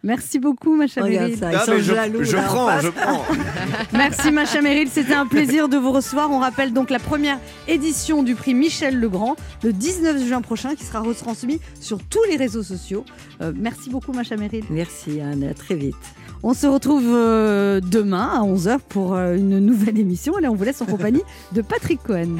Merci 0.02 0.38
beaucoup, 0.38 0.74
Macha 0.74 1.02
Regarde 1.02 1.24
Meryl. 1.30 1.38
ça, 1.38 1.52
ils 1.52 1.56
Ah, 1.60 1.64
sont 1.66 1.72
mais 1.72 1.82
je- 1.82 1.94
jaloux, 1.94 2.24
je 2.24 2.36
là, 2.36 2.42
prends, 2.44 2.80
je 2.80 2.88
prends. 2.88 3.24
Merci 3.92 4.30
Macha 4.32 4.62
Meryl, 4.62 4.88
c'était 4.88 5.12
un 5.14 5.26
plaisir 5.26 5.68
de 5.68 5.76
vous 5.76 5.90
recevoir. 5.92 6.30
On 6.30 6.38
rappelle 6.38 6.72
donc 6.72 6.88
la 6.88 6.98
première 7.00 7.38
édition 7.68 8.22
du 8.22 8.34
prix 8.34 8.54
Michel 8.54 8.98
Legrand 8.98 9.36
le 9.62 9.72
19 9.74 10.24
juin 10.26 10.40
prochain 10.40 10.74
qui 10.74 10.84
sera 10.84 11.00
retransmis 11.00 11.60
sur 11.80 11.98
tous 12.04 12.22
les 12.30 12.36
réseaux 12.36 12.62
sociaux. 12.62 13.04
Euh, 13.42 13.52
merci 13.54 13.90
beaucoup 13.90 14.12
Macha 14.12 14.36
Meryl. 14.36 14.64
Merci 14.70 15.20
Anne, 15.20 15.44
à 15.44 15.52
très 15.54 15.74
vite. 15.74 15.96
On 16.44 16.54
se 16.54 16.66
retrouve 16.66 17.04
euh, 17.06 17.80
demain 17.80 18.30
à 18.34 18.40
11h 18.46 18.78
pour 18.88 19.14
euh, 19.14 19.36
une 19.36 19.58
nouvelle 19.58 19.98
émission. 20.00 20.36
Allez, 20.36 20.48
on 20.48 20.54
vous 20.54 20.64
laisse 20.64 20.80
en 20.80 20.86
compagnie 20.86 21.22
de 21.52 21.60
Patrick 21.60 22.02
Cohen. 22.02 22.38